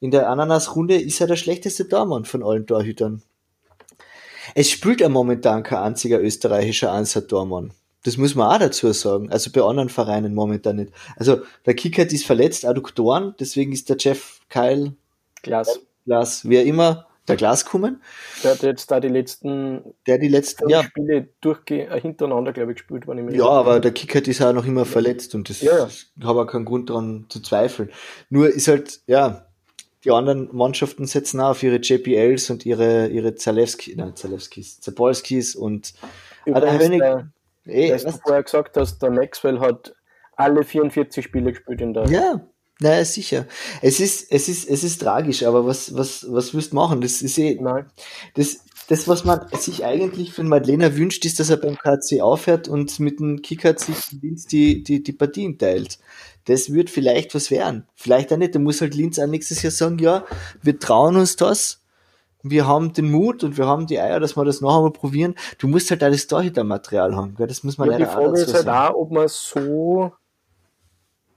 in 0.00 0.10
der 0.10 0.28
Ananas-Runde, 0.28 0.96
ist 0.96 1.20
er 1.20 1.26
der 1.26 1.36
schlechteste 1.36 1.84
Dormann 1.84 2.24
von 2.24 2.42
allen 2.42 2.66
Torhütern. 2.66 3.22
Es 4.54 4.70
spielt 4.70 5.00
ja 5.00 5.08
momentan 5.08 5.62
kein 5.62 5.78
einziger 5.78 6.20
österreichischer 6.20 6.92
Ansat 6.92 7.30
Dormann. 7.30 7.72
Das 8.04 8.18
muss 8.18 8.34
man 8.34 8.54
auch 8.54 8.58
dazu 8.58 8.92
sagen. 8.92 9.30
Also 9.30 9.50
bei 9.50 9.62
anderen 9.62 9.88
Vereinen 9.88 10.34
momentan 10.34 10.76
nicht. 10.76 10.92
Also 11.16 11.42
der 11.66 11.74
Kickert 11.74 12.12
ist 12.12 12.26
verletzt, 12.26 12.64
Adduktoren, 12.64 13.34
deswegen 13.40 13.72
ist 13.72 13.88
der 13.88 13.96
Jeff 13.98 14.40
Kyle 14.48 14.94
Glas. 15.42 15.80
Glas, 16.04 16.48
wer 16.48 16.64
immer, 16.64 17.06
der 17.28 17.36
Glas 17.36 17.64
kommen. 17.64 18.02
Der 18.42 18.52
hat 18.52 18.62
jetzt 18.62 18.90
da 18.90 19.00
die 19.00 19.08
letzten, 19.08 19.94
der 20.06 20.18
die 20.18 20.28
letzten 20.28 20.68
ja. 20.68 20.82
Spiele 20.82 21.28
durchge 21.40 21.86
äh, 21.86 22.00
hintereinander, 22.00 22.52
glaube 22.52 22.72
ich, 22.72 22.78
gespielt. 22.78 23.06
Wenn 23.06 23.26
ich 23.28 23.36
ja, 23.36 23.46
aber 23.46 23.80
der 23.80 23.92
Kickert 23.92 24.28
ist 24.28 24.42
auch 24.42 24.52
noch 24.52 24.66
immer 24.66 24.84
verletzt 24.84 25.34
und 25.34 25.48
das 25.48 25.62
ja, 25.62 25.78
ja. 25.78 25.88
habe 26.26 26.42
auch 26.42 26.46
keinen 26.46 26.66
Grund 26.66 26.90
daran 26.90 27.26
zu 27.30 27.40
zweifeln. 27.40 27.90
Nur 28.28 28.48
ist 28.48 28.68
halt, 28.68 29.00
ja, 29.06 29.46
die 30.04 30.10
anderen 30.10 30.54
Mannschaften 30.54 31.06
setzen 31.06 31.40
auch 31.40 31.50
auf 31.50 31.62
ihre 31.62 31.76
JPLs 31.76 32.50
und 32.50 32.66
ihre, 32.66 33.08
ihre 33.08 33.34
Zalewski, 33.34 33.94
nein, 33.96 34.14
Zalewskis, 34.14 34.80
Zapolskis 34.80 35.54
und 35.54 35.94
Übrigens, 36.44 36.82
Hönig, 36.82 37.00
der, 37.00 37.30
ey, 37.64 37.92
was 37.92 38.04
du 38.04 38.10
vorher 38.10 38.42
gesagt 38.42 38.76
hast, 38.76 38.98
der 38.98 39.10
Maxwell 39.10 39.60
hat 39.60 39.94
alle 40.36 40.64
44 40.64 41.24
Spiele 41.24 41.52
gespielt 41.52 41.80
in 41.80 41.94
der. 41.94 42.06
Ja, 42.06 42.40
naja, 42.80 43.04
sicher. 43.04 43.46
Es 43.80 44.00
ist, 44.00 44.30
es 44.30 44.48
ist, 44.48 44.68
es 44.68 44.84
ist 44.84 45.00
tragisch, 45.00 45.44
aber 45.44 45.64
was, 45.64 45.94
was, 45.94 46.26
was 46.28 46.52
willst 46.52 46.72
du 46.72 46.76
machen? 46.76 47.00
Das 47.00 47.22
ist 47.22 47.38
eh, 47.38 47.56
Nein. 47.60 47.86
das, 48.34 48.64
das, 48.88 49.08
was 49.08 49.24
man 49.24 49.46
sich 49.52 49.84
eigentlich 49.84 50.32
von 50.32 50.48
Madlena 50.48 50.96
wünscht, 50.96 51.24
ist, 51.24 51.40
dass 51.40 51.50
er 51.50 51.56
beim 51.56 51.76
KC 51.76 52.20
aufhört 52.20 52.68
und 52.68 53.00
mit 53.00 53.20
dem 53.20 53.42
Kicker 53.42 53.76
sich 53.78 53.96
die, 54.10 54.82
die, 54.82 55.02
die 55.02 55.12
Partien 55.12 55.58
teilt 55.58 55.98
das 56.44 56.72
wird 56.72 56.90
vielleicht 56.90 57.34
was 57.34 57.50
werden. 57.50 57.86
Vielleicht 57.94 58.32
auch 58.32 58.36
nicht. 58.36 58.54
Da 58.54 58.58
muss 58.58 58.80
halt 58.80 58.94
Linz 58.94 59.18
auch 59.18 59.26
nächstes 59.26 59.62
Jahr 59.62 59.70
sagen, 59.70 59.98
ja, 59.98 60.24
wir 60.62 60.78
trauen 60.78 61.16
uns 61.16 61.36
das. 61.36 61.80
Wir 62.42 62.66
haben 62.66 62.92
den 62.92 63.10
Mut 63.10 63.42
und 63.42 63.56
wir 63.56 63.66
haben 63.66 63.86
die 63.86 63.98
Eier, 63.98 64.20
dass 64.20 64.36
wir 64.36 64.44
das 64.44 64.60
noch 64.60 64.76
einmal 64.76 64.92
probieren. 64.92 65.34
Du 65.58 65.66
musst 65.66 65.90
halt 65.90 66.02
alles 66.02 66.26
Torhütermaterial 66.26 67.16
haben. 67.16 67.34
Gell? 67.34 67.46
Das 67.46 67.64
muss 67.64 67.78
man 67.78 67.90
ja, 67.90 67.96
leider 67.96 68.04
Die 68.04 68.12
Frage 68.12 68.40
ist 68.40 68.54
halt 68.54 68.68
auch, 68.68 68.94
ob 68.94 69.10
man 69.10 69.28
so 69.28 70.12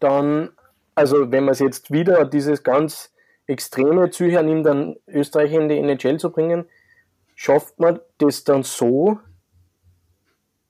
dann, 0.02 0.50
also 0.96 1.32
wenn 1.32 1.46
man 1.46 1.54
es 1.54 1.60
jetzt 1.60 1.92
wieder 1.92 2.26
dieses 2.26 2.62
ganz 2.62 3.14
extreme 3.46 4.10
Ziel 4.10 4.42
nimmt, 4.44 4.66
dann 4.66 4.98
Österreich 5.08 5.54
in 5.54 5.70
die 5.70 5.78
NHL 5.78 6.20
zu 6.20 6.30
bringen, 6.30 6.66
schafft 7.38 7.80
man 7.80 8.02
das 8.18 8.44
dann 8.44 8.64
so, 8.64 9.20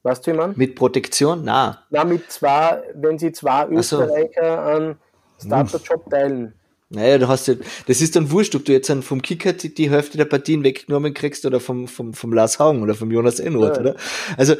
Weißt 0.03 0.25
du, 0.25 0.31
wie 0.31 0.37
man? 0.37 0.53
Mit 0.55 0.75
Protektion? 0.75 1.43
Na. 1.43 1.83
Na, 1.89 2.05
mit 2.05 2.31
zwei, 2.31 2.81
wenn 2.95 3.19
sie 3.19 3.33
zwei 3.33 3.67
Österreicher 3.67 4.31
so. 4.39 4.71
einen 4.71 4.95
Starterjob 5.37 6.09
teilen. 6.09 6.53
Naja, 6.89 7.17
du 7.17 7.27
hast 7.27 7.47
ja, 7.47 7.55
das 7.87 7.99
ist 7.99 8.15
dann 8.15 8.31
wurscht, 8.31 8.55
ob 8.55 8.63
du 8.63 8.71
jetzt 8.71 8.89
dann 8.89 9.03
vom 9.03 9.21
Kicker 9.21 9.51
die, 9.51 9.89
Hälfte 9.89 10.17
der 10.17 10.23
Partien 10.23 10.63
weggenommen 10.63 11.13
kriegst 11.13 11.45
oder 11.45 11.59
vom, 11.59 11.89
vom, 11.89 12.13
vom 12.13 12.31
Lars 12.31 12.59
Hagen 12.59 12.81
oder 12.83 12.95
vom 12.95 13.11
Jonas 13.11 13.41
Enroth, 13.41 13.75
ja. 13.75 13.81
oder? 13.81 13.95
Also, 14.37 14.55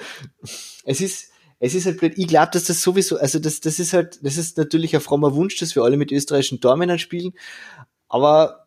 es 0.83 0.99
ist, 0.99 1.31
es 1.61 1.73
ist 1.73 1.85
halt 1.85 1.99
blöd. 1.99 2.13
Ich 2.17 2.27
glaube, 2.27 2.49
dass 2.51 2.65
das 2.65 2.81
sowieso, 2.81 3.17
also 3.17 3.39
das, 3.39 3.61
das 3.61 3.79
ist 3.79 3.93
halt, 3.93 4.19
das 4.25 4.35
ist 4.35 4.57
natürlich 4.57 4.93
ein 4.93 5.01
frommer 5.01 5.33
Wunsch, 5.33 5.55
dass 5.57 5.77
wir 5.77 5.83
alle 5.83 5.95
mit 5.95 6.11
österreichischen 6.11 6.59
Tormännern 6.59 6.99
spielen. 6.99 7.31
Aber 8.09 8.66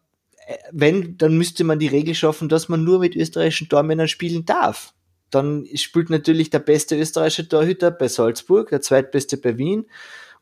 wenn, 0.73 1.17
dann 1.17 1.37
müsste 1.37 1.65
man 1.65 1.79
die 1.79 1.89
Regel 1.89 2.15
schaffen, 2.15 2.49
dass 2.49 2.69
man 2.69 2.85
nur 2.85 3.01
mit 3.01 3.17
österreichischen 3.17 3.69
Tormännern 3.69 4.09
spielen 4.09 4.45
darf. 4.45 4.95
Dann 5.31 5.67
spielt 5.75 6.11
natürlich 6.11 6.51
der 6.51 6.59
beste 6.59 6.99
österreichische 6.99 7.49
Torhüter 7.49 7.91
bei 7.91 8.09
Salzburg, 8.09 8.71
der 8.71 8.81
zweitbeste 8.81 9.37
bei 9.37 9.59
Wien 9.59 9.87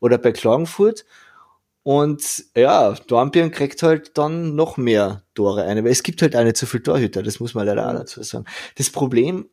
oder 0.01 0.19
bei 0.19 0.33
Klagenfurt 0.33 1.05
und 1.89 2.45
ja, 2.55 2.93
Dornbirn 3.07 3.51
kriegt 3.51 3.83
halt 3.83 4.19
dann 4.19 4.55
noch 4.55 4.77
mehr 4.77 5.23
Tore 5.35 5.63
ein. 5.63 5.79
Aber 5.79 5.89
es 5.89 6.03
gibt 6.03 6.21
halt 6.21 6.37
auch 6.37 6.45
nicht 6.45 6.59
so 6.59 6.67
viele 6.67 6.83
Torhüter, 6.83 7.23
das 7.23 7.41
muss 7.41 7.55
man 7.55 7.67
leider 7.67 7.89
auch 7.89 7.95
dazu 7.95 8.23
sagen. 8.23 8.45
Das 8.75 8.91
Problem 8.91 9.49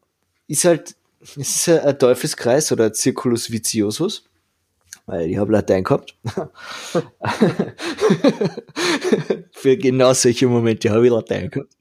ist 0.48 0.66
halt, 0.66 0.98
es 1.22 1.38
ist 1.38 1.70
ein 1.70 1.98
Teufelskreis 1.98 2.74
oder 2.74 2.88
ein 2.88 2.94
Circulus 2.94 3.52
viciosus, 3.52 4.26
weil 5.06 5.30
ich 5.30 5.38
habe 5.38 5.52
Latein 5.52 5.84
gehabt. 5.84 6.18
Für 9.52 9.78
genau 9.78 10.14
solche 10.14 10.48
Momente 10.48 10.90
habe 10.90 11.06
ich 11.06 11.12
Latein 11.12 11.50
gehabt. 11.50 11.76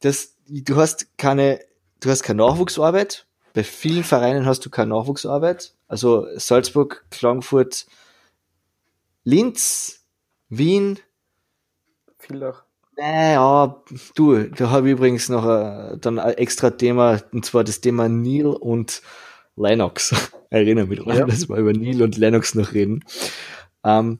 Das, 0.00 0.36
du 0.46 0.76
hast 0.76 1.18
keine, 1.18 1.60
du 2.00 2.10
hast 2.10 2.22
keine 2.22 2.42
Nachwuchsarbeit. 2.42 3.26
Bei 3.54 3.64
vielen 3.64 4.04
Vereinen 4.04 4.46
hast 4.46 4.64
du 4.66 4.70
keine 4.70 4.90
Nachwuchsarbeit. 4.90 5.74
Also 5.88 6.26
Salzburg, 6.36 7.06
Klagenfurt, 7.10 7.86
Linz, 9.24 10.04
Wien. 10.48 10.98
Villach. 12.18 12.64
Naja, 12.96 13.82
du, 14.14 14.44
da 14.44 14.70
habe 14.70 14.88
ich 14.88 14.92
übrigens 14.92 15.28
noch 15.28 15.44
ein, 15.44 16.00
dann 16.00 16.18
ein 16.18 16.34
extra 16.34 16.70
Thema, 16.70 17.20
und 17.32 17.44
zwar 17.44 17.62
das 17.62 17.80
Thema 17.80 18.08
Neil 18.08 18.46
und 18.46 19.02
Lennox. 19.56 20.14
Erinnere 20.50 20.86
mich 20.86 20.98
daran, 20.98 21.18
ja. 21.18 21.26
dass 21.26 21.48
wir 21.48 21.56
über 21.56 21.72
Neil 21.72 22.02
und 22.02 22.16
Lennox 22.16 22.54
noch 22.54 22.72
reden. 22.72 23.04
Ähm, 23.84 24.18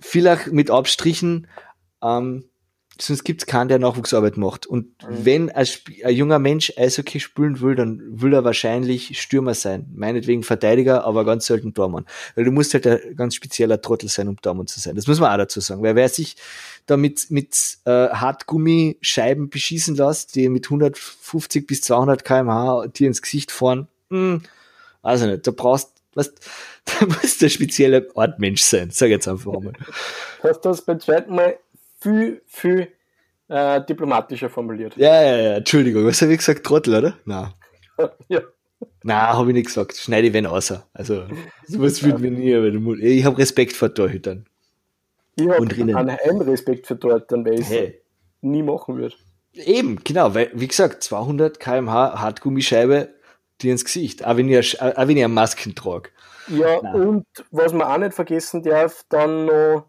Villach 0.00 0.46
mit 0.46 0.70
Abstrichen, 0.70 1.46
ähm, 2.02 2.44
sonst 3.00 3.24
gibt's 3.24 3.46
keinen, 3.46 3.68
der 3.68 3.78
Nachwuchsarbeit 3.78 4.36
macht. 4.36 4.66
Und 4.66 4.86
mhm. 5.02 5.24
wenn 5.24 5.50
ein, 5.50 5.66
ein, 6.04 6.14
junger 6.14 6.38
Mensch 6.38 6.72
Eishockey 6.76 7.20
spielen 7.20 7.60
will, 7.60 7.74
dann 7.74 8.02
will 8.10 8.32
er 8.32 8.44
wahrscheinlich 8.44 9.20
Stürmer 9.20 9.54
sein. 9.54 9.86
Meinetwegen 9.94 10.42
Verteidiger, 10.42 11.04
aber 11.04 11.24
ganz 11.24 11.46
selten 11.46 11.74
Tormann. 11.74 12.06
Weil 12.34 12.44
du 12.44 12.50
musst 12.50 12.74
halt 12.74 12.86
ein 12.86 13.16
ganz 13.16 13.34
spezieller 13.34 13.80
Trottel 13.80 14.08
sein, 14.08 14.28
um 14.28 14.40
Tormann 14.40 14.66
zu 14.66 14.80
sein. 14.80 14.96
Das 14.96 15.06
muss 15.06 15.20
man 15.20 15.30
auch 15.32 15.36
dazu 15.36 15.60
sagen. 15.60 15.82
Weil 15.82 15.94
wer 15.94 16.08
sich 16.08 16.36
da 16.86 16.96
mit, 16.96 17.30
mit 17.30 17.78
äh, 17.84 18.08
Hartgummischeiben 18.08 19.48
beschießen 19.48 19.96
lässt, 19.96 20.34
die 20.34 20.48
mit 20.48 20.66
150 20.66 21.66
bis 21.66 21.82
200 21.82 22.24
kmh 22.24 22.88
dir 22.88 23.06
ins 23.06 23.22
Gesicht 23.22 23.52
fahren, 23.52 23.88
mh, 24.10 24.18
hm, 24.18 24.42
also 25.08 25.26
nicht, 25.26 25.46
da 25.46 25.50
brauchst 25.50 25.92
was, 26.14 26.34
da 26.84 27.06
muss 27.06 27.38
der 27.38 27.48
spezielle 27.48 28.08
Ortmensch 28.14 28.62
sein, 28.62 28.90
sag 28.90 29.10
jetzt 29.10 29.28
einfach 29.28 29.52
mal. 29.52 29.72
Hast 30.42 30.64
du 30.64 30.68
das 30.68 30.82
beim 30.82 31.00
zweiten 31.00 31.34
Mal 31.34 31.58
viel, 32.00 32.42
viel 32.46 32.88
äh, 33.48 33.80
diplomatischer 33.84 34.50
formuliert. 34.50 34.96
Ja, 34.96 35.22
ja, 35.22 35.36
ja, 35.36 35.56
Entschuldigung, 35.56 36.04
was 36.04 36.20
habe 36.22 36.32
ich 36.32 36.38
gesagt? 36.38 36.64
Trottel, 36.64 36.94
oder? 36.94 37.18
Nein. 37.24 37.52
ja. 38.28 38.40
Nein, 39.02 39.26
habe 39.26 39.50
ich 39.50 39.54
nicht 39.54 39.66
gesagt. 39.66 39.96
Schneide 39.96 40.28
ich 40.28 40.32
wen 40.32 40.46
außer. 40.46 40.86
Also, 40.92 41.24
sowas 41.66 42.02
würde 42.02 42.18
mir 42.18 42.30
nie. 42.30 42.52
Ich 43.04 43.24
habe 43.24 43.38
Respekt 43.38 43.72
vor 43.72 43.92
Torhütern. 43.92 44.46
Ich 45.34 45.48
habe 45.48 45.66
einen 45.66 46.42
Respekt 46.42 46.86
vor 46.86 46.98
Torhütern, 46.98 47.44
weil 47.44 47.54
ich 47.54 47.60
es 47.60 47.70
hey. 47.70 48.00
nie 48.40 48.62
machen 48.62 48.96
würde. 48.96 49.14
Eben, 49.54 49.98
genau, 50.04 50.34
weil, 50.34 50.50
wie 50.54 50.68
gesagt, 50.68 51.02
200 51.02 51.58
kmh 51.58 52.20
Hartgummischeibe 52.20 53.08
dir 53.62 53.72
ins 53.72 53.84
Gesicht, 53.84 54.24
auch 54.24 54.36
wenn 54.36 54.48
ich, 54.48 54.80
auch 54.80 54.96
wenn 54.96 55.16
ich 55.16 55.24
eine 55.24 55.32
Masken 55.32 55.74
trage. 55.74 56.10
Ja, 56.48 56.80
Nein. 56.82 56.94
und 56.94 57.26
was 57.50 57.72
man 57.72 57.86
auch 57.86 57.98
nicht 57.98 58.14
vergessen 58.14 58.62
darf, 58.62 59.04
dann 59.08 59.46
noch 59.46 59.84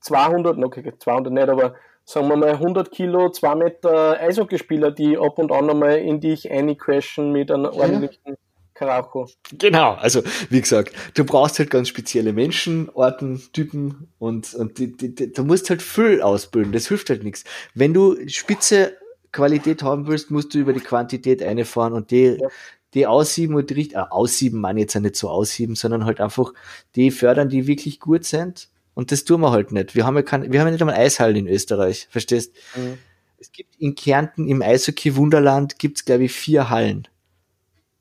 200, 0.00 0.58
okay, 0.64 0.92
200 0.98 1.32
nicht, 1.32 1.48
aber 1.48 1.74
sagen 2.04 2.28
wir 2.28 2.36
mal 2.36 2.52
100 2.52 2.90
Kilo, 2.90 3.30
2 3.30 3.54
Meter 3.56 4.20
Eishockeyspieler, 4.20 4.92
die 4.92 5.18
ab 5.18 5.38
und 5.38 5.50
an 5.50 5.68
einmal 5.68 5.98
in 5.98 6.20
dich 6.20 6.50
eincrashen 6.50 7.32
mit 7.32 7.50
einem 7.50 7.66
ordentlichen 7.66 8.36
Karacho. 8.74 9.26
Genau, 9.58 9.94
also 9.94 10.22
wie 10.50 10.60
gesagt, 10.60 10.94
du 11.14 11.24
brauchst 11.24 11.58
halt 11.58 11.70
ganz 11.70 11.88
spezielle 11.88 12.32
Menschen, 12.32 12.88
Orten, 12.94 13.42
Typen 13.52 14.12
und, 14.18 14.54
und 14.54 14.78
die, 14.78 14.96
die, 14.96 15.14
die, 15.14 15.32
du 15.32 15.42
musst 15.42 15.70
halt 15.70 15.82
Füll 15.82 16.22
ausbilden, 16.22 16.72
das 16.72 16.86
hilft 16.86 17.10
halt 17.10 17.24
nichts. 17.24 17.44
Wenn 17.74 17.92
du 17.92 18.16
spitze 18.28 18.96
Qualität 19.32 19.82
haben 19.82 20.06
willst, 20.06 20.30
musst 20.30 20.54
du 20.54 20.58
über 20.58 20.72
die 20.72 20.80
Quantität 20.80 21.42
einfahren 21.42 21.92
und 21.92 22.10
die, 22.10 22.38
ja. 22.40 22.48
Die 22.96 23.06
aussieben 23.06 23.54
und 23.54 23.70
die 23.70 23.74
richtig, 23.74 23.96
äh, 23.96 24.00
aussieben 24.10 24.60
man 24.60 24.78
jetzt 24.78 24.94
ja 24.94 25.00
nicht 25.00 25.16
so 25.16 25.28
aussieben, 25.28 25.76
sondern 25.76 26.06
halt 26.06 26.20
einfach 26.20 26.52
die 26.96 27.10
fördern, 27.10 27.48
die 27.48 27.66
wirklich 27.66 28.00
gut 28.00 28.24
sind 28.24 28.70
und 28.94 29.12
das 29.12 29.24
tun 29.24 29.42
wir 29.42 29.52
halt 29.52 29.70
nicht. 29.70 29.94
Wir 29.94 30.06
haben 30.06 30.16
ja, 30.16 30.22
kein, 30.22 30.50
wir 30.50 30.58
haben 30.58 30.68
ja 30.68 30.72
nicht 30.72 30.80
einmal 30.80 30.96
Eishallen 30.96 31.36
in 31.36 31.46
Österreich, 31.46 32.08
verstehst? 32.10 32.54
Mhm. 32.74 32.96
Es 33.38 33.52
gibt 33.52 33.76
in 33.76 33.94
Kärnten 33.94 34.48
im 34.48 34.62
Eishockey-Wunderland 34.62 35.78
gibt's 35.78 36.06
glaube 36.06 36.24
ich, 36.24 36.32
vier 36.32 36.70
Hallen. 36.70 37.06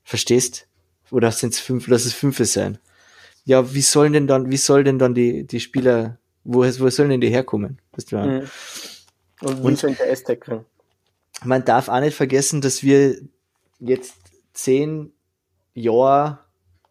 Verstehst? 0.04 0.68
Oder 1.12 1.32
sind 1.32 1.54
es 1.54 1.60
fünf, 1.60 1.88
lass 1.88 2.06
es 2.06 2.14
fünf 2.14 2.38
sein. 2.38 2.78
Ja, 3.44 3.74
wie 3.74 3.82
sollen 3.82 4.14
denn 4.14 4.28
dann, 4.28 4.50
wie 4.50 4.58
soll 4.58 4.86
denn 4.86 4.98
dann 4.98 5.14
die, 5.14 5.46
die 5.46 5.60
Spieler, 5.60 6.18
wo, 6.46 6.60
wo 6.62 6.90
sollen 6.90 7.10
denn 7.10 7.22
die 7.22 7.30
herkommen? 7.30 7.80
Weißt 7.92 8.14
du, 8.14 8.18
mhm. 8.18 8.50
Und 9.42 9.74
wie 9.74 9.76
sollen 9.76 9.98
die 10.00 10.10
Eistackeln? 10.10 10.66
Man 11.44 11.66
darf 11.66 11.90
auch 11.90 12.00
nicht 12.00 12.16
vergessen, 12.16 12.62
dass 12.62 12.82
wir 12.82 13.18
jetzt 13.80 14.16
zehn 14.56 15.14
Jahre 15.76 16.40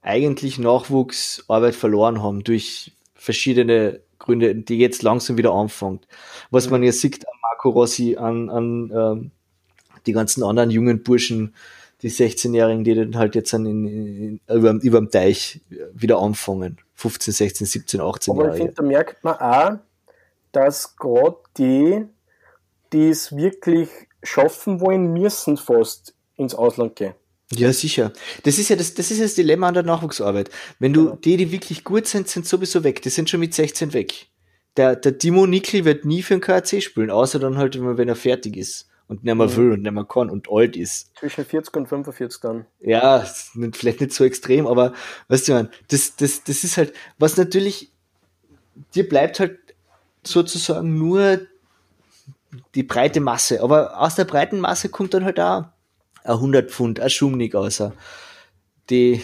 eigentlich 0.03 0.59
Nachwuchsarbeit 0.59 1.75
verloren 1.75 2.23
haben 2.23 2.45
durch 2.45 2.93
verschiedene 3.15 4.01
Gründe, 4.19 4.55
die 4.55 4.79
jetzt 4.79 5.03
langsam 5.03 5.37
wieder 5.37 5.53
anfängt. 5.53 6.07
Was 6.51 6.71
man 6.71 6.83
jetzt 6.83 7.01
sieht 7.01 7.27
an 7.27 7.35
Marco 7.43 7.71
Rossi, 7.71 8.17
an, 8.17 8.51
an 8.51 8.93
ähm, 8.95 9.31
die 10.07 10.13
ganzen 10.13 10.43
anderen 10.43 10.71
jungen 10.71 11.03
Burschen, 11.03 11.55
die 12.03 12.11
16-Jährigen, 12.11 12.85
die 12.85 12.95
dann 12.95 13.17
halt 13.17 13.35
jetzt 13.35 13.53
in, 13.55 13.67
in, 13.67 14.41
über, 14.49 14.73
über 14.83 14.99
dem 14.99 15.11
Teich 15.11 15.61
wieder 15.95 16.19
anfangen. 16.19 16.79
15, 16.95 17.33
16, 17.33 17.67
17, 17.67 18.01
18 18.01 18.33
Aber 18.33 18.43
Jahre. 18.43 18.49
Aber 18.49 18.57
ich 18.57 18.63
finde, 18.63 18.75
da 18.75 18.83
merkt 18.83 19.25
man 19.25 19.37
auch, 19.37 19.79
dass 20.53 20.97
gerade 20.97 21.39
die, 21.57 22.05
die 22.93 23.09
es 23.09 23.35
wirklich 23.35 23.89
schaffen 24.23 24.81
wollen, 24.81 25.13
müssen 25.13 25.57
fast 25.57 26.15
ins 26.37 26.55
Ausland 26.55 26.97
gehen. 26.97 27.15
Ja, 27.59 27.73
sicher. 27.73 28.13
Das 28.43 28.59
ist 28.59 28.69
ja 28.69 28.77
das, 28.77 28.95
das 28.95 29.11
ist 29.11 29.21
das 29.21 29.35
Dilemma 29.35 29.69
an 29.69 29.75
der 29.75 29.83
Nachwuchsarbeit. 29.83 30.51
Wenn 30.79 30.93
du, 30.93 31.11
ja. 31.11 31.17
die, 31.17 31.37
die 31.37 31.53
wirklich 31.53 31.85
gut 31.85 32.07
sind, 32.07 32.29
sind 32.29 32.47
sowieso 32.47 32.85
weg. 32.85 33.03
Die 33.03 33.11
sind 33.11 33.31
schon 33.31 33.41
mit 33.41 33.55
16 33.55 33.93
weg. 33.93 34.27
Der, 34.77 34.97
der 34.97 35.19
Timo 35.19 35.47
Nickel 35.47 35.85
wird 35.85 36.05
nie 36.05 36.23
für 36.23 36.35
den 36.35 36.41
KAC 36.41 36.83
spielen, 36.83 37.11
außer 37.11 37.39
dann 37.39 37.57
halt, 37.57 37.79
wenn 37.81 38.09
er 38.09 38.17
fertig 38.17 38.57
ist 38.57 38.89
und 39.07 39.25
nicht 39.25 39.35
mehr 39.35 39.47
mhm. 39.47 39.57
will 39.57 39.73
und 39.73 39.83
nicht 39.83 39.93
mehr 39.93 40.05
kann 40.05 40.31
und 40.31 40.49
alt 40.51 40.77
ist. 40.77 41.15
Zwischen 41.17 41.45
40 41.45 41.77
und 41.77 41.89
45 41.89 42.41
dann. 42.41 42.67
Ja, 42.81 43.25
vielleicht 43.73 44.01
nicht 44.01 44.13
so 44.13 44.25
extrem, 44.25 44.67
aber 44.67 44.95
weißt 45.29 45.49
du, 45.49 45.53
man, 45.53 45.69
das, 45.89 46.17
das, 46.17 46.43
das 46.45 46.65
ist 46.65 46.77
halt, 46.77 46.93
was 47.19 47.37
natürlich, 47.37 47.93
dir 48.95 49.09
bleibt 49.09 49.41
halt 49.41 49.59
sozusagen 50.25 50.99
nur 50.99 51.41
die 52.75 52.83
breite 52.83 53.21
Masse, 53.21 53.63
aber 53.63 54.01
aus 54.01 54.15
der 54.15 54.25
breiten 54.25 54.61
Masse 54.61 54.89
kommt 54.89 55.15
dann 55.15 55.25
halt 55.25 55.39
auch 55.39 55.65
100 56.25 56.71
Pfund, 56.71 57.01
ein 57.01 57.11
Schumnig 57.11 57.55
außer, 57.55 57.93
die, 58.91 59.23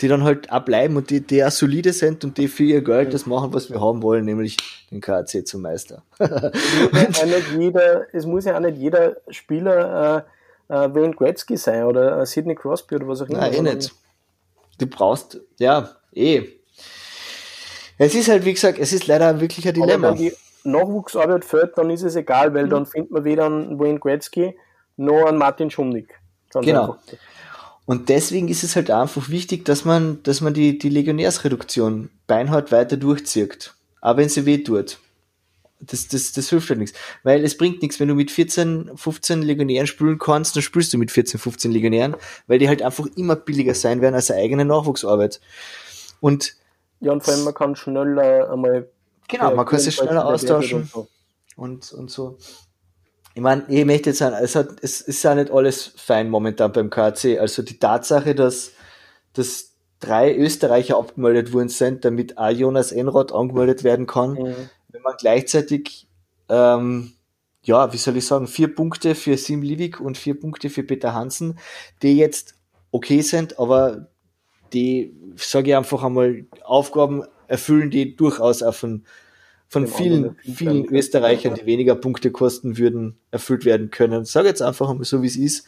die 0.00 0.08
dann 0.08 0.24
halt 0.24 0.52
auch 0.52 0.64
bleiben 0.64 0.96
und 0.96 1.10
die, 1.10 1.20
die 1.20 1.44
auch 1.44 1.50
solide 1.50 1.92
sind 1.92 2.24
und 2.24 2.38
die 2.38 2.48
für 2.48 2.64
ihr 2.64 2.82
Geld 2.82 3.14
das 3.14 3.26
machen, 3.26 3.52
was 3.52 3.70
wir 3.70 3.80
haben 3.80 4.02
wollen, 4.02 4.24
nämlich 4.24 4.56
den 4.90 5.00
KAC 5.00 5.46
zum 5.46 5.62
Meister. 5.62 6.02
es, 6.18 6.92
muss 6.92 7.20
ja 7.20 7.58
jeder, 7.58 8.06
es 8.14 8.26
muss 8.26 8.44
ja 8.44 8.56
auch 8.56 8.60
nicht 8.60 8.78
jeder 8.78 9.16
Spieler 9.30 10.26
äh, 10.68 10.74
äh, 10.74 10.94
Wayne 10.94 11.14
Gretzky 11.14 11.56
sein 11.56 11.84
oder 11.84 12.20
äh, 12.20 12.26
Sidney 12.26 12.54
Crosby 12.54 12.96
oder 12.96 13.08
was 13.08 13.22
auch 13.22 13.28
immer. 13.28 13.38
Nein, 13.38 13.54
eh 13.54 13.74
nicht. 13.74 13.92
Du 14.78 14.86
brauchst, 14.86 15.40
ja, 15.58 15.90
eh. 16.12 16.42
Es 17.96 18.14
ist 18.14 18.28
halt, 18.28 18.44
wie 18.44 18.54
gesagt, 18.54 18.78
es 18.78 18.92
ist 18.92 19.06
leider 19.06 19.40
wirklich 19.40 19.66
ein 19.68 19.74
Dilemma. 19.74 20.08
Aber 20.08 20.18
wenn 20.18 20.24
die 20.24 20.32
Nachwuchsarbeit 20.64 21.44
fällt, 21.44 21.78
dann 21.78 21.90
ist 21.90 22.02
es 22.02 22.16
egal, 22.16 22.52
weil 22.54 22.66
mhm. 22.66 22.70
dann 22.70 22.86
findet 22.86 23.10
man 23.12 23.24
weder 23.24 23.46
einen 23.46 23.78
Wayne 23.78 24.00
Gretzky 24.00 24.56
noch 24.96 25.26
einen 25.26 25.38
Martin 25.38 25.70
Schumnick. 25.70 26.20
Genau. 26.62 26.92
Einfach. 26.92 27.18
Und 27.86 28.08
deswegen 28.08 28.48
ist 28.48 28.64
es 28.64 28.76
halt 28.76 28.90
einfach 28.90 29.28
wichtig, 29.28 29.64
dass 29.64 29.84
man, 29.84 30.22
dass 30.22 30.40
man 30.40 30.54
die, 30.54 30.78
die 30.78 30.88
Legionärsreduktion 30.88 32.10
beinhart 32.26 32.72
weiter 32.72 32.96
durchzieht. 32.96 33.74
Aber 34.00 34.18
wenn 34.18 34.28
sie 34.28 34.46
weh 34.46 34.58
tut. 34.58 34.98
Das, 35.80 36.08
das, 36.08 36.32
das 36.32 36.48
hilft 36.48 36.70
halt 36.70 36.78
nichts. 36.78 36.98
Weil 37.24 37.44
es 37.44 37.58
bringt 37.58 37.82
nichts, 37.82 38.00
wenn 38.00 38.08
du 38.08 38.14
mit 38.14 38.30
14, 38.30 38.92
15 38.94 39.42
Legionären 39.42 39.86
spielen 39.86 40.18
kannst, 40.18 40.56
dann 40.56 40.62
spielst 40.62 40.94
du 40.94 40.98
mit 40.98 41.10
14, 41.10 41.38
15 41.38 41.72
Legionären, 41.72 42.16
weil 42.46 42.58
die 42.58 42.68
halt 42.68 42.80
einfach 42.80 43.06
immer 43.16 43.36
billiger 43.36 43.74
sein 43.74 44.00
werden 44.00 44.14
als 44.14 44.30
eine 44.30 44.40
eigene 44.40 44.64
Nachwuchsarbeit. 44.64 45.40
Und 46.20 46.56
ja, 47.00 47.12
und 47.12 47.22
vor 47.22 47.34
allem 47.34 47.44
man 47.44 47.52
kann 47.52 47.76
schneller 47.76 48.50
einmal 48.50 48.88
Genau, 49.28 49.54
man 49.54 49.66
kann 49.66 49.78
sich 49.78 49.94
schneller 49.94 50.26
austauschen. 50.26 50.90
Und, 51.56 51.92
und 51.92 52.10
so. 52.10 52.38
Ich 53.34 53.42
meine, 53.42 53.64
ich 53.68 53.84
möchte 53.84 54.10
jetzt 54.10 54.20
sagen, 54.20 54.36
es, 54.40 54.54
hat, 54.54 54.68
es 54.80 55.00
ist 55.00 55.22
ja 55.24 55.34
nicht 55.34 55.50
alles 55.50 55.92
fein 55.96 56.30
momentan 56.30 56.72
beim 56.72 56.88
KC. 56.88 57.38
Also 57.40 57.62
die 57.62 57.78
Tatsache, 57.78 58.34
dass, 58.34 58.72
dass 59.32 59.72
drei 59.98 60.36
Österreicher 60.36 60.96
abgemeldet 60.96 61.52
worden 61.52 61.68
sind, 61.68 62.04
damit 62.04 62.38
auch 62.38 62.50
Jonas 62.50 62.92
Enroth 62.92 63.32
angemeldet 63.32 63.82
werden 63.82 64.06
kann, 64.06 64.34
mhm. 64.34 64.54
wenn 64.88 65.02
man 65.02 65.14
gleichzeitig, 65.18 66.06
ähm, 66.48 67.12
ja, 67.64 67.92
wie 67.92 67.96
soll 67.96 68.16
ich 68.16 68.26
sagen, 68.26 68.46
vier 68.46 68.72
Punkte 68.72 69.16
für 69.16 69.36
Sim 69.36 69.62
Livik 69.62 70.00
und 70.00 70.16
vier 70.16 70.38
Punkte 70.38 70.70
für 70.70 70.84
Peter 70.84 71.12
Hansen, 71.12 71.58
die 72.02 72.16
jetzt 72.16 72.54
okay 72.92 73.22
sind, 73.22 73.58
aber 73.58 74.06
die, 74.72 75.12
sage 75.36 75.70
ich 75.70 75.76
einfach 75.76 76.04
einmal, 76.04 76.44
Aufgaben 76.62 77.24
erfüllen, 77.48 77.90
die 77.90 78.14
durchaus 78.14 78.62
auch 78.62 78.74
von, 78.74 79.04
von 79.74 79.88
vielen, 79.88 80.36
vielen 80.54 80.84
Österreichern, 80.84 81.56
die 81.56 81.66
weniger 81.66 81.96
Punkte 81.96 82.30
kosten 82.30 82.78
würden, 82.78 83.18
erfüllt 83.32 83.64
werden 83.64 83.90
können. 83.90 84.24
Sag 84.24 84.44
jetzt 84.44 84.62
einfach 84.62 84.94
mal 84.94 85.02
so, 85.02 85.20
wie 85.20 85.26
es 85.26 85.36
ist. 85.36 85.66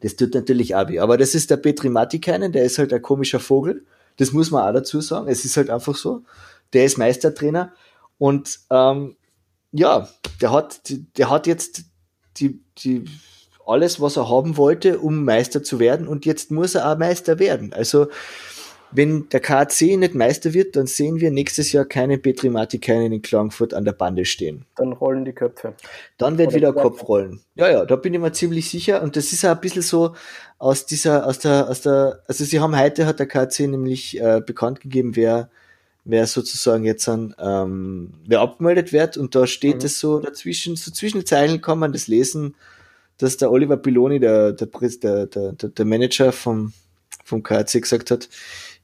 Das 0.00 0.14
tut 0.14 0.32
natürlich 0.32 0.76
Abi. 0.76 1.00
Aber 1.00 1.16
das 1.18 1.34
ist 1.34 1.50
der 1.50 1.56
Petri 1.56 1.88
Matikainen, 1.88 2.52
der 2.52 2.64
ist 2.64 2.78
halt 2.78 2.92
ein 2.92 3.02
komischer 3.02 3.40
Vogel. 3.40 3.84
Das 4.16 4.30
muss 4.30 4.52
man 4.52 4.62
auch 4.62 4.72
dazu 4.72 5.00
sagen. 5.00 5.26
Es 5.26 5.44
ist 5.44 5.56
halt 5.56 5.70
einfach 5.70 5.96
so. 5.96 6.22
Der 6.72 6.84
ist 6.84 6.96
Meistertrainer. 6.96 7.72
Und 8.18 8.60
ähm, 8.70 9.16
ja, 9.72 10.08
der 10.40 10.52
hat, 10.52 10.80
der 11.18 11.30
hat 11.30 11.48
jetzt 11.48 11.82
die, 12.36 12.60
die, 12.78 13.06
alles, 13.66 14.00
was 14.00 14.16
er 14.16 14.28
haben 14.28 14.56
wollte, 14.56 15.00
um 15.00 15.24
Meister 15.24 15.64
zu 15.64 15.80
werden. 15.80 16.06
Und 16.06 16.26
jetzt 16.26 16.52
muss 16.52 16.76
er 16.76 16.92
auch 16.92 16.96
Meister 16.96 17.40
werden. 17.40 17.72
Also 17.72 18.06
wenn 18.94 19.28
der 19.28 19.40
KC 19.40 19.96
nicht 19.96 20.14
Meister 20.14 20.54
wird, 20.54 20.76
dann 20.76 20.86
sehen 20.86 21.20
wir 21.20 21.32
nächstes 21.32 21.72
Jahr 21.72 21.84
keine 21.84 22.16
Petri 22.16 22.48
Martikainen 22.48 23.12
in 23.12 23.22
Klagenfurt 23.22 23.74
an 23.74 23.84
der 23.84 23.92
Bande 23.92 24.24
stehen. 24.24 24.64
Dann 24.76 24.92
rollen 24.92 25.24
die 25.24 25.32
Köpfe. 25.32 25.74
Dann 26.16 26.38
wird 26.38 26.48
Oder 26.48 26.56
wieder 26.56 26.72
Kopf 26.72 27.08
rollen. 27.08 27.40
Ja, 27.56 27.68
ja, 27.70 27.84
da 27.84 27.96
bin 27.96 28.14
ich 28.14 28.20
mir 28.20 28.32
ziemlich 28.32 28.70
sicher. 28.70 29.02
Und 29.02 29.16
das 29.16 29.32
ist 29.32 29.44
auch 29.44 29.50
ein 29.50 29.60
bisschen 29.60 29.82
so 29.82 30.14
aus 30.58 30.86
dieser, 30.86 31.26
aus 31.26 31.40
der, 31.40 31.68
aus 31.68 31.80
der, 31.82 32.22
also 32.28 32.44
sie 32.44 32.60
haben 32.60 32.78
heute, 32.78 33.06
hat 33.06 33.18
der 33.18 33.26
KC 33.26 33.66
nämlich 33.66 34.20
äh, 34.20 34.40
bekannt 34.46 34.80
gegeben, 34.80 35.16
wer, 35.16 35.50
wer 36.04 36.28
sozusagen 36.28 36.84
jetzt 36.84 37.08
an, 37.08 37.34
ähm, 37.38 38.14
wer 38.26 38.42
abgemeldet 38.42 38.92
wird. 38.92 39.16
Und 39.16 39.34
da 39.34 39.48
steht 39.48 39.78
mhm. 39.78 39.86
es 39.86 39.98
so 39.98 40.20
dazwischen, 40.20 40.76
so 40.76 40.92
zwischen 40.92 41.26
Zeilen 41.26 41.60
kann 41.60 41.80
man 41.80 41.92
das 41.92 42.06
lesen, 42.06 42.54
dass 43.18 43.36
der 43.36 43.50
Oliver 43.50 43.76
Piloni, 43.76 44.20
der, 44.20 44.52
der, 44.52 44.68
der, 44.68 45.26
der, 45.26 45.52
der 45.52 45.84
Manager 45.84 46.30
vom, 46.30 46.72
vom 47.24 47.42
KC 47.42 47.80
gesagt 47.80 48.12
hat, 48.12 48.28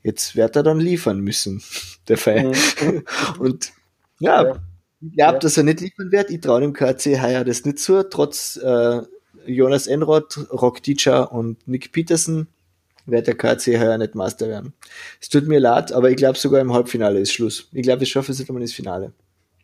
jetzt 0.03 0.37
wird 0.37 0.57
er 0.57 0.63
dann 0.63 0.81
liefern 0.81 1.21
müssen, 1.21 1.63
der 2.09 2.19
Fall. 2.19 2.45
Mhm. 2.45 3.05
Und 3.39 3.73
ja, 4.19 4.43
ja. 4.43 4.61
ich 5.01 5.17
glaube, 5.17 5.33
ja. 5.35 5.39
dass 5.39 5.57
er 5.57 5.65
nicht 5.65 5.81
liefern 5.81 6.13
wird. 6.13 6.31
Ich 6.31 6.41
traue 6.41 6.61
dem 6.61 6.73
KC 6.73 7.21
heuer 7.21 7.45
das 7.45 7.65
nicht 7.65 7.79
zu, 7.79 8.09
trotz 8.09 8.57
äh, 8.57 9.03
Jonas 9.47 9.87
Enroth, 9.87 10.39
Rock 10.53 10.83
Teacher 10.83 11.33
und 11.33 11.67
Nick 11.67 11.93
Peterson 11.93 12.47
wird 13.07 13.27
der 13.27 13.37
KC 13.37 13.79
heuer 13.79 13.99
nicht 13.99 14.15
Master 14.15 14.49
werden. 14.49 14.73
Es 15.21 15.29
tut 15.29 15.47
mir 15.47 15.59
leid, 15.59 15.93
aber 15.93 16.11
ich 16.11 16.17
glaube 16.17 16.39
sogar 16.39 16.61
im 16.61 16.73
Halbfinale 16.73 17.19
ist 17.19 17.33
Schluss. 17.33 17.69
Ich 17.73 17.83
glaube, 17.83 18.05
ich 18.05 18.11
schaffe 18.11 18.33
es 18.33 18.39
nicht 18.39 18.49
einmal 18.49 18.63
ins 18.63 18.75
Finale. 18.75 19.13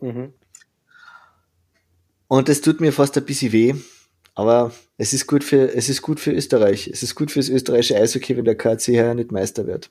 Mhm. 0.01 0.32
Und 2.28 2.49
es 2.49 2.61
tut 2.61 2.80
mir 2.80 2.93
fast 2.93 3.16
ein 3.16 3.24
bisschen 3.24 3.53
weh, 3.53 3.74
aber 4.34 4.72
es 4.99 5.12
ist 5.12 5.26
gut 5.26 5.45
für, 5.45 5.72
es 5.74 5.89
ist 5.89 6.03
gut 6.03 6.18
für 6.18 6.32
Österreich. 6.32 6.89
Es 6.89 7.03
ist 7.03 7.14
gut 7.14 7.30
für 7.30 7.39
das 7.39 7.49
österreichische 7.49 7.97
Eishockey, 7.97 8.37
wenn 8.37 8.45
der 8.45 8.57
KC 8.57 8.99
heuer 8.99 9.14
nicht 9.14 9.30
Meister 9.30 9.66
wird. 9.66 9.91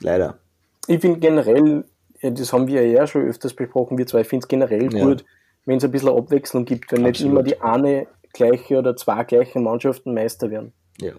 Leider. 0.00 0.38
Ich 0.86 1.00
finde 1.00 1.20
generell, 1.20 1.84
das 2.20 2.52
haben 2.52 2.66
wir 2.66 2.86
ja 2.86 3.06
schon 3.06 3.26
öfters 3.26 3.54
besprochen, 3.54 3.98
wir 3.98 4.06
zwei, 4.06 4.20
ich 4.20 4.28
finde 4.28 4.44
es 4.44 4.48
generell 4.48 4.92
ja. 4.92 5.04
gut, 5.04 5.24
wenn 5.64 5.78
es 5.78 5.84
ein 5.84 5.90
bisschen 5.90 6.10
Abwechslung 6.10 6.64
gibt, 6.64 6.92
wenn 6.92 7.06
Absolut. 7.06 7.12
nicht 7.12 7.24
immer 7.24 7.42
die 7.42 7.60
eine 7.60 8.06
gleiche 8.32 8.78
oder 8.78 8.96
zwei 8.96 9.24
gleiche 9.24 9.60
Mannschaften 9.60 10.12
Meister 10.12 10.50
werden. 10.50 10.72
Ja. 11.00 11.12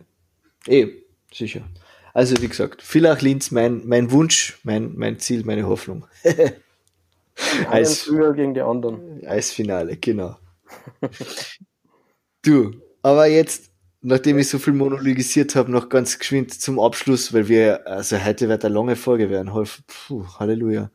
Eh, 0.68 0.88
sicher. 1.34 1.62
Also 2.14 2.42
wie 2.42 2.48
gesagt, 2.48 2.82
Villach 2.82 3.22
Linz, 3.22 3.52
mein, 3.52 3.82
mein 3.86 4.12
Wunsch, 4.12 4.60
mein, 4.64 4.94
mein 4.96 5.20
Ziel, 5.20 5.44
meine 5.46 5.68
Hoffnung. 5.68 6.06
als 7.70 8.04
früher 8.04 8.34
gegen 8.34 8.54
die 8.54 8.62
anderen. 8.62 9.26
Als 9.26 9.52
Finale, 9.52 9.98
genau. 9.98 10.38
du, 12.42 12.72
aber 13.02 13.26
jetzt 13.26 13.70
nachdem 14.06 14.38
ich 14.38 14.50
so 14.50 14.60
viel 14.60 14.74
monologisiert 14.74 15.56
habe, 15.56 15.72
noch 15.72 15.90
ganz 15.90 16.20
geschwind 16.20 16.54
zum 16.54 16.80
Abschluss, 16.80 17.34
weil 17.34 17.48
wir, 17.48 17.88
also 17.88 18.24
heute 18.24 18.48
wird 18.48 18.64
eine 18.64 18.74
lange 18.74 18.96
Folge 18.96 19.30
werden. 19.32 19.52
Puh, 19.88 20.26
Halleluja. 20.40 20.92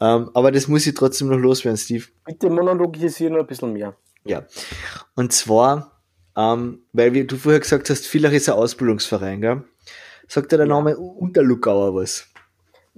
Ähm, 0.00 0.30
aber 0.34 0.52
das 0.52 0.68
muss 0.68 0.86
ich 0.86 0.94
trotzdem 0.94 1.28
noch 1.28 1.38
loswerden, 1.38 1.78
Steve. 1.78 2.04
Bitte 2.26 2.50
monologisieren 2.50 3.32
noch 3.32 3.40
ein 3.40 3.46
bisschen 3.46 3.72
mehr. 3.72 3.96
Ja. 4.24 4.44
Und 5.16 5.32
zwar, 5.32 6.02
ähm, 6.36 6.82
weil 6.92 7.14
wie 7.14 7.24
du 7.24 7.36
vorher 7.36 7.60
gesagt 7.60 7.88
hast, 7.88 8.06
Villach 8.06 8.32
ist 8.32 8.48
ein 8.48 8.56
Ausbildungsverein, 8.56 9.40
gell? 9.40 9.64
Sagt 10.28 10.52
der 10.52 10.60
ja. 10.60 10.66
Name 10.66 10.98
Unterlugauer 10.98 11.94
was? 11.94 12.28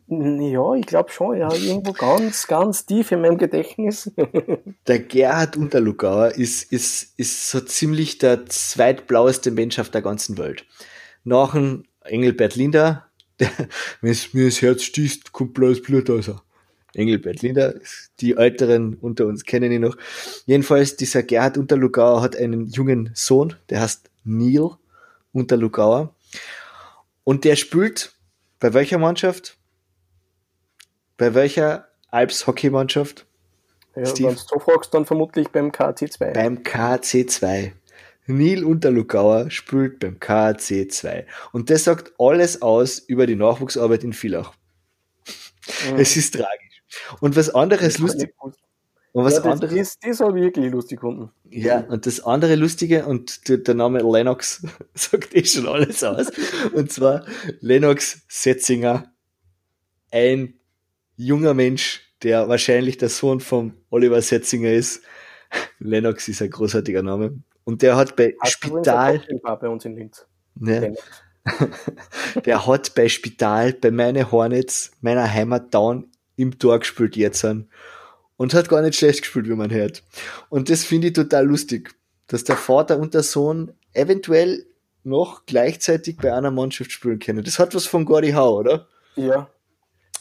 Ja, 0.07 0.75
ich 0.75 0.87
glaube 0.87 1.11
schon, 1.11 1.37
ja, 1.39 1.53
irgendwo 1.53 1.93
ganz, 1.93 2.47
ganz 2.47 2.87
tief 2.87 3.13
in 3.13 3.21
meinem 3.21 3.39
Gedächtnis. 3.39 4.11
der 4.87 4.99
Gerhard 5.01 5.57
Unterlugauer 5.57 6.33
ist, 6.33 6.73
ist, 6.73 7.15
ist 7.19 7.51
so 7.51 7.61
ziemlich 7.61 8.19
der 8.19 8.47
zweitblaueste 8.47 9.51
Mensch 9.51 9.79
auf 9.79 9.91
der 9.91 10.03
ganzen 10.03 10.39
Welt. 10.39 10.65
Nach 11.25 11.53
dem 11.53 11.85
Engelbert 12.03 12.57
Linder, 12.57 13.07
der, 13.39 13.51
wenn 14.01 14.13
es 14.13 14.35
mir 14.35 14.47
das 14.47 14.63
Herz 14.63 14.83
stießt, 14.83 15.33
kommt 15.33 15.55
blaues 15.55 15.83
Blut 15.83 16.11
raus. 16.11 16.31
Engelbert 16.95 17.43
Linder, 17.43 17.75
die 18.21 18.37
Älteren 18.37 18.95
unter 18.95 19.27
uns 19.27 19.45
kennen 19.45 19.71
ihn 19.71 19.83
noch. 19.83 19.97
Jedenfalls, 20.47 20.97
dieser 20.97 21.23
Gerhard 21.23 21.57
Unterlugauer 21.57 22.21
hat 22.21 22.37
einen 22.37 22.67
jungen 22.69 23.11
Sohn, 23.15 23.55
der 23.69 23.81
heißt 23.81 24.11
Neil 24.25 24.71
Unterlugauer. 25.33 26.15
Und 27.23 27.45
der 27.45 27.55
spielt 27.57 28.13
bei 28.59 28.75
welcher 28.75 28.99
Mannschaft? 28.99 29.57
Bei 31.21 31.35
welcher 31.35 31.87
Alps-Hockeymannschaft? 32.13 33.27
Ja, 33.95 34.07
wenn 34.07 34.35
du 34.35 34.41
so 34.41 34.59
fragst, 34.59 34.95
dann 34.95 35.05
vermutlich 35.05 35.49
beim 35.51 35.71
KC2. 35.71 36.33
Beim 36.33 36.61
KC2. 36.61 37.73
Neil 38.27 38.65
Unterlugauer 38.65 39.51
spielt 39.51 40.01
beim 40.01 40.17
KC2. 40.17 41.27
Und 41.53 41.69
das 41.69 41.85
sagt 41.85 42.15
alles 42.19 42.63
aus 42.63 43.01
über 43.01 43.27
die 43.27 43.37
Nachwuchsarbeit 43.37 44.03
in 44.03 44.15
Villach. 44.15 44.55
Mhm. 45.93 45.99
Es 45.99 46.17
ist 46.17 46.37
tragisch. 46.37 46.83
Und 47.21 47.37
was 47.37 47.51
anderes 47.51 47.99
lustig. 47.99 48.35
Und 48.41 48.57
was 49.13 49.35
ja, 49.35 49.41
das, 49.41 49.53
anderes, 49.53 49.75
das, 49.75 49.99
das 49.99 50.21
habe 50.27 50.39
ich 50.39 50.45
wirklich 50.47 50.73
lustig 50.73 51.01
gefunden. 51.01 51.31
Ja, 51.51 51.81
und 51.81 52.07
das 52.07 52.21
andere 52.21 52.55
Lustige, 52.55 53.05
und 53.05 53.47
der, 53.47 53.59
der 53.59 53.75
Name 53.75 53.99
Lennox 53.99 54.67
sagt 54.95 55.37
eh 55.37 55.45
schon 55.45 55.69
alles 55.69 56.03
aus. 56.03 56.29
und 56.73 56.91
zwar 56.91 57.27
Lennox 57.61 58.23
Setzinger, 58.27 59.13
ein 60.13 60.60
junger 61.21 61.55
Mensch, 61.55 62.01
der 62.23 62.49
wahrscheinlich 62.49 62.99
der 62.99 63.09
Sohn 63.09 63.41
von 63.41 63.75
Oliver 63.91 64.21
Setzinger 64.23 64.73
ist. 64.73 65.03
Lennox 65.79 66.29
ist 66.29 66.43
ein 66.43 66.51
großartiger 66.51 67.03
Name. 67.03 67.39
Und 67.65 67.83
der 67.83 67.97
hat 67.97 68.17
bei 68.17 68.37
Hast 68.41 68.53
Spital. 68.53 69.23
bei 69.43 69.69
uns 69.69 69.85
in 69.85 69.97
Linz. 69.97 70.27
Ne? 70.55 70.95
der 72.45 72.67
hat 72.67 72.95
bei 72.95 73.09
Spital, 73.09 73.73
bei 73.75 73.91
meine 73.91 74.31
Hornets, 74.33 74.93
meiner 75.01 75.33
Heimat 75.33 75.73
Down 75.75 76.11
im 76.37 76.59
Tor 76.59 76.79
gespielt 76.79 77.17
jetzt 77.17 77.45
an. 77.45 77.69
Und 78.37 78.55
hat 78.55 78.71
gar 78.71 78.81
nicht 78.81 78.97
schlecht 78.97 79.21
gespielt, 79.21 79.49
wie 79.49 79.55
man 79.55 79.71
hört. 79.71 80.03
Und 80.49 80.71
das 80.71 80.85
finde 80.85 81.09
ich 81.09 81.13
total 81.13 81.47
lustig, 81.47 81.95
dass 82.27 82.45
der 82.45 82.57
Vater 82.57 82.99
und 82.99 83.13
der 83.13 83.23
Sohn 83.23 83.73
eventuell 83.93 84.65
noch 85.03 85.45
gleichzeitig 85.45 86.17
bei 86.17 86.33
einer 86.33 86.51
Mannschaft 86.51 86.93
spielen 86.93 87.19
können. 87.19 87.45
Das 87.45 87.59
hat 87.59 87.75
was 87.75 87.87
von 87.87 88.07
Gordy 88.07 88.33
Howe, 88.33 88.61
oder? 88.61 88.89
Ja, 89.17 89.51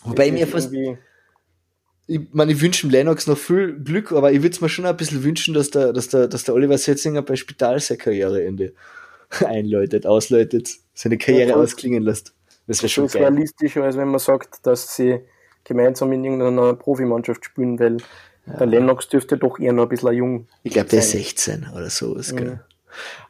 Wobei 0.04 0.32
mir 0.32 0.48
fast. 0.48 0.72
Ich 2.08 2.22
meine, 2.32 2.52
ich 2.52 2.62
wünsche 2.62 2.88
dem 2.88 2.92
Lennox 2.92 3.28
noch 3.28 3.38
viel 3.38 3.80
Glück, 3.80 4.12
aber 4.12 4.32
ich 4.32 4.42
würde 4.42 4.56
es 4.56 4.62
mir 4.62 4.70
schon 4.70 4.86
ein 4.86 4.98
bisschen 4.98 5.24
wünschen, 5.24 5.54
dass 5.54 5.70
der, 5.70 5.94
dass 5.94 6.08
der, 6.08 6.28
dass 6.28 6.44
der 6.44 6.56
Oliver 6.56 6.78
Setzinger 6.78 7.22
bei 7.22 7.36
Spital 7.36 7.80
sein 7.80 8.00
Karriereende 8.00 8.74
einläutet, 9.46 10.08
ausläutet, 10.08 10.72
seine 10.94 11.18
Karriere 11.18 11.50
ja, 11.50 11.56
ausklingen 11.56 12.04
lässt. 12.04 12.34
Das 12.66 12.82
wäre 12.82 12.90
schon 12.90 13.08
geil. 13.08 13.24
realistischer, 13.24 13.84
als 13.84 13.98
wenn 13.98 14.08
man 14.08 14.20
sagt, 14.20 14.66
dass 14.66 14.96
sie 14.96 15.20
gemeinsam 15.64 16.12
in 16.14 16.24
irgendeiner 16.24 16.74
Profimannschaft 16.74 17.46
spielen, 17.46 17.80
weil 17.80 17.98
ja. 18.48 18.58
der 18.58 18.68
Lennox 18.68 19.08
dürfte 19.08 19.38
doch 19.38 19.60
eher 19.60 19.74
noch 19.74 19.84
ein 19.84 19.90
bisschen 19.90 20.14
jung 20.14 20.48
Ich 20.64 20.74
glaube, 20.74 20.90
der 20.90 21.00
ist 21.00 21.12
16 21.12 21.68
oder 21.76 21.90
sowas, 21.90 22.34
mhm. 22.34 22.60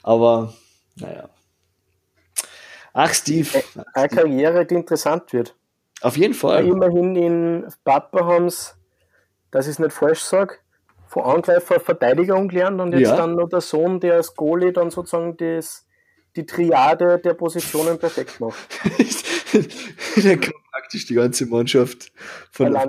Aber, 0.04 0.54
naja. 0.96 1.30
Ach, 2.94 3.14
Steve. 3.14 3.64
Eine 3.94 4.10
Karriere, 4.10 4.66
die 4.66 4.76
interessant 4.76 5.32
wird. 5.34 5.56
Auf 6.02 6.18
jeden 6.18 6.34
Fall. 6.34 6.66
Immerhin 6.66 7.16
in 7.16 7.68
Papa 7.84 8.26
haben 8.26 8.50
sie, 8.50 8.72
dass 9.52 9.66
ich 9.66 9.74
es 9.74 9.80
nicht 9.80 9.92
falsch 9.92 10.22
sage, 10.22 10.56
von 11.08 11.24
Angreifer 11.24 11.80
Verteidigung 11.80 12.48
gelernt 12.48 12.80
und 12.80 12.94
jetzt 12.94 13.10
ja. 13.10 13.16
dann 13.16 13.36
noch 13.36 13.50
der 13.50 13.62
Sohn, 13.62 14.00
der 14.00 14.16
als 14.16 14.36
Goalie 14.36 14.72
dann 14.72 14.92
sozusagen 14.92 15.36
das, 15.38 15.88
die 16.36 16.46
Triade 16.46 17.20
der 17.20 17.34
Positionen 17.34 17.98
perfekt 17.98 18.40
macht. 18.40 18.58
der 20.16 20.38
kommt 20.38 20.54
praktisch 20.72 21.06
die 21.08 21.16
ganze 21.16 21.48
Mannschaft 21.48 22.12
von 22.52 22.74
das 22.74 22.86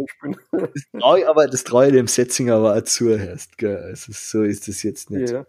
traue 0.98 1.20
ich, 1.20 1.28
aber 1.28 1.46
das 1.46 1.64
traue 1.64 1.86
ich 1.86 1.92
dem 1.92 2.06
Setzinger 2.06 2.56
aber 2.56 2.76
auch 2.76 2.82
zu 2.82 3.08
erst, 3.08 3.56
gell? 3.56 3.78
Also 3.78 4.12
so 4.14 4.42
ist 4.42 4.68
das 4.68 4.82
jetzt 4.82 5.10
nicht. 5.10 5.32
Ja. 5.32 5.46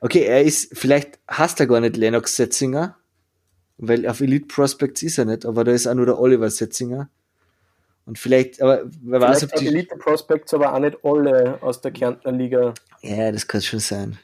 Okay, 0.00 0.22
er 0.22 0.42
ist, 0.42 0.76
vielleicht 0.76 1.18
hasst 1.28 1.60
er 1.60 1.66
gar 1.66 1.80
nicht 1.80 1.96
Lennox 1.96 2.36
Setzinger, 2.36 2.96
weil 3.78 4.06
auf 4.06 4.20
Elite 4.20 4.46
Prospects 4.46 5.02
ist 5.02 5.18
er 5.18 5.24
nicht, 5.24 5.46
aber 5.46 5.64
da 5.64 5.72
ist 5.72 5.86
auch 5.86 5.94
nur 5.94 6.06
der 6.06 6.18
Oliver 6.18 6.50
Setzinger. 6.50 7.08
Und 8.06 8.18
vielleicht, 8.18 8.62
aber 8.62 8.82
wer 9.02 9.20
weiß, 9.20 9.44
ob 9.44 9.54
die. 9.56 9.66
Elite 9.66 9.96
Prospects 9.96 10.54
aber 10.54 10.72
auch 10.72 10.78
nicht 10.78 10.98
alle 11.04 11.58
aus 11.62 11.80
der 11.80 11.90
Kärntner 11.90 12.32
Liga 12.32 12.74
Ja, 13.02 13.30
das 13.30 13.46
kann 13.46 13.60
schon 13.62 13.80
sein. 13.80 14.18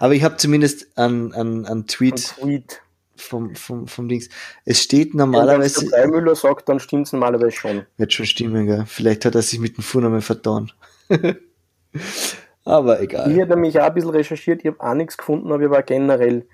Aber 0.00 0.14
ich 0.14 0.24
habe 0.24 0.36
zumindest 0.38 0.86
einen, 0.98 1.32
einen, 1.34 1.66
einen 1.66 1.80
und 1.80 1.90
Tweet 1.90 2.34
Tweet. 2.40 2.80
vom, 3.16 3.54
vom, 3.54 3.86
vom 3.86 4.08
Dings. 4.08 4.28
Es 4.64 4.82
steht 4.82 5.12
Wenn 5.12 5.18
der 5.18 5.26
normalerweise. 5.26 5.86
Breimüller 5.90 6.34
sagt, 6.34 6.68
dann 6.68 6.80
stimmt 6.80 7.06
es 7.06 7.12
normalerweise 7.12 7.52
schon. 7.52 7.82
Wird 7.98 8.12
schon 8.12 8.26
stimmen, 8.26 8.66
gell? 8.66 8.84
Vielleicht 8.86 9.24
hat 9.24 9.34
er 9.34 9.42
sich 9.42 9.60
mit 9.60 9.76
dem 9.76 9.84
Vornamen 9.84 10.22
vertan. 10.22 10.72
aber 12.64 12.96
Ich 12.98 13.10
egal. 13.10 13.30
hätte 13.32 13.54
nämlich 13.54 13.78
auch 13.78 13.84
ein 13.84 13.94
bisschen 13.94 14.10
recherchiert, 14.10 14.60
ich 14.64 14.68
habe 14.68 14.80
auch 14.80 14.94
nichts 14.94 15.16
gefunden, 15.16 15.52
aber 15.52 15.62
ich 15.62 15.68
habe 15.70 15.78
auch 15.82 15.86
generell 15.86 16.46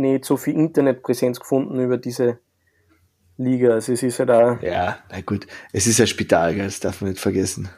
nicht 0.00 0.24
so 0.24 0.36
viel 0.36 0.54
Internetpräsenz 0.54 1.40
gefunden 1.40 1.78
über 1.80 1.98
diese 1.98 2.38
Liga. 3.36 3.74
Also 3.74 3.92
es 3.92 4.02
ist 4.02 4.18
halt 4.18 4.30
auch 4.30 4.60
Ja, 4.62 4.98
na 5.10 5.20
gut. 5.20 5.46
Es 5.72 5.86
ist 5.86 6.00
ein 6.00 6.06
Spital, 6.06 6.54
gell? 6.54 6.64
Das 6.64 6.80
darf 6.80 7.00
man 7.00 7.10
nicht 7.10 7.20
vergessen. 7.20 7.68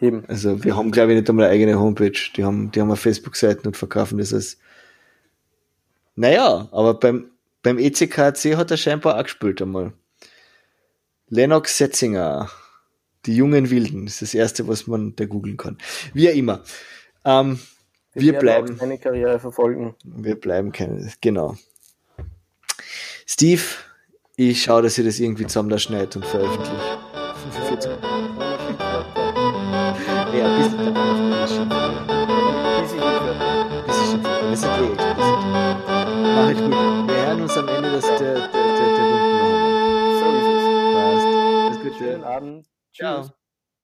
eben. 0.00 0.24
Also 0.26 0.62
wir 0.64 0.76
haben, 0.76 0.90
glaube 0.90 1.12
ich, 1.12 1.18
nicht 1.20 1.28
einmal 1.30 1.46
eine 1.46 1.54
eigene 1.54 1.78
Homepage. 1.78 2.18
Die 2.36 2.44
haben, 2.44 2.70
die 2.70 2.80
haben 2.80 2.88
eine 2.88 2.96
Facebook-Seiten 2.96 3.66
und 3.66 3.76
verkaufen 3.76 4.18
das 4.18 4.32
als. 4.34 4.58
Naja, 6.14 6.68
aber 6.72 6.94
beim, 6.94 7.30
beim 7.62 7.78
ECKC 7.78 8.56
hat 8.56 8.70
er 8.70 8.76
scheinbar 8.76 9.18
auch 9.18 9.22
gespielt 9.24 9.60
einmal. 9.60 9.92
Lennox 11.28 11.76
Setzinger. 11.78 12.50
Die 13.26 13.34
jungen 13.34 13.70
Wilden. 13.70 14.06
ist 14.06 14.22
das 14.22 14.34
erste, 14.34 14.68
was 14.68 14.86
man 14.86 15.16
da 15.16 15.24
googeln 15.26 15.56
kann. 15.56 15.78
Wie 16.14 16.30
auch 16.30 16.34
immer. 16.34 16.62
Ähm, 17.24 17.58
wir 18.20 18.32
bleiben. 18.38 18.76
Seine 18.76 18.98
Karriere 18.98 19.38
verfolgen. 19.38 19.94
Wir 20.04 20.34
bleiben 20.34 20.72
keine, 20.72 21.12
genau. 21.20 21.56
Steve, 23.26 23.62
ich 24.36 24.62
schaue, 24.62 24.82
dass 24.82 24.96
ihr 24.98 25.04
das 25.04 25.18
irgendwie 25.18 25.46
zusammen 25.46 25.68
da 25.68 25.78
schneidet 25.78 26.16
und 26.16 26.24
veröffentlicht. 26.24 26.98
45. 27.52 27.90
Ja. 30.34 30.58
Bis 30.58 30.66
ich 34.02 34.14
ich 34.14 34.24
Wir 34.48 34.56
sind 34.56 34.70
eh. 34.70 34.96
Mach 36.36 36.46
halt 36.46 36.58
gut. 36.58 36.72
Wir 36.72 37.26
hören 37.26 37.42
uns 37.42 37.56
am 37.56 37.68
Ende 37.68 37.90
des, 37.92 38.04
der, 38.06 38.18
der, 38.18 38.34
der, 38.34 38.50
der 38.50 39.04
Runden 39.04 39.38
noch. 39.38 39.56
So 40.20 40.26
ist 40.36 40.48
es. 40.52 40.64
Passt. 40.94 41.26
Alles 41.26 41.78
Gute. 41.82 41.94
Schönen 41.98 42.24
Abend. 42.24 42.66
Ciao. 42.94 43.30